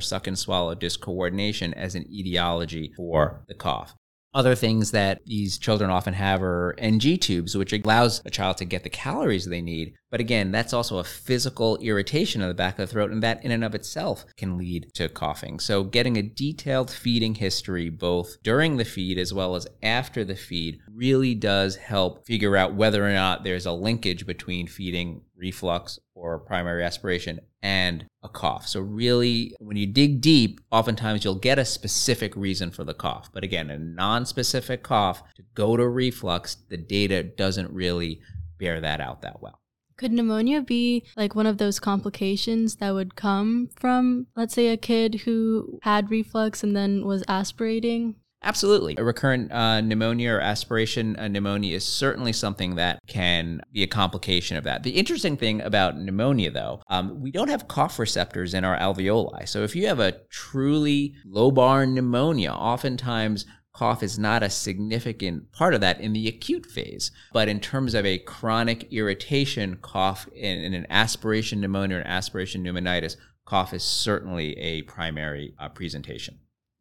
suck 0.00 0.26
and 0.26 0.36
swallow 0.36 0.74
discoordination 0.74 1.72
as 1.74 1.94
an 1.94 2.04
etiology 2.12 2.92
for 2.96 3.44
the 3.46 3.54
cough. 3.54 3.94
Other 4.34 4.54
things 4.54 4.92
that 4.92 5.20
these 5.26 5.58
children 5.58 5.90
often 5.90 6.14
have 6.14 6.42
are 6.42 6.74
NG 6.78 7.18
tubes, 7.18 7.54
which 7.54 7.74
allows 7.74 8.22
a 8.24 8.30
child 8.30 8.56
to 8.58 8.64
get 8.64 8.82
the 8.82 8.88
calories 8.88 9.44
they 9.44 9.60
need, 9.60 9.94
But 10.10 10.20
again, 10.20 10.52
that's 10.52 10.74
also 10.74 10.98
a 10.98 11.04
physical 11.04 11.78
irritation 11.78 12.42
of 12.42 12.48
the 12.48 12.54
back 12.54 12.78
of 12.78 12.86
the 12.86 12.92
throat, 12.92 13.10
and 13.10 13.22
that 13.22 13.42
in 13.44 13.50
and 13.50 13.64
of 13.64 13.74
itself 13.74 14.26
can 14.36 14.58
lead 14.58 14.90
to 14.94 15.08
coughing. 15.08 15.58
So, 15.58 15.84
getting 15.84 16.18
a 16.18 16.22
detailed 16.22 16.90
feeding 16.90 17.34
history 17.34 17.88
both 17.88 18.42
during 18.42 18.76
the 18.76 18.84
feed 18.84 19.18
as 19.18 19.32
well 19.32 19.54
as 19.54 19.66
after 19.82 20.22
the 20.22 20.36
feed 20.36 20.80
really 20.90 21.34
does 21.34 21.76
help 21.76 22.26
figure 22.26 22.56
out 22.56 22.74
whether 22.74 23.06
or 23.06 23.12
not 23.12 23.42
there's 23.42 23.66
a 23.66 23.72
linkage 23.72 24.26
between 24.26 24.66
feeding 24.66 25.22
reflux 25.36 25.98
or 26.22 26.38
primary 26.38 26.84
aspiration 26.84 27.40
and 27.62 28.06
a 28.22 28.28
cough. 28.28 28.66
So, 28.68 28.80
really, 28.80 29.54
when 29.58 29.76
you 29.76 29.86
dig 29.86 30.20
deep, 30.20 30.60
oftentimes 30.70 31.24
you'll 31.24 31.34
get 31.34 31.58
a 31.58 31.64
specific 31.64 32.34
reason 32.36 32.70
for 32.70 32.84
the 32.84 32.94
cough. 32.94 33.30
But 33.32 33.42
again, 33.42 33.70
a 33.70 33.78
non 33.78 34.24
specific 34.24 34.84
cough 34.84 35.22
to 35.34 35.42
go 35.54 35.76
to 35.76 35.86
reflux, 35.86 36.56
the 36.68 36.76
data 36.76 37.24
doesn't 37.24 37.70
really 37.72 38.20
bear 38.58 38.80
that 38.80 39.00
out 39.00 39.22
that 39.22 39.42
well. 39.42 39.58
Could 39.96 40.12
pneumonia 40.12 40.62
be 40.62 41.04
like 41.16 41.34
one 41.34 41.46
of 41.46 41.58
those 41.58 41.80
complications 41.80 42.76
that 42.76 42.92
would 42.92 43.16
come 43.16 43.68
from, 43.76 44.28
let's 44.36 44.54
say, 44.54 44.68
a 44.68 44.76
kid 44.76 45.22
who 45.24 45.80
had 45.82 46.10
reflux 46.10 46.62
and 46.62 46.74
then 46.74 47.04
was 47.04 47.24
aspirating? 47.26 48.14
Absolutely. 48.44 48.96
A 48.98 49.04
recurrent 49.04 49.52
uh, 49.52 49.80
pneumonia 49.80 50.34
or 50.34 50.40
aspiration 50.40 51.12
pneumonia 51.12 51.76
is 51.76 51.84
certainly 51.84 52.32
something 52.32 52.74
that 52.74 52.98
can 53.06 53.60
be 53.72 53.82
a 53.82 53.86
complication 53.86 54.56
of 54.56 54.64
that. 54.64 54.82
The 54.82 54.90
interesting 54.90 55.36
thing 55.36 55.60
about 55.60 55.96
pneumonia, 55.98 56.50
though, 56.50 56.82
um, 56.88 57.20
we 57.20 57.30
don't 57.30 57.48
have 57.48 57.68
cough 57.68 57.98
receptors 57.98 58.52
in 58.52 58.64
our 58.64 58.76
alveoli. 58.76 59.48
So 59.48 59.62
if 59.62 59.76
you 59.76 59.86
have 59.86 60.00
a 60.00 60.18
truly 60.28 61.14
lobar 61.26 61.88
pneumonia, 61.88 62.50
oftentimes 62.50 63.46
cough 63.72 64.02
is 64.02 64.18
not 64.18 64.42
a 64.42 64.50
significant 64.50 65.50
part 65.52 65.72
of 65.72 65.80
that 65.80 66.00
in 66.00 66.12
the 66.12 66.28
acute 66.28 66.66
phase. 66.66 67.10
But 67.32 67.48
in 67.48 67.60
terms 67.60 67.94
of 67.94 68.04
a 68.04 68.18
chronic 68.18 68.92
irritation, 68.92 69.78
cough 69.80 70.28
in, 70.34 70.58
in 70.58 70.74
an 70.74 70.86
aspiration 70.90 71.60
pneumonia 71.60 71.98
or 71.98 72.00
an 72.00 72.06
aspiration 72.06 72.64
pneumonitis, 72.64 73.16
cough 73.44 73.72
is 73.72 73.82
certainly 73.82 74.58
a 74.58 74.82
primary 74.82 75.54
uh, 75.58 75.68
presentation. 75.68 76.38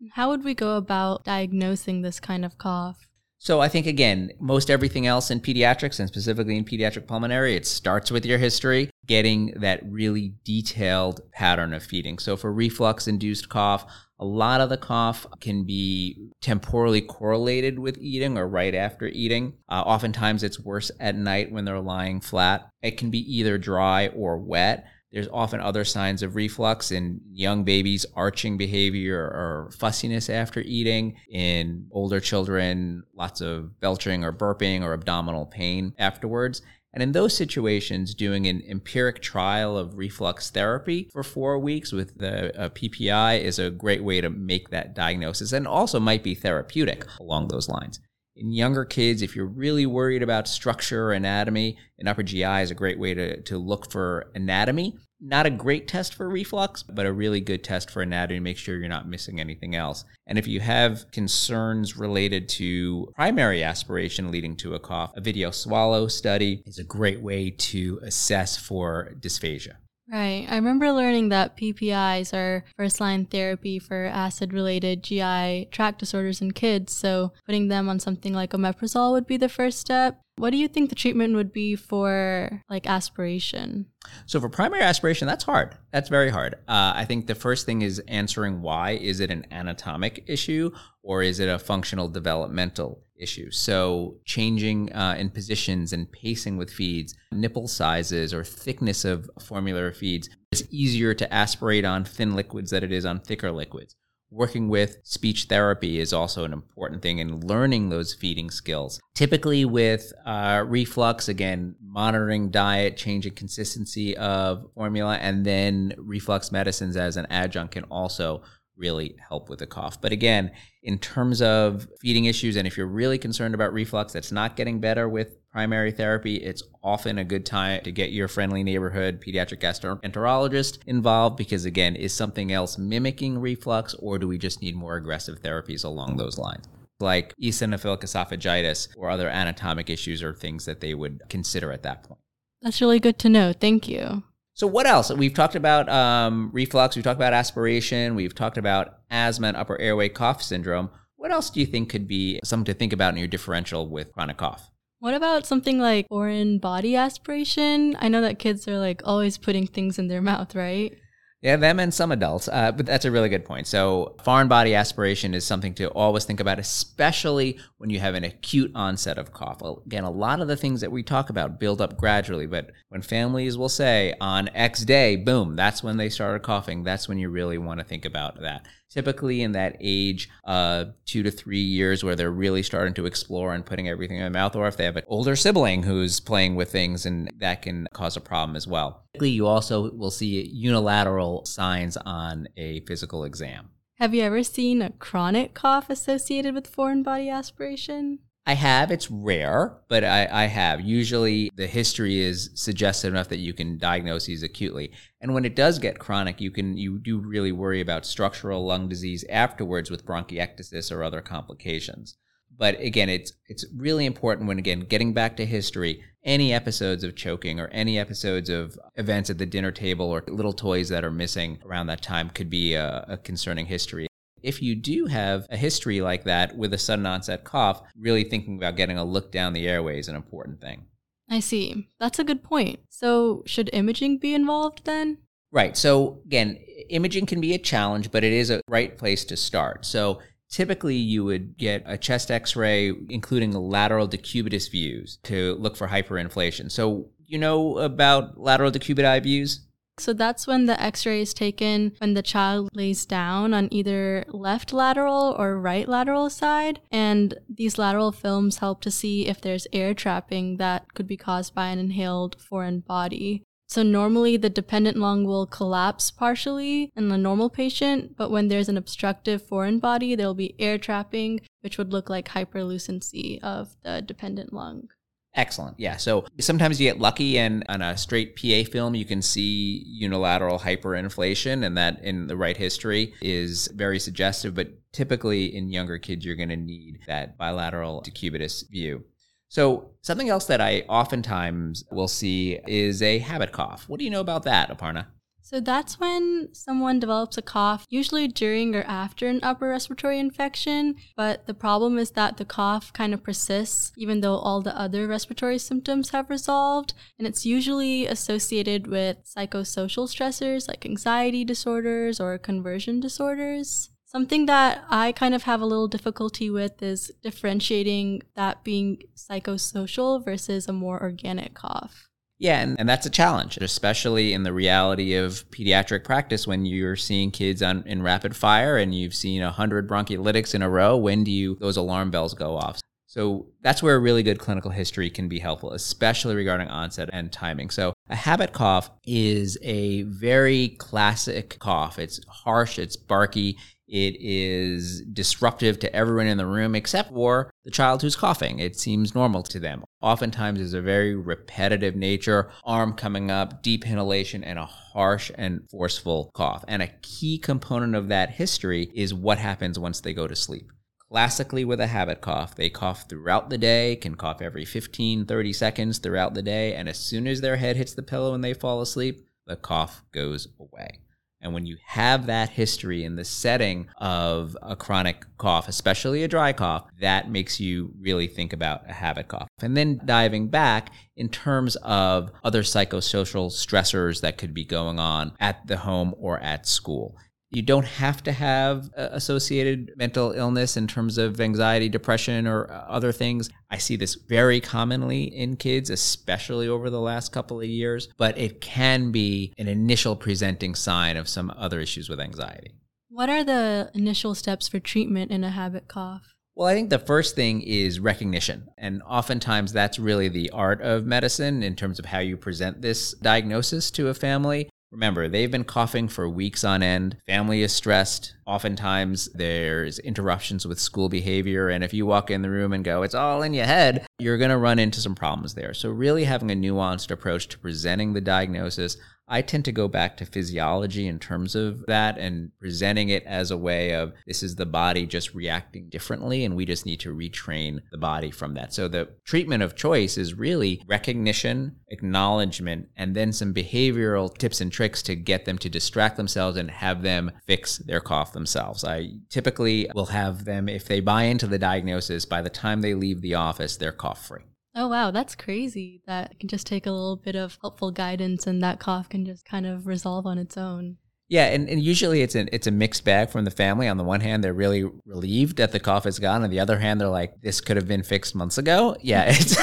How 0.10 0.30
would 0.30 0.44
we 0.44 0.56
go 0.56 0.78
about 0.78 1.24
diagnosing 1.24 2.02
this 2.02 2.20
kind 2.20 2.44
of 2.44 2.58
cough? 2.58 3.08
So 3.38 3.60
I 3.60 3.70
think 3.70 3.88
again, 3.88 4.32
most 4.40 4.70
everything 4.70 5.08
else 5.08 5.32
in 5.32 5.40
pediatrics 5.40 6.00
and 6.00 6.08
specifically 6.08 6.58
in 6.58 6.66
pediatric 6.66 7.08
pulmonary, 7.08 7.56
it 7.56 7.66
starts 7.66 8.12
with 8.12 8.26
your 8.26 8.38
history, 8.38 8.90
getting 9.08 9.54
that 9.58 9.82
really 9.84 10.34
detailed 10.44 11.22
pattern 11.32 11.74
of 11.74 11.84
feeding. 11.84 12.20
So 12.20 12.38
for 12.38 12.54
reflux 12.54 13.08
induced 13.08 13.50
cough, 13.50 13.86
a 14.20 14.26
lot 14.26 14.62
of 14.62 14.70
the 14.70 14.78
cough 14.78 15.26
can 15.40 15.66
be 15.66 16.30
temporally 16.42 17.02
correlated 17.02 17.80
with 17.80 17.98
eating 17.98 18.38
or 18.38 18.48
right 18.48 18.76
after 18.76 19.08
eating. 19.08 19.54
Uh, 19.70 19.82
oftentimes 19.82 20.44
it's 20.44 20.60
worse 20.60 20.92
at 21.00 21.16
night 21.16 21.52
when 21.52 21.66
they're 21.66 21.80
lying 21.80 22.22
flat. 22.22 22.70
It 22.84 22.98
can 22.98 23.10
be 23.10 23.20
either 23.20 23.58
dry 23.58 24.08
or 24.10 24.38
wet. 24.38 24.86
There's 25.12 25.28
often 25.32 25.60
other 25.60 25.84
signs 25.84 26.24
of 26.24 26.36
reflux 26.36 26.92
in 26.92 27.20
young 27.32 27.64
babies, 27.64 28.06
arching 28.16 28.58
behavior 28.58 29.20
or 29.20 29.72
fussiness 29.78 30.30
after 30.30 30.62
eating. 30.62 31.18
In 31.30 31.88
older 31.92 32.20
children, 32.20 33.04
lots 33.14 33.42
of 33.42 33.80
belching 33.80 34.24
or 34.24 34.32
burping 34.32 34.84
or 34.84 34.94
abdominal 34.94 35.46
pain 35.46 35.94
afterwards. 36.00 36.62
And 36.94 37.02
in 37.02 37.14
those 37.14 37.36
situations, 37.36 38.14
doing 38.14 38.48
an 38.48 38.62
empiric 38.68 39.22
trial 39.22 39.78
of 39.78 39.98
reflux 39.98 40.50
therapy 40.50 41.10
for 41.12 41.24
four 41.24 41.58
weeks 41.58 41.94
with 41.94 42.18
the 42.18 42.52
PPI 42.76 43.40
is 43.40 43.60
a 43.60 43.70
great 43.70 44.04
way 44.04 44.20
to 44.20 44.30
make 44.30 44.70
that 44.70 44.94
diagnosis 44.94 45.54
and 45.54 45.68
also 45.68 46.00
might 46.00 46.24
be 46.24 46.36
therapeutic 46.36 47.06
along 47.20 47.48
those 47.48 47.70
lines. 47.70 48.02
In 48.42 48.52
younger 48.52 48.86
kids, 48.86 49.22
if 49.22 49.36
you're 49.36 49.46
really 49.46 49.86
worried 49.86 50.24
about 50.24 50.48
structure 50.48 51.10
or 51.10 51.14
anatomy, 51.14 51.78
an 52.00 52.08
upper 52.08 52.24
GI 52.24 52.62
is 52.64 52.72
a 52.72 52.76
great 52.76 52.98
way 52.98 53.14
to, 53.14 53.40
to 53.44 53.60
look 53.60 53.92
for 53.92 54.32
anatomy. 54.34 54.98
Not 55.20 55.46
a 55.46 55.52
great 55.52 55.88
test 55.88 56.16
for 56.16 56.28
reflux, 56.28 56.82
but 56.82 57.06
a 57.06 57.14
really 57.14 57.40
good 57.40 57.64
test 57.64 57.92
for 57.92 58.02
anatomy 58.02 58.40
to 58.40 58.44
make 58.44 58.58
sure 58.58 58.80
you're 58.80 58.90
not 58.90 59.08
missing 59.08 59.40
anything 59.40 59.76
else. 59.76 60.06
And 60.26 60.40
if 60.40 60.48
you 60.48 60.60
have 60.60 61.06
concerns 61.12 61.98
related 61.98 62.50
to 62.50 63.12
primary 63.16 63.62
aspiration 63.62 64.32
leading 64.32 64.56
to 64.56 64.74
a 64.74 64.80
cough, 64.80 65.12
a 65.16 65.22
video 65.22 65.52
swallow 65.52 66.08
study 66.08 66.64
is 66.66 66.80
a 66.80 66.84
great 66.84 67.22
way 67.22 67.52
to 67.52 68.00
assess 68.02 68.58
for 68.58 69.14
dysphagia. 69.20 69.76
Right. 70.12 70.46
I 70.50 70.56
remember 70.56 70.92
learning 70.92 71.30
that 71.30 71.56
PPIs 71.56 72.34
are 72.34 72.66
first 72.76 73.00
line 73.00 73.26
therapy 73.26 73.80
for 73.80 74.06
acid 74.06 74.52
related 74.52 75.04
GI 75.04 75.70
tract 75.72 76.00
disorders 76.00 76.42
in 76.42 76.52
kids. 76.52 76.92
So 76.92 77.32
putting 77.46 77.70
them 77.70 77.88
on 77.88 78.02
something 78.02 78.34
like 78.34 78.52
omeprazole 78.52 79.14
would 79.14 79.26
be 79.26 79.38
the 79.38 79.48
first 79.48 79.80
step. 79.80 80.20
What 80.42 80.50
do 80.50 80.58
you 80.58 80.68
think 80.68 80.90
the 80.90 80.96
treatment 80.96 81.36
would 81.36 81.54
be 81.54 81.76
for 81.76 82.64
like 82.68 82.88
aspiration? 82.88 83.86
So 84.26 84.40
for 84.40 84.50
primary 84.50 84.82
aspiration, 84.82 85.28
that's 85.28 85.44
hard. 85.44 85.78
That's 85.92 86.10
very 86.10 86.32
hard. 86.32 86.56
Uh, 86.68 86.94
I 86.96 87.06
think 87.06 87.28
the 87.28 87.36
first 87.36 87.68
thing 87.68 87.84
is 87.84 88.00
answering 88.08 88.64
why. 88.64 88.94
Is 88.94 89.20
it 89.20 89.30
an 89.30 89.46
anatomic 89.52 90.24
issue 90.26 90.72
or 91.04 91.22
is 91.22 91.40
it 91.40 91.48
a 91.48 91.60
functional 91.60 92.08
developmental 92.08 93.04
issue? 93.16 93.52
So 93.52 94.16
changing 94.26 94.92
uh, 94.94 95.14
in 95.20 95.30
positions 95.30 95.94
and 95.94 96.12
pacing 96.12 96.58
with 96.58 96.72
feeds, 96.72 97.14
nipple 97.32 97.68
sizes 97.68 98.34
or 98.34 98.44
thickness 98.44 99.06
of 99.06 99.30
formula 99.40 99.92
feeds. 99.94 100.28
It's 100.52 100.64
easier 100.72 101.14
to 101.14 101.32
aspirate 101.32 101.86
on 101.86 102.04
thin 102.04 102.36
liquids 102.36 102.72
than 102.72 102.84
it 102.84 102.92
is 102.92 103.06
on 103.06 103.20
thicker 103.20 103.52
liquids 103.52 103.96
working 104.32 104.70
with 104.70 104.98
speech 105.04 105.46
therapy 105.46 106.00
is 106.00 106.14
also 106.14 106.46
an 106.46 106.54
important 106.54 107.02
thing 107.02 107.20
in 107.20 107.46
learning 107.46 107.90
those 107.90 108.14
feeding 108.14 108.50
skills. 108.50 109.00
Typically, 109.14 109.66
with 109.66 110.14
uh, 110.26 110.64
reflux, 110.66 111.28
again, 111.28 111.76
monitoring 111.84 112.50
diet, 112.50 112.96
changing 112.96 113.34
consistency 113.34 114.16
of 114.18 114.66
formula, 114.74 115.18
and 115.18 115.46
then 115.46 115.94
reflux 115.98 116.52
medicines 116.52 116.96
as 116.96 117.18
an 117.18 117.28
adjunct 117.30 117.74
can 117.74 117.84
also 117.86 118.42
really 118.82 119.16
help 119.30 119.50
with 119.50 119.60
the 119.60 119.68
cough. 119.68 120.02
But 120.02 120.12
again, 120.12 120.52
in 120.84 120.98
terms 120.98 121.42
of 121.42 121.88
feeding 122.02 122.26
issues, 122.26 122.56
and 122.58 122.68
if 122.68 122.76
you're 122.76 122.88
really 122.88 123.18
concerned 123.18 123.54
about 123.56 123.72
reflux 123.72 124.12
that's 124.12 124.32
not 124.32 124.56
getting 124.56 124.80
better 124.82 125.08
with 125.08 125.38
primary 125.52 125.92
therapy, 125.92 126.38
it's 126.38 126.64
often 126.84 127.18
a 127.18 127.24
good 127.24 127.46
time 127.46 127.84
to 127.84 127.92
get 127.92 128.12
your 128.12 128.28
friendly 128.28 128.64
neighborhood 128.64 129.22
pediatric 129.22 129.60
gastroenterologist 129.60 130.80
involved 130.88 131.38
because, 131.38 131.64
again, 131.64 131.96
is 131.96 132.14
something 132.14 132.52
else 132.52 132.78
mimicking 132.78 133.38
reflux 133.38 133.94
or 133.94 134.18
do 134.18 134.28
we 134.28 134.38
just 134.38 134.62
need 134.62 134.76
more 134.76 134.96
aggressive 134.96 135.42
therapies 135.42 135.86
along 135.86 136.18
those 136.18 136.38
lines? 136.38 136.68
Like 137.00 137.34
eosinophilic 137.42 138.02
esophagitis 138.02 138.90
or 138.98 139.10
other 139.10 139.30
anatomic 139.30 139.90
issues 139.90 140.22
or 140.24 140.34
things 140.34 140.66
that 140.66 140.82
they 140.82 140.94
would 140.94 141.22
consider 141.30 141.72
at 141.72 141.84
that 141.84 142.04
point. 142.04 142.20
That's 142.62 142.82
really 142.82 143.00
good 143.00 143.18
to 143.20 143.30
know. 143.30 143.54
Thank 143.54 143.88
you. 143.88 144.24
So, 144.54 144.68
what 144.68 144.86
else? 144.86 145.12
We've 145.12 145.34
talked 145.34 145.56
about 145.56 145.90
um, 145.90 146.50
reflux, 146.54 146.96
we've 146.96 147.04
talked 147.04 147.18
about 147.18 147.34
aspiration, 147.34 148.16
we've 148.16 148.36
talked 148.36 148.58
about 148.58 149.00
asthma 149.10 149.48
and 149.48 149.58
upper 149.58 149.80
airway 149.80 150.10
cough 150.10 150.44
syndrome. 150.44 150.90
What 151.16 151.32
else 151.32 151.50
do 151.50 151.60
you 151.60 151.66
think 151.66 151.90
could 151.90 152.08
be 152.08 152.40
something 152.44 152.66
to 152.66 152.74
think 152.74 152.94
about 152.94 153.14
in 153.14 153.20
your 153.20 153.28
differential 153.28 153.88
with 153.88 154.12
chronic 154.14 154.38
cough? 154.38 154.70
What 155.00 155.14
about 155.14 155.46
something 155.46 155.80
like 155.80 156.08
foreign 156.10 156.60
body 156.60 156.96
aspiration? 156.96 157.96
I 158.00 158.08
know 158.08 158.22
that 158.22 158.40
kids 158.40 158.68
are 158.68 158.78
like 158.78 159.02
always 159.06 159.38
putting 159.38 159.68
things 159.68 159.98
in 159.98 160.08
their 160.08 160.22
mouth, 160.32 160.54
right? 160.54 160.92
Yeah, 161.42 161.56
them 161.56 161.80
and 161.80 161.92
some 161.92 162.12
adults. 162.12 162.48
Uh, 162.48 162.72
but 162.72 162.86
that's 162.86 163.04
a 163.04 163.10
really 163.10 163.30
good 163.30 163.46
point. 163.46 163.66
So, 163.66 164.16
foreign 164.24 164.48
body 164.48 164.76
aspiration 164.76 165.34
is 165.34 165.44
something 165.44 165.74
to 165.76 165.90
always 165.90 166.24
think 166.24 166.40
about, 166.40 166.60
especially 166.60 167.60
when 167.80 167.90
you 167.90 168.00
have 168.00 168.14
an 168.14 168.24
acute 168.24 168.72
onset 168.76 169.18
of 169.18 169.34
cough. 169.34 169.62
Again, 169.88 170.04
a 170.04 170.12
lot 170.12 170.40
of 170.40 170.48
the 170.48 170.56
things 170.56 170.82
that 170.82 170.92
we 170.92 171.02
talk 171.02 171.32
about 171.32 171.60
build 171.60 171.82
up 171.82 171.98
gradually, 171.98 172.46
but 172.46 172.70
when 172.90 173.02
families 173.02 173.58
will 173.58 173.70
say 173.70 174.14
on 174.22 174.50
X 174.50 174.86
day, 174.86 175.16
boom, 175.16 175.56
that's 175.56 175.82
when 175.82 175.98
they 175.98 176.10
started 176.10 176.44
coughing, 176.44 176.84
that's 176.84 177.10
when 177.10 177.18
you 177.18 177.30
really 177.30 177.58
want 177.58 177.80
to 177.80 177.86
think 177.86 178.06
about 178.06 178.40
that 178.42 178.68
typically 178.92 179.42
in 179.42 179.54
that 179.54 179.76
age 179.80 180.30
uh, 180.44 180.86
two 181.06 181.24
to 181.24 181.32
three 181.32 181.62
years 181.62 182.04
where 182.04 182.16
they're 182.16 182.32
really 182.32 182.62
starting 182.62 182.94
to 182.94 183.06
explore 183.06 183.54
and 183.54 183.66
putting 183.66 183.88
everything 183.88 184.18
in 184.18 184.22
their 184.22 184.30
mouth, 184.30 184.56
or 184.56 184.68
if 184.68 184.78
they 184.78 184.86
have 184.86 184.98
an 184.98 185.04
older 185.08 185.36
sibling 185.36 185.84
who's 185.84 186.20
playing 186.20 186.56
with 186.56 186.72
things, 186.72 187.06
and 187.06 187.32
that 187.38 187.62
can 187.62 187.88
cause 187.94 188.16
a 188.18 188.22
problem 188.22 188.56
as 188.56 188.68
well. 188.68 189.04
Typically, 189.14 189.32
you 189.32 189.48
also 189.48 189.92
will 189.92 190.12
see 190.12 190.46
unilateral 190.48 191.46
signs 191.46 191.98
on 191.98 192.48
a 192.58 192.82
physical 192.82 193.24
exam. 193.24 193.70
Have 193.96 194.14
you 194.14 194.24
ever 194.24 194.44
seen 194.44 194.82
a 194.82 194.92
chronic 194.92 195.54
cough 195.54 195.90
associated 195.90 196.56
with 196.56 196.68
foreign 196.68 197.04
body 197.04 197.30
aspiration? 197.30 198.20
I 198.46 198.54
have. 198.54 198.90
It's 198.90 199.12
rare, 199.12 199.78
but 199.88 200.04
I, 200.04 200.28
I, 200.32 200.46
have. 200.46 200.82
Usually 200.82 201.52
the 201.56 201.68
history 201.68 202.20
is 202.20 202.50
suggestive 202.56 203.14
enough 203.14 203.30
that 203.30 203.38
you 203.38 203.54
can 203.54 203.78
diagnose 203.78 204.26
these 204.26 204.42
acutely. 204.42 204.92
And 205.22 205.34
when 205.34 205.46
it 205.46 205.56
does 205.56 205.78
get 205.78 206.00
chronic, 206.00 206.42
you 206.42 206.50
can 206.50 206.76
you 206.76 206.98
do 206.98 207.20
really 207.20 207.52
worry 207.52 207.82
about 207.82 208.06
structural 208.06 208.66
lung 208.66 208.90
disease 208.90 209.24
afterwards 209.30 209.92
with 209.92 210.06
bronchiectasis 210.06 210.92
or 210.92 211.04
other 211.04 211.22
complications. 211.22 212.18
But 212.58 212.80
again, 212.80 213.10
it's 213.10 213.32
it's 213.48 213.66
really 213.76 214.08
important 214.08 214.48
when 214.48 214.58
again 214.58 214.82
getting 214.82 215.14
back 215.14 215.38
to 215.38 215.46
history, 215.46 216.04
any 216.24 216.52
episodes 216.52 217.04
of 217.04 217.16
choking 217.16 217.60
or 217.60 217.68
any 217.68 218.00
episodes 218.00 218.50
of 218.50 218.78
events 218.96 219.30
at 219.30 219.38
the 219.38 219.46
dinner 219.46 219.72
table 219.72 220.08
or 220.08 220.24
little 220.28 220.54
toys 220.54 220.90
that 220.90 221.06
are 221.06 221.12
missing 221.12 221.60
around 221.64 221.88
that 221.88 222.02
time 222.02 222.32
could 222.32 222.50
be 222.50 222.74
a, 222.74 223.06
a 223.08 223.18
concerning 223.18 223.68
history. 223.68 224.08
If 224.44 224.62
you 224.62 224.76
do 224.76 225.06
have 225.06 225.46
a 225.50 225.58
history 225.58 226.02
like 226.02 226.24
that 226.26 226.58
with 226.58 226.74
a 226.74 226.78
sudden 226.78 227.06
onset 227.06 227.44
cough, 227.44 227.82
really 227.98 228.24
thinking 228.24 228.58
about 228.58 228.76
getting 228.76 228.98
a 228.98 229.04
look 229.04 229.32
down 229.32 229.54
the 229.54 229.68
airway 229.68 230.00
is 230.00 230.08
an 230.08 230.16
important 230.16 230.62
thing. 230.62 230.86
I 231.30 231.40
see. 231.40 231.88
That's 232.00 232.20
a 232.20 232.24
good 232.24 232.44
point. 232.44 232.80
So, 232.90 233.44
should 233.46 233.70
imaging 233.72 234.18
be 234.18 234.34
involved 234.34 234.86
then? 234.86 235.20
Right. 235.52 235.78
So, 235.78 236.22
again, 236.26 236.58
imaging 236.90 237.26
can 237.26 237.40
be 237.40 237.54
a 237.54 237.58
challenge, 237.58 238.12
but 238.12 238.24
it 238.24 238.34
is 238.34 238.50
a 238.50 238.62
right 238.68 238.98
place 238.98 239.24
to 239.26 239.38
start. 239.38 239.86
So, 239.86 240.20
typically 240.50 240.98
you 240.98 241.24
would 241.24 241.58
get 241.58 241.82
a 241.86 241.98
chest 241.98 242.30
x-ray 242.30 242.92
including 243.10 243.54
lateral 243.54 244.06
decubitus 244.06 244.70
views 244.70 245.18
to 245.24 245.56
look 245.56 245.78
for 245.78 245.88
hyperinflation. 245.88 246.70
So, 246.70 247.08
you 247.26 247.38
know 247.38 247.78
about 247.78 248.38
lateral 248.38 248.72
decubiti 248.72 249.24
views? 249.24 249.62
So 250.02 250.14
that's 250.14 250.48
when 250.48 250.66
the 250.66 250.82
x 250.82 251.06
ray 251.06 251.22
is 251.22 251.32
taken 251.32 251.94
when 252.00 252.16
the 252.16 252.24
child 252.24 252.72
lays 252.74 253.06
down 253.06 253.54
on 253.54 253.68
either 253.72 254.26
left 254.30 254.74
lateral 254.74 255.36
or 255.38 255.60
right 255.60 255.88
lateral 255.88 256.32
side. 256.32 256.80
And 256.92 257.36
these 257.48 257.78
lateral 257.78 258.12
films 258.12 258.58
help 258.58 258.82
to 258.82 258.90
see 258.90 259.28
if 259.28 259.40
there's 259.40 259.68
air 259.72 259.94
trapping 259.94 260.58
that 260.58 260.96
could 260.96 261.08
be 261.08 261.18
caused 261.18 261.54
by 261.54 261.68
an 261.68 261.78
inhaled 261.78 262.42
foreign 262.42 262.80
body. 262.80 263.44
So 263.68 263.84
normally 263.84 264.38
the 264.38 264.50
dependent 264.50 264.98
lung 264.98 265.24
will 265.24 265.46
collapse 265.46 266.10
partially 266.10 266.92
in 266.96 267.10
the 267.10 267.18
normal 267.18 267.52
patient, 267.52 268.18
but 268.18 268.32
when 268.32 268.48
there's 268.48 268.70
an 268.70 268.78
obstructive 268.78 269.48
foreign 269.48 269.78
body, 269.78 270.16
there'll 270.16 270.34
be 270.34 270.56
air 270.58 270.80
trapping, 270.80 271.42
which 271.62 271.78
would 271.78 271.94
look 271.94 272.10
like 272.10 272.30
hyperlucency 272.30 273.40
of 273.44 273.76
the 273.84 274.02
dependent 274.02 274.52
lung. 274.52 274.90
Excellent. 275.34 275.80
Yeah. 275.80 275.96
So 275.96 276.26
sometimes 276.40 276.82
you 276.82 276.90
get 276.90 277.00
lucky, 277.00 277.38
and 277.38 277.64
on 277.70 277.82
a 277.82 277.98
straight 277.98 278.36
PA 278.36 278.70
film, 278.70 278.96
you 278.96 279.06
can 279.06 279.22
see 279.22 279.84
unilateral 279.88 280.60
hyperinflation, 280.60 281.66
and 281.66 281.78
that 281.78 282.04
in 282.04 282.28
the 282.28 282.36
right 282.36 282.58
history 282.58 283.14
is 283.22 283.68
very 283.68 283.98
suggestive. 283.98 284.54
But 284.54 284.74
typically 284.92 285.56
in 285.56 285.70
younger 285.70 285.98
kids, 285.98 286.26
you're 286.26 286.36
going 286.36 286.50
to 286.50 286.58
need 286.58 287.00
that 287.08 287.38
bilateral 287.38 288.04
decubitus 288.06 288.70
view. 288.70 289.06
So 289.48 289.92
something 290.02 290.30
else 290.30 290.46
that 290.46 290.62
I 290.62 290.82
oftentimes 290.90 291.86
will 291.92 292.08
see 292.08 292.60
is 292.68 293.02
a 293.02 293.20
habit 293.20 293.52
cough. 293.52 293.88
What 293.88 294.00
do 294.00 294.06
you 294.06 294.12
know 294.12 294.22
about 294.22 294.44
that, 294.44 294.70
Aparna? 294.70 295.08
So 295.54 295.60
that's 295.60 296.00
when 296.00 296.48
someone 296.54 297.02
develops 297.02 297.38
a 297.38 297.42
cough, 297.42 297.86
usually 297.90 298.30
during 298.30 298.74
or 298.74 298.84
after 298.84 299.28
an 299.28 299.42
upper 299.44 299.68
respiratory 299.68 300.18
infection. 300.18 300.96
But 301.18 301.46
the 301.46 301.54
problem 301.54 301.98
is 301.98 302.12
that 302.12 302.38
the 302.38 302.46
cough 302.46 302.94
kind 302.94 303.14
of 303.14 303.22
persists 303.22 303.92
even 303.98 304.22
though 304.22 304.38
all 304.38 304.62
the 304.62 304.78
other 304.80 305.08
respiratory 305.08 305.58
symptoms 305.58 306.12
have 306.12 306.30
resolved. 306.30 306.94
And 307.20 307.28
it's 307.28 307.46
usually 307.46 308.08
associated 308.08 308.88
with 308.88 309.18
psychosocial 309.26 310.08
stressors 310.08 310.70
like 310.70 310.86
anxiety 310.86 311.44
disorders 311.44 312.22
or 312.22 312.38
conversion 312.38 313.02
disorders. 313.02 313.90
Something 314.06 314.46
that 314.46 314.86
I 314.90 315.12
kind 315.12 315.36
of 315.36 315.44
have 315.44 315.60
a 315.60 315.66
little 315.66 315.88
difficulty 315.90 316.50
with 316.50 316.82
is 316.82 317.12
differentiating 317.22 318.22
that 318.36 318.64
being 318.64 319.04
psychosocial 319.18 320.24
versus 320.24 320.68
a 320.68 320.74
more 320.74 321.02
organic 321.02 321.54
cough. 321.54 322.11
Yeah, 322.42 322.60
and, 322.60 322.76
and 322.80 322.90
that's 322.90 323.06
a 323.06 323.12
challenge, 323.12 323.58
especially 323.58 324.34
in 324.34 324.42
the 324.42 324.52
reality 324.52 325.14
of 325.14 325.48
pediatric 325.52 326.04
practice 326.04 326.48
when 326.48 326.66
you're 326.66 326.96
seeing 326.96 327.30
kids 327.30 327.62
on 327.62 327.84
in 327.86 328.02
rapid 328.02 328.36
fire 328.36 328.78
and 328.78 328.96
you've 328.96 329.14
seen 329.14 329.44
a 329.44 329.52
hundred 329.52 329.88
bronchiolitics 329.88 330.56
in 330.56 330.64
a 330.64 330.70
row. 330.70 330.98
When 330.98 331.24
do 331.24 331.30
you 331.30 331.56
those 331.60 331.78
alarm 331.78 332.10
bells 332.10 332.34
go 332.34 332.58
off? 332.58 332.82
So 333.06 333.46
that's 333.62 333.84
where 333.84 333.96
a 333.96 334.00
really 334.00 334.24
good 334.24 334.40
clinical 334.40 334.72
history 334.72 335.12
can 335.12 335.28
be 335.28 335.38
helpful, 335.38 335.74
especially 335.74 336.34
regarding 336.34 336.68
onset 336.70 337.12
and 337.14 337.32
timing. 337.32 337.70
So 337.70 337.94
a 338.10 338.16
habit 338.16 338.54
cough 338.54 338.90
is 339.06 339.60
a 339.62 340.02
very 340.04 340.70
classic 340.80 341.60
cough. 341.60 342.00
It's 342.00 342.22
harsh, 342.28 342.80
it's 342.80 342.96
barky, 342.96 343.58
it 343.92 344.16
is 344.22 345.02
disruptive 345.02 345.78
to 345.80 345.94
everyone 345.94 346.28
in 346.28 346.38
the 346.38 346.46
room 346.46 346.76
except 346.76 347.10
for 347.10 347.52
the 347.66 347.72
child 347.72 348.02
who's 348.02 348.16
coughing. 348.16 348.60
It 348.60 348.80
seems 348.80 349.14
normal 349.14 349.44
to 349.44 349.60
them. 349.60 349.84
Oftentimes, 350.02 350.60
there's 350.60 350.74
a 350.74 350.82
very 350.82 351.14
repetitive 351.14 351.94
nature, 351.94 352.50
arm 352.64 352.94
coming 352.94 353.30
up, 353.30 353.62
deep 353.62 353.86
inhalation, 353.86 354.46
and 354.46 354.58
a 354.58 354.66
harsh 354.66 355.30
and 355.36 355.70
forceful 355.70 356.32
cough. 356.34 356.64
And 356.70 356.82
a 356.82 356.94
key 357.02 357.38
component 357.38 357.94
of 357.94 358.08
that 358.08 358.30
history 358.30 358.90
is 358.96 359.14
what 359.14 359.40
happens 359.40 359.78
once 359.78 360.00
they 360.00 360.14
go 360.14 360.26
to 360.26 360.38
sleep. 360.38 360.72
Classically, 361.10 361.66
with 361.66 361.82
a 361.82 361.88
habit 361.88 362.22
cough, 362.22 362.56
they 362.56 362.70
cough 362.70 363.10
throughout 363.10 363.50
the 363.50 363.58
day, 363.58 363.98
can 363.98 364.16
cough 364.16 364.42
every 364.42 364.64
15, 364.64 365.26
30 365.26 365.52
seconds 365.52 365.98
throughout 365.98 366.34
the 366.34 366.42
day, 366.42 366.74
and 366.76 366.88
as 366.88 366.98
soon 366.98 367.28
as 367.28 367.42
their 367.42 367.58
head 367.58 367.76
hits 367.76 367.94
the 367.94 368.02
pillow 368.02 368.34
and 368.34 368.42
they 368.42 368.54
fall 368.54 368.80
asleep, 368.80 369.28
the 369.46 369.58
cough 369.58 370.02
goes 370.14 370.48
away. 370.58 371.00
And 371.42 371.54
when 371.54 371.66
you 371.66 371.78
have 371.86 372.28
that 372.28 372.50
history 372.50 373.04
in 373.04 373.16
the 373.16 373.26
setting 373.26 373.88
of 373.98 374.56
a 374.62 374.76
chronic 374.76 375.26
cough, 375.38 375.68
especially 375.68 376.24
a 376.24 376.28
dry 376.28 376.54
cough, 376.54 376.88
that 377.00 377.30
makes 377.30 377.60
you 377.60 377.94
really 378.00 378.28
think 378.28 378.54
about 378.54 378.88
a 378.90 378.94
habit 378.94 379.28
cough. 379.28 379.48
And 379.60 379.76
then 379.76 380.02
diving 380.06 380.50
back 380.50 380.92
in 381.16 381.30
terms 381.30 381.76
of 381.78 382.32
other 382.44 382.62
psychosocial 382.62 383.52
stressors 383.52 384.22
that 384.22 384.38
could 384.38 384.54
be 384.54 384.66
going 384.66 385.00
on 385.00 385.34
at 385.40 385.66
the 385.68 385.78
home 385.78 386.14
or 386.18 386.40
at 386.40 386.68
school. 386.68 387.18
You 387.54 387.62
don't 387.62 387.86
have 387.86 388.24
to 388.24 388.32
have 388.32 388.90
associated 388.96 389.92
mental 389.98 390.32
illness 390.32 390.78
in 390.78 390.88
terms 390.88 391.18
of 391.18 391.42
anxiety, 391.42 391.90
depression, 391.90 392.48
or 392.48 392.72
uh, 392.72 392.86
other 392.88 393.12
things. 393.12 393.50
I 393.70 393.78
see 393.78 393.98
this 393.98 394.16
very 394.16 394.62
commonly 394.62 395.24
in 395.24 395.58
kids, 395.58 395.90
especially 395.90 396.70
over 396.70 396.90
the 396.90 397.02
last 397.02 397.34
couple 397.34 397.60
of 397.60 397.68
years, 397.68 398.08
but 398.18 398.38
it 398.38 398.62
can 398.62 399.12
be 399.12 399.54
an 399.58 399.68
initial 399.68 400.16
presenting 400.16 400.76
sign 400.76 401.18
of 401.18 401.28
some 401.28 401.52
other 401.58 401.82
issues 401.82 402.08
with 402.08 402.22
anxiety. 402.22 402.72
What 403.10 403.30
are 403.30 403.44
the 403.44 403.92
initial 403.94 404.34
steps 404.34 404.70
for 404.70 404.80
treatment 404.80 405.30
in 405.30 405.44
a 405.44 405.50
habit 405.50 405.90
cough? 405.90 406.34
Well, 406.56 406.70
I 406.70 406.74
think 406.74 406.90
the 406.90 407.00
first 407.00 407.36
thing 407.36 407.62
is 407.62 408.00
recognition. 408.00 408.70
And 408.78 409.02
oftentimes 409.04 409.74
that's 409.74 410.00
really 410.00 410.30
the 410.30 410.50
art 410.52 410.82
of 410.82 411.06
medicine 411.06 411.64
in 411.64 411.76
terms 411.76 412.00
of 412.00 412.06
how 412.06 412.20
you 412.20 412.38
present 412.38 412.82
this 412.82 413.14
diagnosis 413.14 413.92
to 413.92 414.08
a 414.08 414.14
family. 414.14 414.70
Remember, 414.92 415.30
they've 415.30 415.50
been 415.50 415.64
coughing 415.64 416.10
for 416.10 416.28
weeks 416.28 416.66
on 416.66 416.84
end. 416.84 417.18
Family 417.26 417.62
is 417.62 417.72
stressed. 417.72 418.34
Oftentimes, 418.52 419.30
there's 419.34 419.98
interruptions 420.00 420.68
with 420.68 420.78
school 420.78 421.08
behavior. 421.08 421.70
And 421.70 421.86
if 421.86 421.94
you 421.94 422.06
walk 422.06 422.30
in 422.30 422.42
the 422.42 422.50
room 422.50 422.74
and 422.74 422.84
go, 422.84 423.02
it's 423.02 423.16
all 423.16 423.44
in 423.44 423.54
your 423.54 423.66
head, 423.66 424.06
you're 424.20 424.38
going 424.38 424.52
to 424.52 424.58
run 424.58 424.78
into 424.78 425.00
some 425.00 425.16
problems 425.16 425.54
there. 425.54 425.74
So, 425.74 425.90
really 425.90 426.26
having 426.26 426.52
a 426.52 426.56
nuanced 426.56 427.12
approach 427.12 427.48
to 427.48 427.58
presenting 427.58 428.12
the 428.12 428.20
diagnosis, 428.20 428.98
I 429.32 429.42
tend 429.42 429.64
to 429.66 429.72
go 429.72 429.88
back 429.88 430.18
to 430.18 430.26
physiology 430.26 431.08
in 431.08 431.18
terms 431.18 431.56
of 431.56 431.86
that 431.86 432.18
and 432.18 432.52
presenting 432.60 433.08
it 433.08 433.24
as 433.24 433.50
a 433.50 433.58
way 433.58 433.94
of 433.94 434.12
this 434.28 434.44
is 434.44 434.56
the 434.56 434.66
body 434.66 435.06
just 435.06 435.34
reacting 435.34 435.88
differently, 435.88 436.44
and 436.44 436.54
we 436.54 436.66
just 436.66 436.86
need 436.86 437.00
to 437.00 437.16
retrain 437.16 437.80
the 437.92 437.98
body 437.98 438.30
from 438.30 438.56
that. 438.56 438.74
So 438.74 438.90
the 438.90 439.08
treatment 439.24 439.64
of 439.64 439.74
choice 439.74 440.18
is 440.18 440.34
really 440.34 440.82
recognition, 440.86 441.78
acknowledgement, 441.88 442.90
and 442.98 443.16
then 443.16 443.32
some 443.32 443.54
behavioral 443.54 444.38
tips 444.38 444.60
and 444.60 444.70
tricks 444.70 445.02
to 445.04 445.16
get 445.16 445.46
them 445.46 445.58
to 445.60 445.70
distract 445.70 446.18
themselves 446.18 446.58
and 446.58 446.70
have 446.70 447.02
them 447.02 447.32
fix 447.48 447.78
their 447.78 448.02
cough 448.02 448.34
themselves. 448.42 448.84
I 448.84 449.10
typically 449.30 449.90
will 449.94 450.08
have 450.08 450.46
them, 450.46 450.68
if 450.68 450.86
they 450.86 451.00
buy 451.00 451.24
into 451.24 451.48
the 451.48 451.60
diagnosis, 451.60 452.26
by 452.26 452.42
the 452.42 452.50
time 452.50 452.82
they 452.82 452.94
leave 452.94 453.22
the 453.22 453.36
office, 453.36 453.78
they're 453.78 453.92
cough 453.92 454.26
free. 454.26 454.42
Oh, 454.74 454.88
wow. 454.88 455.12
That's 455.12 455.36
crazy. 455.36 456.02
That 456.08 456.40
can 456.40 456.50
just 456.50 456.66
take 456.66 456.86
a 456.86 456.92
little 456.92 457.18
bit 457.18 457.36
of 457.36 457.58
helpful 457.62 457.92
guidance 457.92 458.48
and 458.48 458.62
that 458.64 458.80
cough 458.80 459.10
can 459.10 459.26
just 459.26 459.46
kind 459.46 459.66
of 459.66 459.86
resolve 459.86 460.26
on 460.26 460.38
its 460.38 460.58
own. 460.58 460.98
Yeah, 461.32 461.46
and, 461.46 461.70
and 461.70 461.82
usually 461.82 462.24
it's 462.24 462.36
a 462.36 462.54
it's 462.54 462.68
a 462.68 462.72
mixed 462.72 463.06
bag 463.06 463.30
from 463.30 463.46
the 463.46 463.52
family. 463.52 463.88
On 463.88 463.96
the 463.96 464.04
one 464.04 464.20
hand, 464.20 464.44
they're 464.44 464.54
really 464.54 464.84
relieved 465.06 465.56
that 465.58 465.72
the 465.72 465.80
cough 465.80 466.06
is 466.06 466.20
gone. 466.20 466.44
On 466.44 466.50
the 466.50 466.60
other 466.60 466.78
hand, 466.78 467.00
they're 467.00 467.08
like, 467.08 467.40
"This 467.40 467.62
could 467.62 467.78
have 467.78 467.88
been 467.88 468.04
fixed 468.04 468.36
months 468.36 468.58
ago." 468.58 468.98
Yeah, 469.00 469.24
it's 469.30 469.56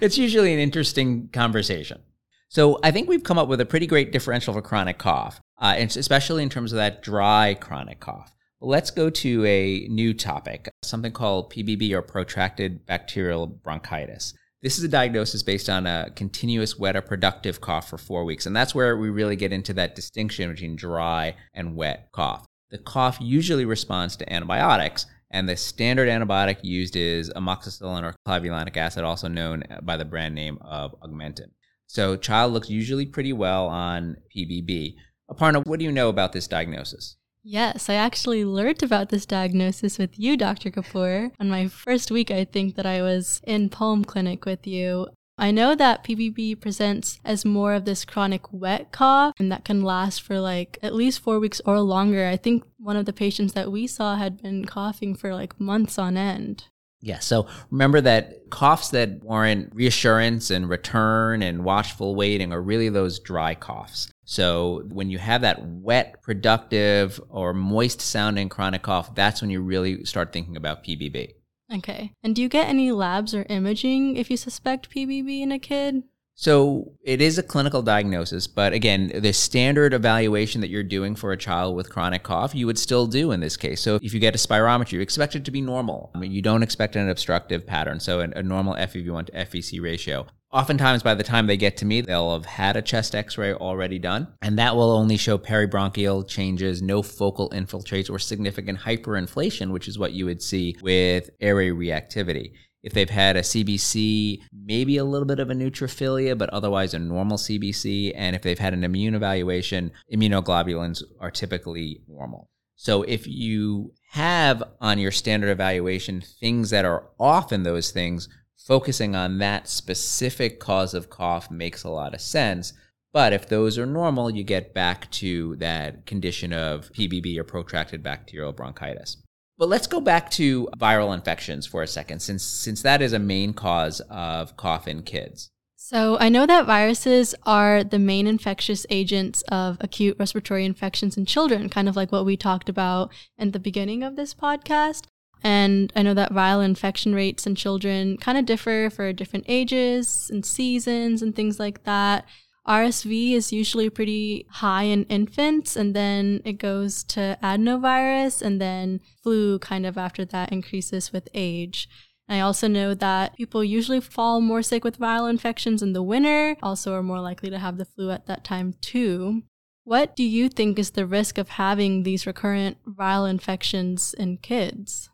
it's 0.00 0.16
usually 0.16 0.54
an 0.54 0.58
interesting 0.58 1.28
conversation. 1.28 2.00
So 2.48 2.80
I 2.82 2.90
think 2.90 3.06
we've 3.06 3.22
come 3.22 3.38
up 3.38 3.48
with 3.48 3.60
a 3.60 3.66
pretty 3.66 3.86
great 3.86 4.12
differential 4.12 4.54
for 4.54 4.62
chronic 4.62 4.96
cough, 4.96 5.42
uh, 5.60 5.74
and 5.76 5.94
especially 5.96 6.42
in 6.42 6.48
terms 6.48 6.72
of 6.72 6.76
that 6.76 7.02
dry 7.02 7.54
chronic 7.54 8.00
cough. 8.00 8.34
Let's 8.62 8.90
go 8.90 9.08
to 9.08 9.44
a 9.46 9.86
new 9.88 10.12
topic, 10.12 10.68
something 10.82 11.12
called 11.12 11.52
PBB 11.52 11.92
or 11.92 12.02
protracted 12.02 12.84
bacterial 12.84 13.46
bronchitis. 13.46 14.34
This 14.62 14.76
is 14.76 14.84
a 14.84 14.88
diagnosis 14.88 15.42
based 15.42 15.70
on 15.70 15.86
a 15.86 16.10
continuous 16.14 16.78
wet 16.78 16.94
or 16.94 17.00
productive 17.00 17.62
cough 17.62 17.88
for 17.88 17.96
four 17.96 18.26
weeks. 18.26 18.44
And 18.44 18.54
that's 18.54 18.74
where 18.74 18.98
we 18.98 19.08
really 19.08 19.36
get 19.36 19.52
into 19.52 19.72
that 19.74 19.94
distinction 19.94 20.50
between 20.50 20.76
dry 20.76 21.36
and 21.54 21.74
wet 21.74 22.10
cough. 22.12 22.44
The 22.70 22.76
cough 22.76 23.16
usually 23.20 23.64
responds 23.64 24.16
to 24.16 24.30
antibiotics, 24.30 25.06
and 25.30 25.48
the 25.48 25.56
standard 25.56 26.08
antibiotic 26.08 26.58
used 26.62 26.94
is 26.94 27.30
amoxicillin 27.30 28.02
or 28.02 28.14
clavulanic 28.28 28.76
acid, 28.76 29.02
also 29.02 29.28
known 29.28 29.64
by 29.82 29.96
the 29.96 30.04
brand 30.04 30.34
name 30.34 30.58
of 30.60 30.94
Augmentin. 31.00 31.52
So, 31.86 32.16
child 32.16 32.52
looks 32.52 32.70
usually 32.70 33.06
pretty 33.06 33.32
well 33.32 33.66
on 33.66 34.16
PBB. 34.36 34.94
Aparna, 35.30 35.64
what 35.66 35.78
do 35.78 35.84
you 35.84 35.92
know 35.92 36.08
about 36.08 36.32
this 36.32 36.48
diagnosis? 36.48 37.16
Yes, 37.42 37.88
I 37.88 37.94
actually 37.94 38.44
learned 38.44 38.82
about 38.82 39.08
this 39.08 39.24
diagnosis 39.24 39.96
with 39.96 40.18
you, 40.18 40.36
Dr. 40.36 40.70
Kapoor, 40.70 41.32
on 41.40 41.48
my 41.48 41.68
first 41.68 42.10
week, 42.10 42.30
I 42.30 42.44
think, 42.44 42.74
that 42.76 42.84
I 42.84 43.00
was 43.00 43.40
in 43.44 43.70
Pulm 43.70 44.04
Clinic 44.04 44.44
with 44.44 44.66
you. 44.66 45.06
I 45.38 45.50
know 45.50 45.74
that 45.74 46.04
PBB 46.04 46.60
presents 46.60 47.18
as 47.24 47.46
more 47.46 47.72
of 47.72 47.86
this 47.86 48.04
chronic 48.04 48.52
wet 48.52 48.92
cough 48.92 49.32
and 49.38 49.50
that 49.50 49.64
can 49.64 49.80
last 49.82 50.20
for 50.20 50.38
like 50.38 50.78
at 50.82 50.94
least 50.94 51.20
four 51.20 51.40
weeks 51.40 51.62
or 51.64 51.80
longer. 51.80 52.28
I 52.28 52.36
think 52.36 52.62
one 52.78 52.96
of 52.96 53.06
the 53.06 53.12
patients 53.14 53.54
that 53.54 53.72
we 53.72 53.86
saw 53.86 54.16
had 54.16 54.42
been 54.42 54.66
coughing 54.66 55.14
for 55.14 55.34
like 55.34 55.58
months 55.58 55.98
on 55.98 56.18
end. 56.18 56.64
Yeah, 57.00 57.20
so 57.20 57.46
remember 57.70 58.02
that 58.02 58.50
coughs 58.50 58.90
that 58.90 59.24
warrant 59.24 59.74
reassurance 59.74 60.50
and 60.50 60.68
return 60.68 61.42
and 61.42 61.64
watchful 61.64 62.14
waiting 62.14 62.52
are 62.52 62.60
really 62.60 62.90
those 62.90 63.18
dry 63.18 63.54
coughs. 63.54 64.12
So 64.30 64.84
when 64.86 65.10
you 65.10 65.18
have 65.18 65.40
that 65.40 65.66
wet, 65.66 66.22
productive, 66.22 67.20
or 67.30 67.52
moist 67.52 68.00
sounding 68.00 68.48
chronic 68.48 68.82
cough, 68.82 69.12
that's 69.12 69.40
when 69.40 69.50
you 69.50 69.60
really 69.60 70.04
start 70.04 70.32
thinking 70.32 70.56
about 70.56 70.84
PBB. 70.84 71.32
Okay. 71.74 72.12
And 72.22 72.36
do 72.36 72.40
you 72.40 72.48
get 72.48 72.68
any 72.68 72.92
labs 72.92 73.34
or 73.34 73.44
imaging 73.50 74.14
if 74.14 74.30
you 74.30 74.36
suspect 74.36 74.88
PBB 74.88 75.40
in 75.40 75.50
a 75.50 75.58
kid? 75.58 76.04
So 76.36 76.92
it 77.02 77.20
is 77.20 77.38
a 77.38 77.42
clinical 77.42 77.82
diagnosis, 77.82 78.46
but 78.46 78.72
again, 78.72 79.10
the 79.12 79.32
standard 79.32 79.92
evaluation 79.92 80.60
that 80.60 80.70
you're 80.70 80.84
doing 80.84 81.16
for 81.16 81.32
a 81.32 81.36
child 81.36 81.74
with 81.74 81.90
chronic 81.90 82.22
cough, 82.22 82.54
you 82.54 82.68
would 82.68 82.78
still 82.78 83.08
do 83.08 83.32
in 83.32 83.40
this 83.40 83.56
case. 83.56 83.80
So 83.80 83.98
if 84.00 84.14
you 84.14 84.20
get 84.20 84.36
a 84.36 84.38
spirometry, 84.38 84.92
you 84.92 85.00
expect 85.00 85.34
it 85.34 85.44
to 85.44 85.50
be 85.50 85.60
normal. 85.60 86.12
I 86.14 86.18
mean, 86.18 86.30
you 86.30 86.40
don't 86.40 86.62
expect 86.62 86.94
an 86.94 87.08
obstructive 87.10 87.66
pattern, 87.66 87.98
so 87.98 88.20
a 88.20 88.42
normal 88.44 88.74
FEV1 88.74 89.26
to 89.26 89.32
FVC 89.32 89.82
ratio. 89.82 90.28
Oftentimes, 90.52 91.04
by 91.04 91.14
the 91.14 91.22
time 91.22 91.46
they 91.46 91.56
get 91.56 91.76
to 91.76 91.84
me, 91.84 92.00
they'll 92.00 92.32
have 92.32 92.44
had 92.44 92.76
a 92.76 92.82
chest 92.82 93.14
x 93.14 93.38
ray 93.38 93.54
already 93.54 94.00
done, 94.00 94.26
and 94.42 94.58
that 94.58 94.74
will 94.74 94.90
only 94.90 95.16
show 95.16 95.38
peribronchial 95.38 96.26
changes, 96.26 96.82
no 96.82 97.02
focal 97.02 97.50
infiltrates, 97.50 98.10
or 98.10 98.18
significant 98.18 98.80
hyperinflation, 98.80 99.70
which 99.70 99.86
is 99.86 99.96
what 99.96 100.12
you 100.12 100.24
would 100.24 100.42
see 100.42 100.76
with 100.82 101.30
airway 101.40 101.68
reactivity. 101.68 102.50
If 102.82 102.94
they've 102.94 103.08
had 103.08 103.36
a 103.36 103.42
CBC, 103.42 104.40
maybe 104.52 104.96
a 104.96 105.04
little 105.04 105.26
bit 105.26 105.38
of 105.38 105.50
a 105.50 105.54
neutrophilia, 105.54 106.36
but 106.36 106.50
otherwise 106.50 106.94
a 106.94 106.98
normal 106.98 107.36
CBC. 107.36 108.12
And 108.16 108.34
if 108.34 108.42
they've 108.42 108.58
had 108.58 108.74
an 108.74 108.82
immune 108.82 109.14
evaluation, 109.14 109.92
immunoglobulins 110.12 111.02
are 111.20 111.30
typically 111.30 112.00
normal. 112.08 112.48
So 112.74 113.02
if 113.02 113.26
you 113.26 113.92
have 114.12 114.62
on 114.80 114.98
your 114.98 115.12
standard 115.12 115.50
evaluation 115.50 116.22
things 116.22 116.70
that 116.70 116.86
are 116.86 117.04
off 117.20 117.52
in 117.52 117.62
those 117.62 117.90
things, 117.90 118.26
focusing 118.66 119.16
on 119.16 119.38
that 119.38 119.68
specific 119.68 120.60
cause 120.60 120.94
of 120.94 121.10
cough 121.10 121.50
makes 121.50 121.82
a 121.82 121.90
lot 121.90 122.14
of 122.14 122.20
sense. 122.20 122.72
But 123.12 123.32
if 123.32 123.48
those 123.48 123.76
are 123.78 123.86
normal, 123.86 124.30
you 124.30 124.44
get 124.44 124.72
back 124.72 125.10
to 125.12 125.56
that 125.56 126.06
condition 126.06 126.52
of 126.52 126.92
PBB 126.92 127.36
or 127.38 127.44
protracted 127.44 128.02
bacterial 128.02 128.52
bronchitis. 128.52 129.16
But 129.58 129.68
let's 129.68 129.86
go 129.86 130.00
back 130.00 130.30
to 130.32 130.68
viral 130.78 131.12
infections 131.14 131.66
for 131.66 131.82
a 131.82 131.86
second, 131.86 132.20
since 132.20 132.42
since 132.42 132.82
that 132.82 133.02
is 133.02 133.12
a 133.12 133.18
main 133.18 133.52
cause 133.52 134.00
of 134.08 134.56
cough 134.56 134.86
in 134.86 135.02
kids. 135.02 135.50
So 135.76 136.16
I 136.20 136.28
know 136.28 136.46
that 136.46 136.66
viruses 136.66 137.34
are 137.44 137.82
the 137.82 137.98
main 137.98 138.26
infectious 138.26 138.86
agents 138.90 139.42
of 139.50 139.76
acute 139.80 140.16
respiratory 140.18 140.64
infections 140.64 141.16
in 141.16 141.26
children, 141.26 141.68
kind 141.68 141.88
of 141.88 141.96
like 141.96 142.12
what 142.12 142.24
we 142.24 142.36
talked 142.36 142.68
about 142.68 143.10
in 143.36 143.50
the 143.50 143.58
beginning 143.58 144.02
of 144.02 144.14
this 144.14 144.32
podcast. 144.32 145.06
And 145.42 145.92
I 145.96 146.02
know 146.02 146.14
that 146.14 146.32
viral 146.32 146.64
infection 146.64 147.14
rates 147.14 147.46
in 147.46 147.54
children 147.54 148.16
kind 148.18 148.36
of 148.36 148.46
differ 148.46 148.90
for 148.90 149.12
different 149.12 149.46
ages 149.48 150.28
and 150.32 150.44
seasons 150.44 151.22
and 151.22 151.34
things 151.34 151.58
like 151.58 151.84
that. 151.84 152.26
RSV 152.68 153.32
is 153.32 153.52
usually 153.52 153.88
pretty 153.90 154.46
high 154.50 154.84
in 154.84 155.04
infants, 155.04 155.76
and 155.76 155.94
then 155.94 156.42
it 156.44 156.54
goes 156.54 157.02
to 157.04 157.38
adenovirus, 157.42 158.42
and 158.42 158.60
then 158.60 159.00
flu 159.22 159.58
kind 159.58 159.86
of 159.86 159.96
after 159.96 160.24
that 160.26 160.52
increases 160.52 161.12
with 161.12 161.28
age. 161.34 161.88
And 162.28 162.36
I 162.36 162.40
also 162.40 162.68
know 162.68 162.94
that 162.94 163.34
people 163.36 163.64
usually 163.64 164.00
fall 164.00 164.40
more 164.40 164.62
sick 164.62 164.84
with 164.84 165.00
viral 165.00 165.28
infections 165.28 165.82
in 165.82 165.94
the 165.94 166.02
winter, 166.02 166.56
also 166.62 166.94
are 166.94 167.02
more 167.02 167.20
likely 167.20 167.50
to 167.50 167.58
have 167.58 167.76
the 167.76 167.86
flu 167.86 168.10
at 168.10 168.26
that 168.26 168.44
time 168.44 168.74
too. 168.80 169.42
What 169.82 170.14
do 170.14 170.22
you 170.22 170.48
think 170.48 170.78
is 170.78 170.90
the 170.90 171.06
risk 171.06 171.38
of 171.38 171.48
having 171.48 172.04
these 172.04 172.26
recurrent 172.26 172.76
viral 172.86 173.28
infections 173.28 174.14
in 174.14 174.36
kids? 174.36 175.09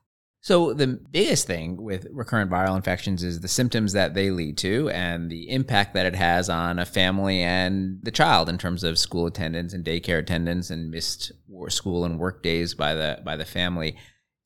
So, 0.46 0.74
the 0.74 0.86
biggest 0.86 1.48
thing 1.48 1.82
with 1.82 2.06
recurrent 2.12 2.52
viral 2.52 2.76
infections 2.76 3.24
is 3.24 3.40
the 3.40 3.48
symptoms 3.48 3.94
that 3.94 4.14
they 4.14 4.30
lead 4.30 4.56
to 4.58 4.88
and 4.90 5.28
the 5.28 5.50
impact 5.50 5.92
that 5.94 6.06
it 6.06 6.14
has 6.14 6.48
on 6.48 6.78
a 6.78 6.86
family 6.86 7.42
and 7.42 7.98
the 8.04 8.12
child 8.12 8.48
in 8.48 8.56
terms 8.56 8.84
of 8.84 8.96
school 8.96 9.26
attendance 9.26 9.72
and 9.72 9.84
daycare 9.84 10.20
attendance 10.20 10.70
and 10.70 10.92
missed 10.92 11.32
school 11.66 12.04
and 12.04 12.20
work 12.20 12.44
days 12.44 12.74
by 12.74 12.94
the 12.94 13.20
by 13.24 13.34
the 13.34 13.44
family. 13.44 13.96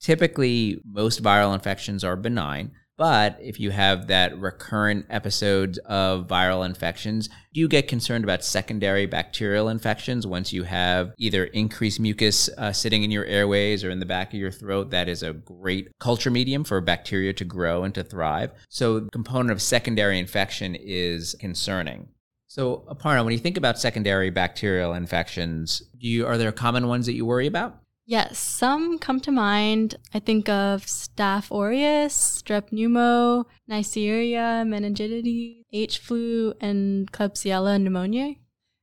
Typically, 0.00 0.80
most 0.86 1.22
viral 1.22 1.52
infections 1.52 2.02
are 2.02 2.16
benign, 2.16 2.72
but 3.00 3.38
if 3.40 3.58
you 3.58 3.70
have 3.70 4.08
that 4.08 4.38
recurrent 4.38 5.06
episodes 5.08 5.78
of 5.86 6.26
viral 6.26 6.66
infections, 6.66 7.30
do 7.54 7.58
you 7.58 7.66
get 7.66 7.88
concerned 7.88 8.24
about 8.24 8.44
secondary 8.44 9.06
bacterial 9.06 9.70
infections 9.70 10.26
once 10.26 10.52
you 10.52 10.64
have 10.64 11.14
either 11.16 11.44
increased 11.44 11.98
mucus 11.98 12.50
uh, 12.58 12.70
sitting 12.70 13.02
in 13.02 13.10
your 13.10 13.24
airways 13.24 13.82
or 13.82 13.88
in 13.88 14.00
the 14.00 14.04
back 14.04 14.34
of 14.34 14.38
your 14.38 14.50
throat? 14.50 14.90
That 14.90 15.08
is 15.08 15.22
a 15.22 15.32
great 15.32 15.98
culture 15.98 16.30
medium 16.30 16.62
for 16.62 16.78
bacteria 16.82 17.32
to 17.32 17.44
grow 17.46 17.84
and 17.84 17.94
to 17.94 18.04
thrive. 18.04 18.50
So, 18.68 19.00
the 19.00 19.08
component 19.08 19.50
of 19.50 19.62
secondary 19.62 20.18
infection 20.18 20.74
is 20.74 21.34
concerning. 21.40 22.06
So, 22.48 22.84
Aparna, 22.90 23.24
when 23.24 23.32
you 23.32 23.38
think 23.38 23.56
about 23.56 23.78
secondary 23.78 24.28
bacterial 24.28 24.92
infections, 24.92 25.82
you, 25.98 26.26
are 26.26 26.36
there 26.36 26.52
common 26.52 26.86
ones 26.86 27.06
that 27.06 27.14
you 27.14 27.24
worry 27.24 27.46
about? 27.46 27.80
Yes, 28.10 28.40
some 28.40 28.98
come 28.98 29.20
to 29.20 29.30
mind. 29.30 29.94
I 30.12 30.18
think 30.18 30.48
of 30.48 30.84
Staph 30.84 31.52
aureus, 31.56 32.42
strep 32.42 32.72
pneumo, 32.72 33.44
Neisseria 33.70 34.66
meningitidis, 34.66 35.62
H 35.72 35.98
flu, 35.98 36.52
and 36.60 37.12
Klebsiella 37.12 37.80
pneumoniae. 37.80 38.38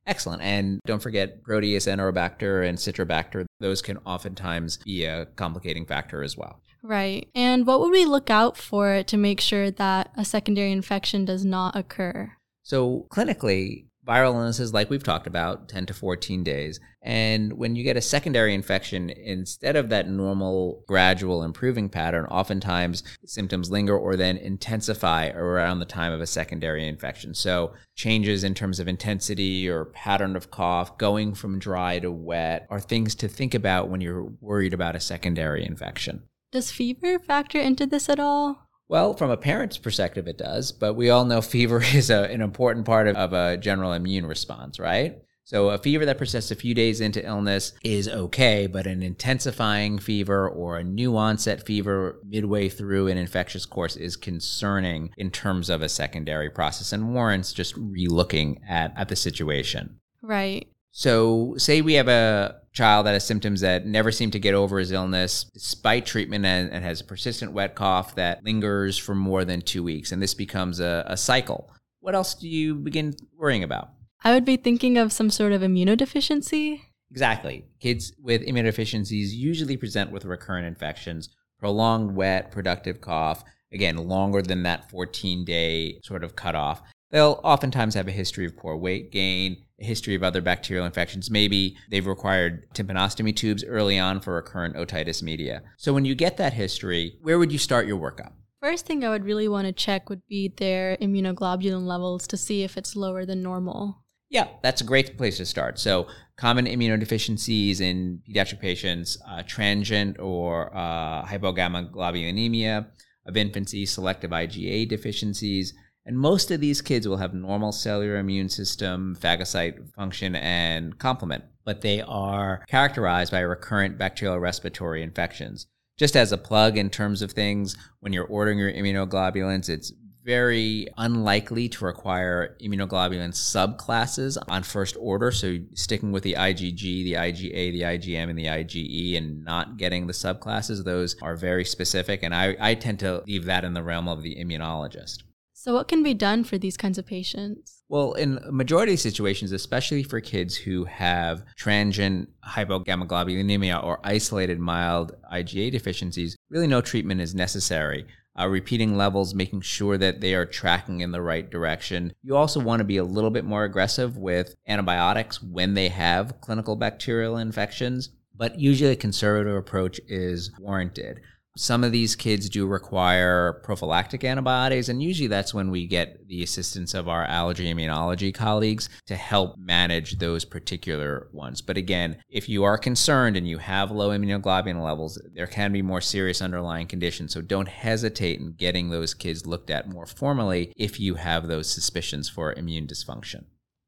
Excellent. 0.06 0.40
And 0.40 0.80
don't 0.86 1.02
forget 1.02 1.42
Proteus 1.42 1.84
enterobacter 1.84 2.66
and 2.66 2.78
Citrobacter. 2.78 3.44
Those 3.60 3.82
can 3.82 3.98
oftentimes 3.98 4.78
be 4.78 5.04
a 5.04 5.26
complicating 5.36 5.84
factor 5.84 6.22
as 6.22 6.34
well. 6.34 6.62
Right. 6.82 7.28
And 7.34 7.66
what 7.66 7.80
would 7.80 7.90
we 7.90 8.06
look 8.06 8.30
out 8.30 8.56
for 8.56 9.02
to 9.02 9.16
make 9.18 9.42
sure 9.42 9.70
that 9.70 10.10
a 10.16 10.24
secondary 10.24 10.72
infection 10.72 11.26
does 11.26 11.44
not 11.44 11.76
occur? 11.76 12.32
So, 12.62 13.06
clinically, 13.10 13.88
viral 14.08 14.34
illnesses, 14.36 14.72
like 14.72 14.88
we've 14.88 15.02
talked 15.02 15.26
about, 15.26 15.68
10 15.68 15.84
to 15.86 15.92
14 15.94 16.42
days. 16.42 16.80
And 17.08 17.54
when 17.54 17.74
you 17.74 17.84
get 17.84 17.96
a 17.96 18.02
secondary 18.02 18.52
infection, 18.52 19.08
instead 19.08 19.76
of 19.76 19.88
that 19.88 20.10
normal 20.10 20.84
gradual 20.86 21.42
improving 21.42 21.88
pattern, 21.88 22.26
oftentimes 22.26 23.02
symptoms 23.24 23.70
linger 23.70 23.96
or 23.96 24.14
then 24.14 24.36
intensify 24.36 25.28
around 25.28 25.78
the 25.78 25.86
time 25.86 26.12
of 26.12 26.20
a 26.20 26.26
secondary 26.26 26.86
infection. 26.86 27.32
So 27.32 27.72
changes 27.94 28.44
in 28.44 28.52
terms 28.52 28.78
of 28.78 28.88
intensity 28.88 29.66
or 29.66 29.86
pattern 29.86 30.36
of 30.36 30.50
cough, 30.50 30.98
going 30.98 31.32
from 31.32 31.58
dry 31.58 31.98
to 32.00 32.12
wet, 32.12 32.66
are 32.68 32.78
things 32.78 33.14
to 33.14 33.26
think 33.26 33.54
about 33.54 33.88
when 33.88 34.02
you're 34.02 34.24
worried 34.42 34.74
about 34.74 34.94
a 34.94 35.00
secondary 35.00 35.64
infection. 35.64 36.24
Does 36.52 36.70
fever 36.70 37.18
factor 37.18 37.58
into 37.58 37.86
this 37.86 38.10
at 38.10 38.20
all? 38.20 38.68
Well, 38.86 39.14
from 39.14 39.30
a 39.30 39.38
parent's 39.38 39.78
perspective, 39.78 40.28
it 40.28 40.36
does, 40.36 40.72
but 40.72 40.92
we 40.92 41.08
all 41.08 41.24
know 41.24 41.40
fever 41.40 41.82
is 41.82 42.10
a, 42.10 42.24
an 42.24 42.42
important 42.42 42.84
part 42.84 43.08
of, 43.08 43.16
of 43.16 43.32
a 43.32 43.56
general 43.56 43.94
immune 43.94 44.26
response, 44.26 44.78
right? 44.78 45.22
So, 45.48 45.70
a 45.70 45.78
fever 45.78 46.04
that 46.04 46.18
persists 46.18 46.50
a 46.50 46.54
few 46.54 46.74
days 46.74 47.00
into 47.00 47.24
illness 47.24 47.72
is 47.82 48.06
okay, 48.06 48.66
but 48.66 48.86
an 48.86 49.02
intensifying 49.02 49.98
fever 49.98 50.46
or 50.46 50.76
a 50.76 50.84
new 50.84 51.16
onset 51.16 51.64
fever 51.64 52.20
midway 52.22 52.68
through 52.68 53.06
an 53.06 53.16
infectious 53.16 53.64
course 53.64 53.96
is 53.96 54.14
concerning 54.14 55.10
in 55.16 55.30
terms 55.30 55.70
of 55.70 55.80
a 55.80 55.88
secondary 55.88 56.50
process 56.50 56.92
and 56.92 57.14
warrants 57.14 57.54
just 57.54 57.74
relooking 57.76 58.58
at, 58.68 58.92
at 58.94 59.08
the 59.08 59.16
situation. 59.16 59.98
Right. 60.20 60.68
So, 60.90 61.54
say 61.56 61.80
we 61.80 61.94
have 61.94 62.08
a 62.08 62.60
child 62.74 63.06
that 63.06 63.12
has 63.12 63.26
symptoms 63.26 63.62
that 63.62 63.86
never 63.86 64.12
seem 64.12 64.30
to 64.32 64.38
get 64.38 64.52
over 64.52 64.78
his 64.78 64.92
illness 64.92 65.44
despite 65.54 66.04
treatment 66.04 66.44
and, 66.44 66.70
and 66.70 66.84
has 66.84 67.00
a 67.00 67.04
persistent 67.04 67.52
wet 67.52 67.74
cough 67.74 68.16
that 68.16 68.44
lingers 68.44 68.98
for 68.98 69.14
more 69.14 69.46
than 69.46 69.62
two 69.62 69.82
weeks, 69.82 70.12
and 70.12 70.22
this 70.22 70.34
becomes 70.34 70.78
a, 70.78 71.04
a 71.06 71.16
cycle. 71.16 71.72
What 72.00 72.14
else 72.14 72.34
do 72.34 72.46
you 72.46 72.74
begin 72.74 73.14
worrying 73.34 73.64
about? 73.64 73.92
I 74.24 74.34
would 74.34 74.44
be 74.44 74.56
thinking 74.56 74.98
of 74.98 75.12
some 75.12 75.30
sort 75.30 75.52
of 75.52 75.62
immunodeficiency. 75.62 76.80
Exactly. 77.10 77.64
Kids 77.80 78.12
with 78.20 78.42
immunodeficiencies 78.42 79.30
usually 79.30 79.76
present 79.76 80.10
with 80.10 80.24
recurrent 80.24 80.66
infections, 80.66 81.30
prolonged 81.58 82.14
wet, 82.14 82.50
productive 82.50 83.00
cough, 83.00 83.44
again, 83.72 83.96
longer 83.96 84.42
than 84.42 84.64
that 84.64 84.90
14 84.90 85.44
day 85.44 86.00
sort 86.02 86.24
of 86.24 86.36
cutoff. 86.36 86.82
They'll 87.10 87.40
oftentimes 87.42 87.94
have 87.94 88.08
a 88.08 88.12
history 88.12 88.44
of 88.44 88.56
poor 88.56 88.76
weight 88.76 89.10
gain, 89.10 89.64
a 89.80 89.84
history 89.84 90.14
of 90.14 90.22
other 90.22 90.42
bacterial 90.42 90.84
infections. 90.84 91.30
Maybe 91.30 91.76
they've 91.90 92.06
required 92.06 92.68
tympanostomy 92.74 93.34
tubes 93.34 93.64
early 93.64 93.98
on 93.98 94.20
for 94.20 94.34
recurrent 94.34 94.76
otitis 94.76 95.22
media. 95.22 95.62
So 95.78 95.94
when 95.94 96.04
you 96.04 96.14
get 96.14 96.36
that 96.36 96.52
history, 96.52 97.16
where 97.22 97.38
would 97.38 97.52
you 97.52 97.58
start 97.58 97.86
your 97.86 97.98
workup? 97.98 98.32
First 98.60 98.84
thing 98.84 99.04
I 99.04 99.08
would 99.08 99.24
really 99.24 99.48
want 99.48 99.66
to 99.68 99.72
check 99.72 100.10
would 100.10 100.26
be 100.26 100.48
their 100.48 100.96
immunoglobulin 100.96 101.86
levels 101.86 102.26
to 102.26 102.36
see 102.36 102.64
if 102.64 102.76
it's 102.76 102.96
lower 102.96 103.24
than 103.24 103.40
normal. 103.42 104.04
Yeah, 104.30 104.48
that's 104.62 104.80
a 104.80 104.84
great 104.84 105.16
place 105.16 105.38
to 105.38 105.46
start. 105.46 105.78
So, 105.78 106.06
common 106.36 106.66
immunodeficiencies 106.66 107.80
in 107.80 108.20
pediatric 108.28 108.60
patients, 108.60 109.18
uh, 109.26 109.42
transient 109.46 110.18
or 110.18 110.70
uh, 110.76 111.24
hypogammaglobulinemia 111.24 112.86
of 113.26 113.36
infancy, 113.36 113.86
selective 113.86 114.30
IgA 114.30 114.88
deficiencies, 114.88 115.72
and 116.04 116.18
most 116.18 116.50
of 116.50 116.60
these 116.60 116.80
kids 116.80 117.06
will 117.06 117.18
have 117.18 117.34
normal 117.34 117.72
cellular 117.72 118.16
immune 118.16 118.48
system, 118.48 119.16
phagocyte 119.20 119.92
function, 119.94 120.36
and 120.36 120.98
complement, 120.98 121.44
but 121.64 121.82
they 121.82 122.00
are 122.02 122.64
characterized 122.66 123.30
by 123.30 123.40
recurrent 123.40 123.98
bacterial 123.98 124.38
respiratory 124.38 125.02
infections. 125.02 125.66
Just 125.98 126.16
as 126.16 126.32
a 126.32 126.38
plug 126.38 126.78
in 126.78 126.90
terms 126.90 127.20
of 127.22 127.32
things, 127.32 127.76
when 128.00 128.12
you're 128.12 128.24
ordering 128.24 128.58
your 128.58 128.72
immunoglobulins, 128.72 129.68
it's 129.68 129.92
very 130.28 130.86
unlikely 130.98 131.70
to 131.70 131.82
require 131.86 132.54
immunoglobulin 132.62 133.32
subclasses 133.32 134.36
on 134.46 134.62
first 134.62 134.94
order. 135.00 135.30
So 135.30 135.56
sticking 135.72 136.12
with 136.12 136.22
the 136.22 136.34
IgG, 136.34 136.82
the 136.82 137.14
IgA, 137.14 137.72
the 137.72 137.80
IgM, 137.80 138.28
and 138.28 138.38
the 138.38 138.44
IgE 138.44 139.16
and 139.16 139.42
not 139.42 139.78
getting 139.78 140.06
the 140.06 140.12
subclasses, 140.12 140.84
those 140.84 141.16
are 141.22 141.34
very 141.34 141.64
specific. 141.64 142.22
And 142.22 142.34
I, 142.34 142.54
I 142.60 142.74
tend 142.74 142.98
to 142.98 143.22
leave 143.26 143.46
that 143.46 143.64
in 143.64 143.72
the 143.72 143.82
realm 143.82 144.06
of 144.06 144.22
the 144.22 144.36
immunologist. 144.36 145.22
So, 145.54 145.72
what 145.72 145.88
can 145.88 146.02
be 146.02 146.12
done 146.12 146.44
for 146.44 146.58
these 146.58 146.76
kinds 146.76 146.98
of 146.98 147.06
patients? 147.06 147.82
Well, 147.88 148.12
in 148.12 148.38
majority 148.50 148.92
of 148.92 149.00
situations, 149.00 149.50
especially 149.50 150.02
for 150.02 150.20
kids 150.20 150.54
who 150.54 150.84
have 150.84 151.42
transient 151.56 152.28
hypogammaglobulinemia 152.46 153.82
or 153.82 153.98
isolated 154.04 154.60
mild 154.60 155.16
IgA 155.32 155.72
deficiencies, 155.72 156.36
really 156.50 156.66
no 156.66 156.82
treatment 156.82 157.22
is 157.22 157.34
necessary 157.34 158.06
uh, 158.38 158.46
repeating 158.46 158.96
levels, 158.96 159.34
making 159.34 159.62
sure 159.62 159.98
that 159.98 160.20
they 160.20 160.34
are 160.34 160.46
tracking 160.46 161.00
in 161.00 161.12
the 161.12 161.22
right 161.22 161.50
direction. 161.50 162.12
You 162.22 162.36
also 162.36 162.60
want 162.60 162.80
to 162.80 162.84
be 162.84 162.98
a 162.98 163.04
little 163.04 163.30
bit 163.30 163.44
more 163.44 163.64
aggressive 163.64 164.16
with 164.16 164.54
antibiotics 164.66 165.42
when 165.42 165.74
they 165.74 165.88
have 165.88 166.40
clinical 166.40 166.76
bacterial 166.76 167.36
infections, 167.36 168.10
but 168.36 168.58
usually 168.58 168.92
a 168.92 168.96
conservative 168.96 169.56
approach 169.56 170.00
is 170.06 170.52
warranted. 170.60 171.20
Some 171.58 171.82
of 171.82 171.90
these 171.90 172.14
kids 172.14 172.48
do 172.48 172.68
require 172.68 173.54
prophylactic 173.64 174.22
antibiotics, 174.22 174.88
and 174.88 175.02
usually 175.02 175.26
that's 175.26 175.52
when 175.52 175.72
we 175.72 175.88
get 175.88 176.28
the 176.28 176.44
assistance 176.44 176.94
of 176.94 177.08
our 177.08 177.24
allergy 177.24 177.64
immunology 177.64 178.32
colleagues 178.32 178.88
to 179.06 179.16
help 179.16 179.58
manage 179.58 180.18
those 180.18 180.44
particular 180.44 181.26
ones. 181.32 181.60
But 181.60 181.76
again, 181.76 182.18
if 182.28 182.48
you 182.48 182.62
are 182.62 182.78
concerned 182.78 183.36
and 183.36 183.48
you 183.48 183.58
have 183.58 183.90
low 183.90 184.10
immunoglobulin 184.10 184.80
levels, 184.80 185.20
there 185.34 185.48
can 185.48 185.72
be 185.72 185.82
more 185.82 186.00
serious 186.00 186.40
underlying 186.40 186.86
conditions. 186.86 187.32
So 187.32 187.40
don't 187.40 187.66
hesitate 187.66 188.38
in 188.38 188.52
getting 188.52 188.90
those 188.90 189.12
kids 189.12 189.44
looked 189.44 189.68
at 189.68 189.88
more 189.88 190.06
formally 190.06 190.72
if 190.76 191.00
you 191.00 191.16
have 191.16 191.48
those 191.48 191.68
suspicions 191.68 192.28
for 192.28 192.52
immune 192.52 192.86
dysfunction. 192.86 193.46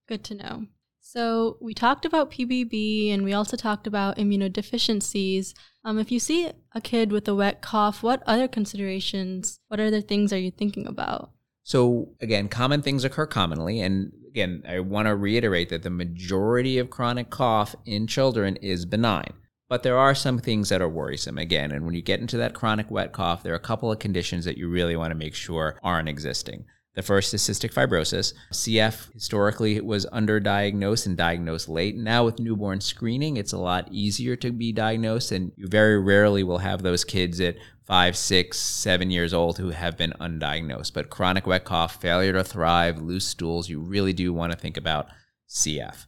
Good 0.09 0.25
to 0.25 0.35
know. 0.35 0.67
So, 1.03 1.57
we 1.61 1.75
talked 1.75 2.05
about 2.05 2.31
PBB 2.31 3.13
and 3.13 3.25
we 3.25 3.33
also 3.33 3.57
talked 3.57 3.89
about 3.89 4.17
immunodeficiencies. 4.17 5.55
Um, 5.85 5.99
if 5.99 6.13
you 6.13 6.21
see 6.21 6.51
a 6.75 6.81
kid 6.81 7.11
with 7.11 7.27
a 7.27 7.35
wet 7.35 7.63
cough, 7.63 8.03
what 8.03 8.23
other 8.27 8.49
considerations, 8.49 9.61
what 9.69 9.81
other 9.81 10.01
things 10.01 10.33
are 10.33 10.39
you 10.39 10.51
thinking 10.51 10.87
about? 10.87 11.31
So, 11.63 12.09
again, 12.21 12.49
common 12.49 12.83
things 12.83 13.05
occur 13.05 13.27
commonly. 13.27 13.81
And 13.81 14.13
again, 14.29 14.63
I 14.69 14.81
want 14.81 15.07
to 15.07 15.15
reiterate 15.15 15.69
that 15.71 15.83
the 15.83 15.91
majority 15.91 16.79
of 16.79 16.91
chronic 16.91 17.31
cough 17.31 17.75
in 17.87 18.07
children 18.07 18.57
is 18.57 18.85
benign. 18.85 19.33
But 19.69 19.85
there 19.85 19.97
are 19.97 20.17
some 20.17 20.39
things 20.41 20.69
that 20.69 20.83
are 20.83 20.89
worrisome 20.89 21.39
again. 21.39 21.71
And 21.71 21.87
when 21.87 21.95
you 21.95 22.03
get 22.03 22.21
into 22.21 22.37
that 22.39 22.55
chronic 22.55 22.91
wet 22.91 23.13
cough, 23.13 23.45
there 23.45 23.53
are 23.53 23.57
a 23.57 23.61
couple 23.61 23.93
of 23.93 24.01
conditions 24.01 24.45
that 24.45 24.59
you 24.59 24.69
really 24.69 24.97
want 24.97 25.13
to 25.13 25.19
make 25.19 25.35
sure 25.35 25.79
aren't 25.83 26.09
existing. 26.09 26.65
The 26.95 27.03
first 27.03 27.33
is 27.33 27.43
cystic 27.43 27.73
fibrosis. 27.73 28.35
CF 28.53 29.13
historically 29.15 29.81
was 29.81 30.07
underdiagnosed 30.07 31.07
and 31.07 31.17
diagnosed 31.17 31.69
late. 31.69 31.97
Now, 31.97 32.25
with 32.25 32.41
newborn 32.41 32.81
screening, 32.81 33.37
it's 33.37 33.53
a 33.53 33.59
lot 33.59 33.89
easier 33.93 34.35
to 34.37 34.51
be 34.51 34.73
diagnosed, 34.73 35.31
and 35.31 35.53
you 35.57 35.69
very 35.69 36.01
rarely 36.01 36.43
will 36.43 36.59
have 36.59 36.83
those 36.83 37.05
kids 37.05 37.41
at 37.41 37.57
five, 37.85 38.17
six, 38.17 38.59
seven 38.59 39.11
years 39.11 39.33
old 39.33 39.59
who 39.59 39.71
have 39.71 39.97
been 39.97 40.15
undiagnosed. 40.21 40.93
But 40.93 41.11
chronic 41.11 41.47
wet 41.47 41.65
cough, 41.65 42.01
failure 42.01 42.33
to 42.33 42.43
thrive, 42.43 43.01
loose 43.01 43.27
stools, 43.27 43.69
you 43.69 43.81
really 43.81 44.13
do 44.13 44.33
want 44.33 44.53
to 44.53 44.59
think 44.59 44.77
about 44.77 45.07
CF. 45.49 46.07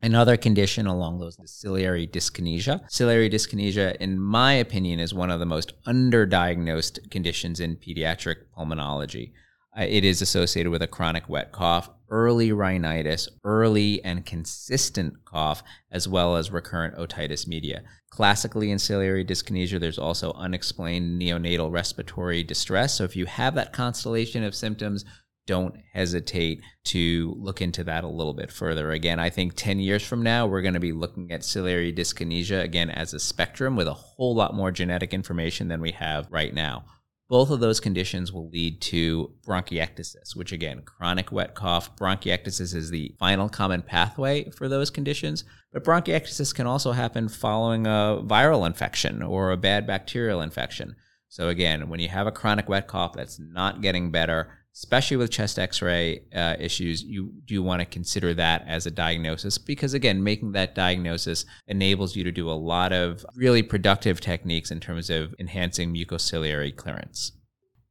Another 0.00 0.36
condition 0.36 0.86
along 0.86 1.18
those 1.18 1.38
is 1.38 1.50
ciliary 1.50 2.06
dyskinesia. 2.06 2.88
Ciliary 2.90 3.28
dyskinesia, 3.28 3.96
in 3.96 4.20
my 4.20 4.52
opinion, 4.52 5.00
is 5.00 5.12
one 5.12 5.30
of 5.30 5.40
the 5.40 5.46
most 5.46 5.72
underdiagnosed 5.84 7.10
conditions 7.10 7.60
in 7.60 7.76
pediatric 7.76 8.36
pulmonology. 8.56 9.32
Uh, 9.78 9.86
it 9.88 10.04
is 10.04 10.20
associated 10.20 10.70
with 10.70 10.82
a 10.82 10.88
chronic 10.88 11.28
wet 11.28 11.52
cough, 11.52 11.88
early 12.10 12.50
rhinitis, 12.50 13.28
early 13.44 14.02
and 14.02 14.26
consistent 14.26 15.14
cough, 15.24 15.62
as 15.92 16.08
well 16.08 16.36
as 16.36 16.50
recurrent 16.50 16.96
otitis 16.96 17.46
media. 17.46 17.82
Classically, 18.10 18.72
in 18.72 18.78
ciliary 18.78 19.24
dyskinesia, 19.24 19.78
there's 19.78 19.98
also 19.98 20.32
unexplained 20.32 21.20
neonatal 21.20 21.70
respiratory 21.70 22.42
distress. 22.42 22.94
So, 22.94 23.04
if 23.04 23.14
you 23.14 23.26
have 23.26 23.54
that 23.54 23.72
constellation 23.72 24.42
of 24.42 24.54
symptoms, 24.54 25.04
don't 25.46 25.76
hesitate 25.94 26.60
to 26.84 27.34
look 27.38 27.62
into 27.62 27.84
that 27.84 28.04
a 28.04 28.08
little 28.08 28.34
bit 28.34 28.50
further. 28.50 28.90
Again, 28.90 29.20
I 29.20 29.30
think 29.30 29.54
10 29.54 29.78
years 29.78 30.04
from 30.04 30.22
now, 30.22 30.46
we're 30.46 30.60
going 30.60 30.74
to 30.74 30.80
be 30.80 30.92
looking 30.92 31.30
at 31.30 31.44
ciliary 31.44 31.92
dyskinesia 31.92 32.62
again 32.62 32.90
as 32.90 33.14
a 33.14 33.20
spectrum 33.20 33.76
with 33.76 33.86
a 33.86 33.94
whole 33.94 34.34
lot 34.34 34.54
more 34.54 34.70
genetic 34.70 35.14
information 35.14 35.68
than 35.68 35.80
we 35.80 35.92
have 35.92 36.26
right 36.30 36.52
now. 36.52 36.84
Both 37.28 37.50
of 37.50 37.60
those 37.60 37.78
conditions 37.78 38.32
will 38.32 38.48
lead 38.48 38.80
to 38.82 39.34
bronchiectasis, 39.46 40.34
which 40.34 40.50
again, 40.50 40.80
chronic 40.82 41.30
wet 41.30 41.54
cough, 41.54 41.94
bronchiectasis 41.96 42.74
is 42.74 42.90
the 42.90 43.14
final 43.18 43.50
common 43.50 43.82
pathway 43.82 44.48
for 44.50 44.66
those 44.66 44.88
conditions. 44.88 45.44
But 45.70 45.84
bronchiectasis 45.84 46.54
can 46.54 46.66
also 46.66 46.92
happen 46.92 47.28
following 47.28 47.86
a 47.86 48.22
viral 48.24 48.66
infection 48.66 49.22
or 49.22 49.50
a 49.50 49.58
bad 49.58 49.86
bacterial 49.86 50.40
infection. 50.40 50.96
So 51.28 51.48
again, 51.48 51.90
when 51.90 52.00
you 52.00 52.08
have 52.08 52.26
a 52.26 52.32
chronic 52.32 52.66
wet 52.66 52.86
cough 52.86 53.12
that's 53.12 53.38
not 53.38 53.82
getting 53.82 54.10
better, 54.10 54.48
especially 54.78 55.16
with 55.16 55.30
chest 55.30 55.58
x-ray 55.58 56.22
uh, 56.34 56.54
issues 56.60 57.02
you 57.02 57.32
do 57.44 57.62
want 57.62 57.80
to 57.80 57.86
consider 57.86 58.32
that 58.32 58.64
as 58.68 58.86
a 58.86 58.90
diagnosis 58.90 59.58
because 59.58 59.92
again 59.92 60.22
making 60.22 60.52
that 60.52 60.74
diagnosis 60.74 61.44
enables 61.66 62.14
you 62.14 62.22
to 62.22 62.30
do 62.30 62.48
a 62.48 62.52
lot 62.52 62.92
of 62.92 63.26
really 63.34 63.62
productive 63.62 64.20
techniques 64.20 64.70
in 64.70 64.78
terms 64.78 65.10
of 65.10 65.34
enhancing 65.40 65.92
mucociliary 65.92 66.74
clearance 66.74 67.32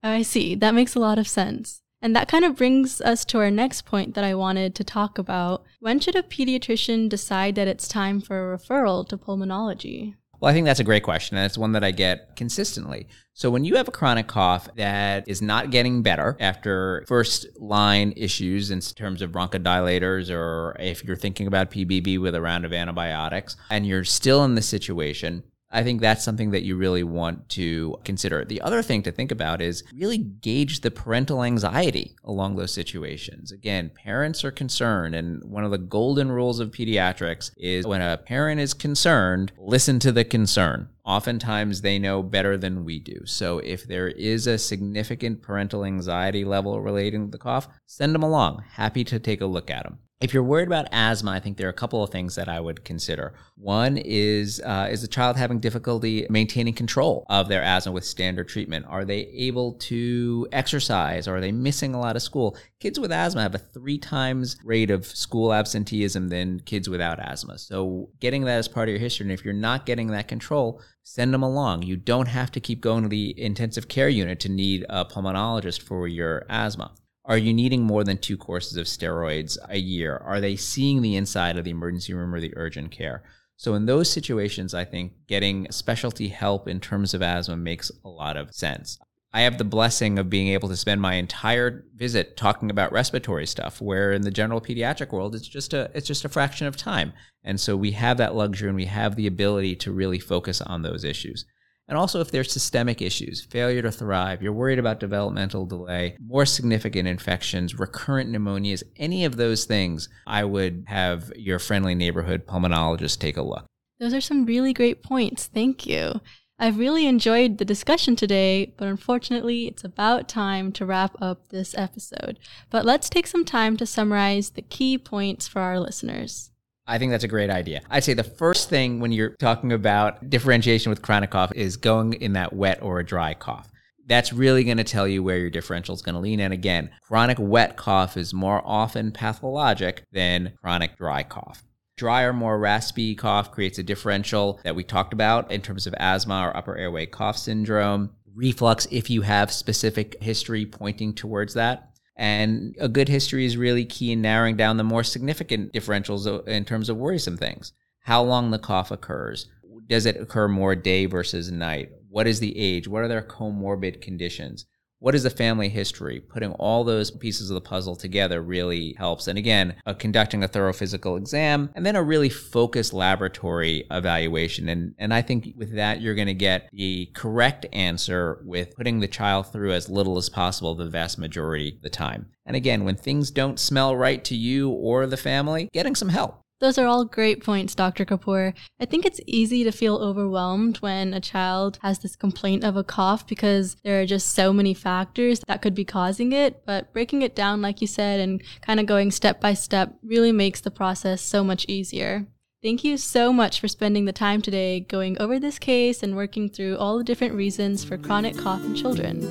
i 0.01 0.21
see 0.21 0.55
that 0.55 0.73
makes 0.73 0.95
a 0.95 0.99
lot 0.99 1.19
of 1.19 1.27
sense 1.27 1.81
and 2.01 2.15
that 2.15 2.27
kind 2.27 2.45
of 2.45 2.55
brings 2.55 3.01
us 3.01 3.25
to 3.25 3.39
our 3.39 3.49
next 3.49 3.83
point 3.83 4.13
that 4.13 4.23
I 4.23 4.35
wanted 4.35 4.75
to 4.75 4.83
talk 4.83 5.17
about. 5.17 5.63
When 5.79 5.99
should 5.99 6.15
a 6.15 6.21
pediatrician 6.21 7.09
decide 7.09 7.55
that 7.55 7.67
it's 7.67 7.87
time 7.87 8.21
for 8.21 8.53
a 8.53 8.57
referral 8.57 9.07
to 9.09 9.17
pulmonology? 9.17 10.13
Well, 10.39 10.51
I 10.51 10.53
think 10.53 10.65
that's 10.65 10.79
a 10.79 10.83
great 10.83 11.03
question. 11.03 11.37
And 11.37 11.45
it's 11.45 11.57
one 11.57 11.71
that 11.71 11.83
I 11.83 11.91
get 11.91 12.35
consistently. 12.35 13.07
So, 13.33 13.49
when 13.49 13.63
you 13.63 13.75
have 13.75 13.87
a 13.87 13.91
chronic 13.91 14.27
cough 14.27 14.67
that 14.75 15.27
is 15.27 15.41
not 15.41 15.71
getting 15.71 16.01
better 16.01 16.37
after 16.39 17.03
first 17.07 17.47
line 17.59 18.13
issues 18.15 18.71
in 18.71 18.79
terms 18.81 19.21
of 19.21 19.31
bronchodilators, 19.31 20.29
or 20.29 20.75
if 20.79 21.03
you're 21.03 21.15
thinking 21.15 21.47
about 21.47 21.71
PBB 21.71 22.19
with 22.19 22.35
a 22.35 22.41
round 22.41 22.65
of 22.65 22.73
antibiotics, 22.73 23.55
and 23.69 23.85
you're 23.85 24.03
still 24.03 24.43
in 24.43 24.55
this 24.55 24.67
situation, 24.67 25.43
I 25.69 25.83
think 25.83 25.99
that's 25.99 26.23
something 26.23 26.51
that 26.51 26.63
you 26.63 26.77
really 26.77 27.03
want 27.03 27.49
to 27.49 27.97
consider. 28.05 28.45
The 28.45 28.61
other 28.61 28.81
thing 28.81 29.03
to 29.03 29.11
think 29.11 29.31
about 29.31 29.61
is 29.61 29.83
really 29.93 30.17
gauge 30.17 30.79
the 30.79 30.91
parental 30.91 31.43
anxiety 31.43 32.15
along 32.23 32.55
those 32.55 32.73
situations. 32.73 33.51
Again, 33.51 33.91
parents 33.93 34.45
are 34.45 34.51
concerned, 34.51 35.13
and 35.13 35.43
one 35.43 35.65
of 35.65 35.71
the 35.71 35.77
golden 35.77 36.31
rules 36.31 36.61
of 36.61 36.71
pediatrics 36.71 37.51
is 37.57 37.85
when 37.85 38.01
a 38.01 38.17
parent 38.17 38.61
is 38.61 38.73
concerned, 38.73 39.51
listen 39.57 39.99
to 39.99 40.11
the 40.11 40.23
concern. 40.23 40.87
Oftentimes, 41.03 41.81
they 41.81 41.99
know 41.99 42.23
better 42.23 42.57
than 42.57 42.85
we 42.85 42.99
do. 42.99 43.25
So, 43.25 43.59
if 43.59 43.85
there 43.85 44.09
is 44.09 44.47
a 44.47 44.57
significant 44.57 45.41
parental 45.41 45.85
anxiety 45.85 46.43
level 46.43 46.81
relating 46.81 47.25
to 47.25 47.31
the 47.31 47.37
cough, 47.37 47.67
send 47.85 48.13
them 48.13 48.23
along. 48.23 48.63
Happy 48.71 49.03
to 49.05 49.19
take 49.19 49.41
a 49.41 49.45
look 49.45 49.69
at 49.69 49.83
them. 49.83 49.99
If 50.19 50.33
you're 50.33 50.41
worried 50.41 50.67
about 50.67 50.87
asthma, 50.91 51.29
I 51.29 51.39
think 51.39 51.57
there 51.57 51.67
are 51.67 51.69
a 51.69 51.73
couple 51.73 52.01
of 52.01 52.09
things 52.09 52.33
that 52.35 52.49
I 52.49 52.59
would 52.59 52.83
consider. 52.83 53.35
One 53.55 53.97
is 53.97 54.59
uh, 54.65 54.87
is 54.89 55.03
the 55.03 55.07
child 55.07 55.37
having 55.37 55.59
difficulty 55.59 56.25
maintaining 56.27 56.73
control 56.73 57.23
of 57.29 57.49
their 57.49 57.61
asthma 57.61 57.91
with 57.91 58.03
standard 58.03 58.47
treatment? 58.47 58.87
Are 58.89 59.05
they 59.05 59.27
able 59.27 59.73
to 59.73 60.47
exercise? 60.51 61.27
Are 61.27 61.39
they 61.39 61.51
missing 61.51 61.93
a 61.93 61.99
lot 61.99 62.15
of 62.15 62.23
school? 62.23 62.57
Kids 62.79 62.99
with 62.99 63.11
asthma 63.11 63.43
have 63.43 63.53
a 63.53 63.59
three 63.59 63.99
times 63.99 64.57
rate 64.63 64.89
of 64.89 65.05
school 65.05 65.53
absenteeism 65.53 66.29
than 66.29 66.61
kids 66.61 66.89
without 66.89 67.19
asthma. 67.19 67.59
So 67.59 68.09
getting 68.19 68.45
that 68.45 68.57
as 68.57 68.67
part 68.67 68.89
of 68.89 68.93
your 68.93 68.99
history, 68.99 69.25
and 69.25 69.31
if 69.31 69.45
you're 69.45 69.53
not 69.53 69.85
getting 69.85 70.07
that 70.07 70.27
control, 70.27 70.81
send 71.03 71.31
them 71.31 71.43
along. 71.43 71.83
You 71.83 71.95
don't 71.95 72.27
have 72.27 72.51
to 72.53 72.59
keep 72.59 72.81
going 72.81 73.03
to 73.03 73.09
the 73.09 73.39
intensive 73.39 73.87
care 73.87 74.09
unit 74.09 74.39
to 74.39 74.49
need 74.49 74.83
a 74.89 75.05
pulmonologist 75.05 75.83
for 75.83 76.07
your 76.07 76.43
asthma. 76.49 76.95
Are 77.27 77.37
you 77.37 77.53
needing 77.53 77.83
more 77.83 78.05
than 78.05 78.17
two 78.17 78.37
courses 78.37 78.77
of 78.77 78.85
steroids 78.85 79.57
a 79.67 79.77
year? 79.77 80.15
Are 80.23 80.39
they 80.39 80.55
seeing 80.55 81.01
the 81.01 81.17
inside 81.17 81.57
of 81.57 81.65
the 81.65 81.71
emergency 81.71 82.13
room 82.13 82.33
or 82.33 82.39
the 82.39 82.53
urgent 82.55 82.91
care? 82.91 83.21
So, 83.57 83.73
in 83.73 83.85
those 83.85 84.09
situations, 84.09 84.73
I 84.73 84.85
think 84.85 85.11
getting 85.27 85.69
specialty 85.69 86.29
help 86.29 86.69
in 86.69 86.79
terms 86.79 87.13
of 87.13 87.21
asthma 87.21 87.57
makes 87.57 87.91
a 88.05 88.07
lot 88.07 88.37
of 88.37 88.53
sense. 88.53 88.97
I 89.33 89.41
have 89.41 89.57
the 89.57 89.65
blessing 89.65 90.17
of 90.17 90.29
being 90.29 90.47
able 90.47 90.69
to 90.69 90.77
spend 90.77 91.01
my 91.01 91.15
entire 91.15 91.83
visit 91.95 92.37
talking 92.37 92.71
about 92.71 92.93
respiratory 92.93 93.45
stuff, 93.45 93.81
where 93.81 94.13
in 94.13 94.21
the 94.21 94.31
general 94.31 94.61
pediatric 94.61 95.11
world, 95.11 95.35
it's 95.35 95.49
just 95.49 95.73
a 95.73 95.91
it's 95.93 96.07
just 96.07 96.23
a 96.23 96.29
fraction 96.29 96.65
of 96.65 96.77
time. 96.77 97.11
And 97.43 97.59
so 97.59 97.75
we 97.75 97.91
have 97.91 98.17
that 98.17 98.35
luxury 98.35 98.69
and 98.69 98.77
we 98.77 98.85
have 98.85 99.17
the 99.17 99.27
ability 99.27 99.75
to 99.77 99.91
really 99.91 100.19
focus 100.19 100.61
on 100.61 100.81
those 100.81 101.03
issues. 101.03 101.45
And 101.87 101.97
also, 101.97 102.19
if 102.19 102.31
there's 102.31 102.51
systemic 102.51 103.01
issues, 103.01 103.45
failure 103.45 103.81
to 103.81 103.91
thrive, 103.91 104.41
you're 104.41 104.51
worried 104.51 104.79
about 104.79 104.99
developmental 104.99 105.65
delay, 105.65 106.17
more 106.19 106.45
significant 106.45 107.07
infections, 107.07 107.79
recurrent 107.79 108.29
pneumonias, 108.29 108.83
any 108.97 109.23
of 109.23 109.37
those 109.37 109.63
things, 109.63 110.09
I 110.25 110.43
would 110.43 110.83
have 110.87 111.31
your 111.35 111.59
friendly 111.59 111.95
neighborhood 111.95 112.45
pulmonologist 112.45 113.19
take 113.19 113.37
a 113.37 113.41
look. 113.41 113.65
Those 113.99 114.13
are 114.13 114.21
some 114.21 114.45
really 114.45 114.73
great 114.73 115.01
points. 115.01 115.47
Thank 115.47 115.85
you. 115.87 116.19
I've 116.59 116.79
really 116.79 117.05
enjoyed 117.05 117.57
the 117.57 117.65
discussion 117.65 118.15
today, 118.15 118.73
but 118.77 118.87
unfortunately, 118.87 119.67
it's 119.67 119.83
about 119.83 120.27
time 120.27 120.71
to 120.73 120.85
wrap 120.85 121.15
up 121.21 121.49
this 121.49 121.77
episode. 121.77 122.39
But 122.69 122.83
let's 122.83 123.09
take 123.09 123.27
some 123.27 123.45
time 123.45 123.77
to 123.77 123.85
summarize 123.85 124.51
the 124.51 124.63
key 124.63 124.97
points 124.97 125.47
for 125.47 125.61
our 125.61 125.79
listeners. 125.79 126.51
I 126.87 126.97
think 126.97 127.11
that's 127.11 127.25
a 127.25 127.27
great 127.27 127.49
idea. 127.49 127.81
I'd 127.89 128.03
say 128.03 128.13
the 128.13 128.23
first 128.23 128.69
thing 128.69 128.99
when 128.99 129.11
you're 129.11 129.35
talking 129.39 129.73
about 129.73 130.29
differentiation 130.29 130.89
with 130.89 131.01
chronic 131.01 131.31
cough 131.31 131.51
is 131.53 131.75
going 131.75 132.13
in 132.13 132.33
that 132.33 132.53
wet 132.53 132.81
or 132.81 132.99
a 132.99 133.05
dry 133.05 133.33
cough. 133.33 133.69
That's 134.05 134.31
really 134.31 134.63
going 134.63 134.77
to 134.77 134.85
tell 134.85 135.05
you 135.05 135.21
where 135.21 135.37
your 135.37 135.49
differential 135.49 135.93
is 135.93 136.01
going 136.01 136.15
to 136.15 136.21
lean. 136.21 136.39
And 136.39 136.53
again, 136.53 136.89
chronic 137.01 137.37
wet 137.39 137.75
cough 137.75 138.15
is 138.15 138.33
more 138.33 138.61
often 138.65 139.11
pathologic 139.11 140.03
than 140.13 140.53
chronic 140.61 140.95
dry 140.97 141.23
cough. 141.23 141.65
Dry 141.97 142.21
or 142.21 142.31
more 142.31 142.57
raspy 142.57 143.15
cough 143.15 143.51
creates 143.51 143.79
a 143.79 143.83
differential 143.83 144.61
that 144.63 144.75
we 144.75 144.83
talked 144.83 145.11
about 145.13 145.51
in 145.51 145.61
terms 145.61 145.87
of 145.87 145.95
asthma 145.97 146.47
or 146.47 146.55
upper 146.55 146.77
airway 146.77 147.05
cough 147.05 147.37
syndrome. 147.37 148.11
Reflux, 148.33 148.87
if 148.91 149.09
you 149.09 149.23
have 149.23 149.51
specific 149.51 150.21
history 150.21 150.65
pointing 150.65 151.13
towards 151.13 151.55
that. 151.55 151.89
And 152.17 152.75
a 152.79 152.89
good 152.89 153.07
history 153.07 153.45
is 153.45 153.57
really 153.57 153.85
key 153.85 154.11
in 154.11 154.21
narrowing 154.21 154.57
down 154.57 154.77
the 154.77 154.83
more 154.83 155.03
significant 155.03 155.71
differentials 155.71 156.47
in 156.47 156.65
terms 156.65 156.89
of 156.89 156.97
worrisome 156.97 157.37
things. 157.37 157.73
How 158.01 158.23
long 158.23 158.49
the 158.49 158.59
cough 158.59 158.89
occurs. 158.89 159.47
Does 159.87 160.05
it 160.05 160.17
occur 160.17 160.47
more 160.47 160.75
day 160.75 161.05
versus 161.05 161.51
night? 161.51 161.91
What 162.09 162.27
is 162.27 162.39
the 162.39 162.57
age? 162.57 162.87
What 162.87 163.03
are 163.03 163.07
their 163.07 163.21
comorbid 163.21 164.01
conditions? 164.01 164.65
What 164.99 165.13
is 165.13 165.21
the 165.21 165.29
family 165.29 165.69
history? 165.69 166.19
Putting 166.19 166.53
all 166.53 166.83
those 166.83 167.11
pieces 167.11 167.51
of 167.51 167.55
the 167.55 167.61
puzzle 167.61 167.95
together 167.95 168.41
really 168.41 168.95
helps. 168.97 169.27
And 169.27 169.37
again, 169.37 169.75
uh, 169.85 169.93
conducting 169.93 170.43
a 170.43 170.47
thorough 170.47 170.73
physical 170.73 171.17
exam 171.17 171.69
and 171.75 171.85
then 171.85 171.95
a 171.95 172.01
really 172.01 172.29
focused 172.29 172.93
laboratory 172.93 173.85
evaluation. 173.91 174.67
And, 174.69 174.95
and 174.97 175.13
I 175.13 175.21
think 175.21 175.53
with 175.55 175.75
that, 175.75 176.01
you're 176.01 176.15
going 176.15 176.27
to 176.27 176.33
get 176.33 176.69
the 176.73 177.11
correct 177.13 177.67
answer 177.73 178.41
with 178.43 178.75
putting 178.75 178.99
the 178.99 179.07
child 179.07 179.51
through 179.51 179.73
as 179.73 179.87
little 179.87 180.17
as 180.17 180.29
possible 180.29 180.73
the 180.73 180.89
vast 180.89 181.19
majority 181.19 181.75
of 181.75 181.81
the 181.83 181.89
time. 181.91 182.29
And 182.47 182.55
again, 182.55 182.83
when 182.83 182.95
things 182.95 183.29
don't 183.29 183.59
smell 183.59 183.95
right 183.95 184.23
to 184.23 184.35
you 184.35 184.69
or 184.71 185.05
the 185.05 185.17
family, 185.17 185.69
getting 185.73 185.93
some 185.93 186.09
help. 186.09 186.41
Those 186.59 186.79
are 186.79 186.87
all 186.87 187.05
great 187.05 187.43
points, 187.43 187.75
Dr. 187.75 188.03
Kapoor. 188.03 188.53
I 188.79 188.85
think 188.85 189.05
it's 189.05 189.19
easy 189.27 189.63
to 189.63 189.71
feel 189.71 189.97
overwhelmed 189.97 190.77
when 190.77 191.13
a 191.13 191.19
child 191.19 191.77
has 191.83 191.99
this 191.99 192.15
complaint 192.15 192.63
of 192.63 192.75
a 192.75 192.83
cough 192.83 193.27
because 193.27 193.75
there 193.83 194.01
are 194.01 194.07
just 194.07 194.33
so 194.33 194.51
many 194.51 194.73
factors 194.73 195.41
that 195.47 195.61
could 195.61 195.75
be 195.75 195.85
causing 195.85 196.31
it. 196.31 196.65
But 196.65 196.91
breaking 196.93 197.21
it 197.21 197.35
down, 197.35 197.61
like 197.61 197.79
you 197.79 197.87
said, 197.87 198.19
and 198.19 198.41
kind 198.61 198.79
of 198.79 198.87
going 198.87 199.11
step 199.11 199.39
by 199.39 199.53
step 199.53 199.93
really 200.03 200.31
makes 200.31 200.59
the 200.59 200.71
process 200.71 201.21
so 201.21 201.43
much 201.43 201.63
easier. 201.67 202.25
Thank 202.63 202.83
you 202.83 202.97
so 202.97 203.31
much 203.31 203.59
for 203.59 203.67
spending 203.67 204.05
the 204.05 204.11
time 204.11 204.41
today 204.41 204.79
going 204.79 205.21
over 205.21 205.39
this 205.39 205.59
case 205.59 206.01
and 206.01 206.15
working 206.15 206.49
through 206.49 206.77
all 206.77 206.97
the 206.97 207.03
different 207.03 207.35
reasons 207.35 207.83
for 207.83 207.99
chronic 207.99 208.35
cough 208.35 208.65
in 208.65 208.73
children. 208.73 209.21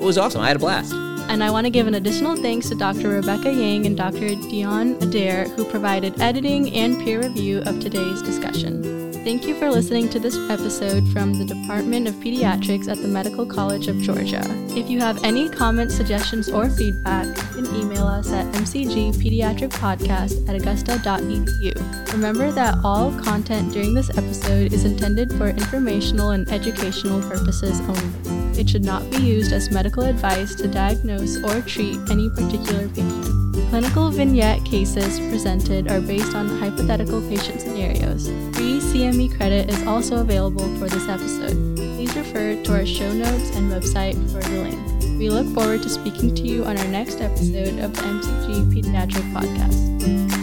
It 0.00 0.04
was 0.04 0.16
awesome. 0.16 0.42
I 0.42 0.46
had 0.46 0.56
a 0.56 0.60
blast. 0.60 0.94
And 1.28 1.44
I 1.44 1.50
want 1.50 1.66
to 1.66 1.70
give 1.70 1.86
an 1.86 1.94
additional 1.94 2.36
thanks 2.36 2.68
to 2.70 2.74
Dr. 2.74 3.10
Rebecca 3.10 3.52
Yang 3.52 3.86
and 3.86 3.96
Dr. 3.96 4.28
Dionne 4.50 5.00
Adair, 5.02 5.44
who 5.50 5.64
provided 5.64 6.20
editing 6.20 6.72
and 6.72 6.98
peer 6.98 7.20
review 7.22 7.58
of 7.66 7.80
today's 7.80 8.22
discussion. 8.22 9.12
Thank 9.24 9.46
you 9.46 9.54
for 9.58 9.70
listening 9.70 10.08
to 10.10 10.18
this 10.18 10.38
episode 10.48 11.06
from 11.12 11.34
the 11.34 11.44
Department 11.44 12.08
of 12.08 12.14
Pediatrics 12.14 12.88
at 12.88 12.96
the 12.96 13.08
Medical 13.08 13.44
College 13.44 13.88
of 13.88 13.98
Georgia. 13.98 14.40
If 14.70 14.88
you 14.88 15.00
have 15.00 15.22
any 15.22 15.50
comments, 15.50 15.94
suggestions, 15.94 16.48
or 16.48 16.70
feedback, 16.70 17.26
you 17.54 17.62
can 17.62 17.76
email 17.76 18.06
us 18.06 18.32
at 18.32 18.46
mcgpediatricpodcast 18.54 20.48
at 20.48 20.54
augusta.edu. 20.54 22.12
Remember 22.12 22.50
that 22.52 22.78
all 22.82 23.12
content 23.20 23.70
during 23.72 23.92
this 23.92 24.08
episode 24.16 24.72
is 24.72 24.86
intended 24.86 25.30
for 25.34 25.48
informational 25.48 26.30
and 26.30 26.50
educational 26.50 27.20
purposes 27.28 27.80
only. 27.80 28.47
It 28.58 28.68
should 28.68 28.84
not 28.84 29.08
be 29.08 29.18
used 29.18 29.52
as 29.52 29.70
medical 29.70 30.02
advice 30.02 30.56
to 30.56 30.66
diagnose 30.66 31.40
or 31.44 31.60
treat 31.62 31.96
any 32.10 32.28
particular 32.28 32.88
patient. 32.88 33.54
Clinical 33.70 34.10
vignette 34.10 34.64
cases 34.64 35.20
presented 35.30 35.88
are 35.88 36.00
based 36.00 36.34
on 36.34 36.48
hypothetical 36.58 37.20
patient 37.28 37.60
scenarios. 37.60 38.26
Free 38.56 38.80
CME 38.80 39.36
credit 39.36 39.70
is 39.70 39.86
also 39.86 40.22
available 40.22 40.66
for 40.76 40.88
this 40.88 41.08
episode. 41.08 41.76
Please 41.76 42.16
refer 42.16 42.60
to 42.64 42.72
our 42.72 42.84
show 42.84 43.12
notes 43.12 43.54
and 43.54 43.70
website 43.70 44.16
for 44.32 44.42
the 44.48 44.62
link. 44.62 45.18
We 45.20 45.30
look 45.30 45.46
forward 45.54 45.82
to 45.84 45.88
speaking 45.88 46.34
to 46.34 46.42
you 46.42 46.64
on 46.64 46.76
our 46.78 46.88
next 46.88 47.20
episode 47.20 47.78
of 47.78 47.94
the 47.94 48.02
MCG 48.02 48.72
Pediatric 48.74 49.32
Podcast. 49.32 50.37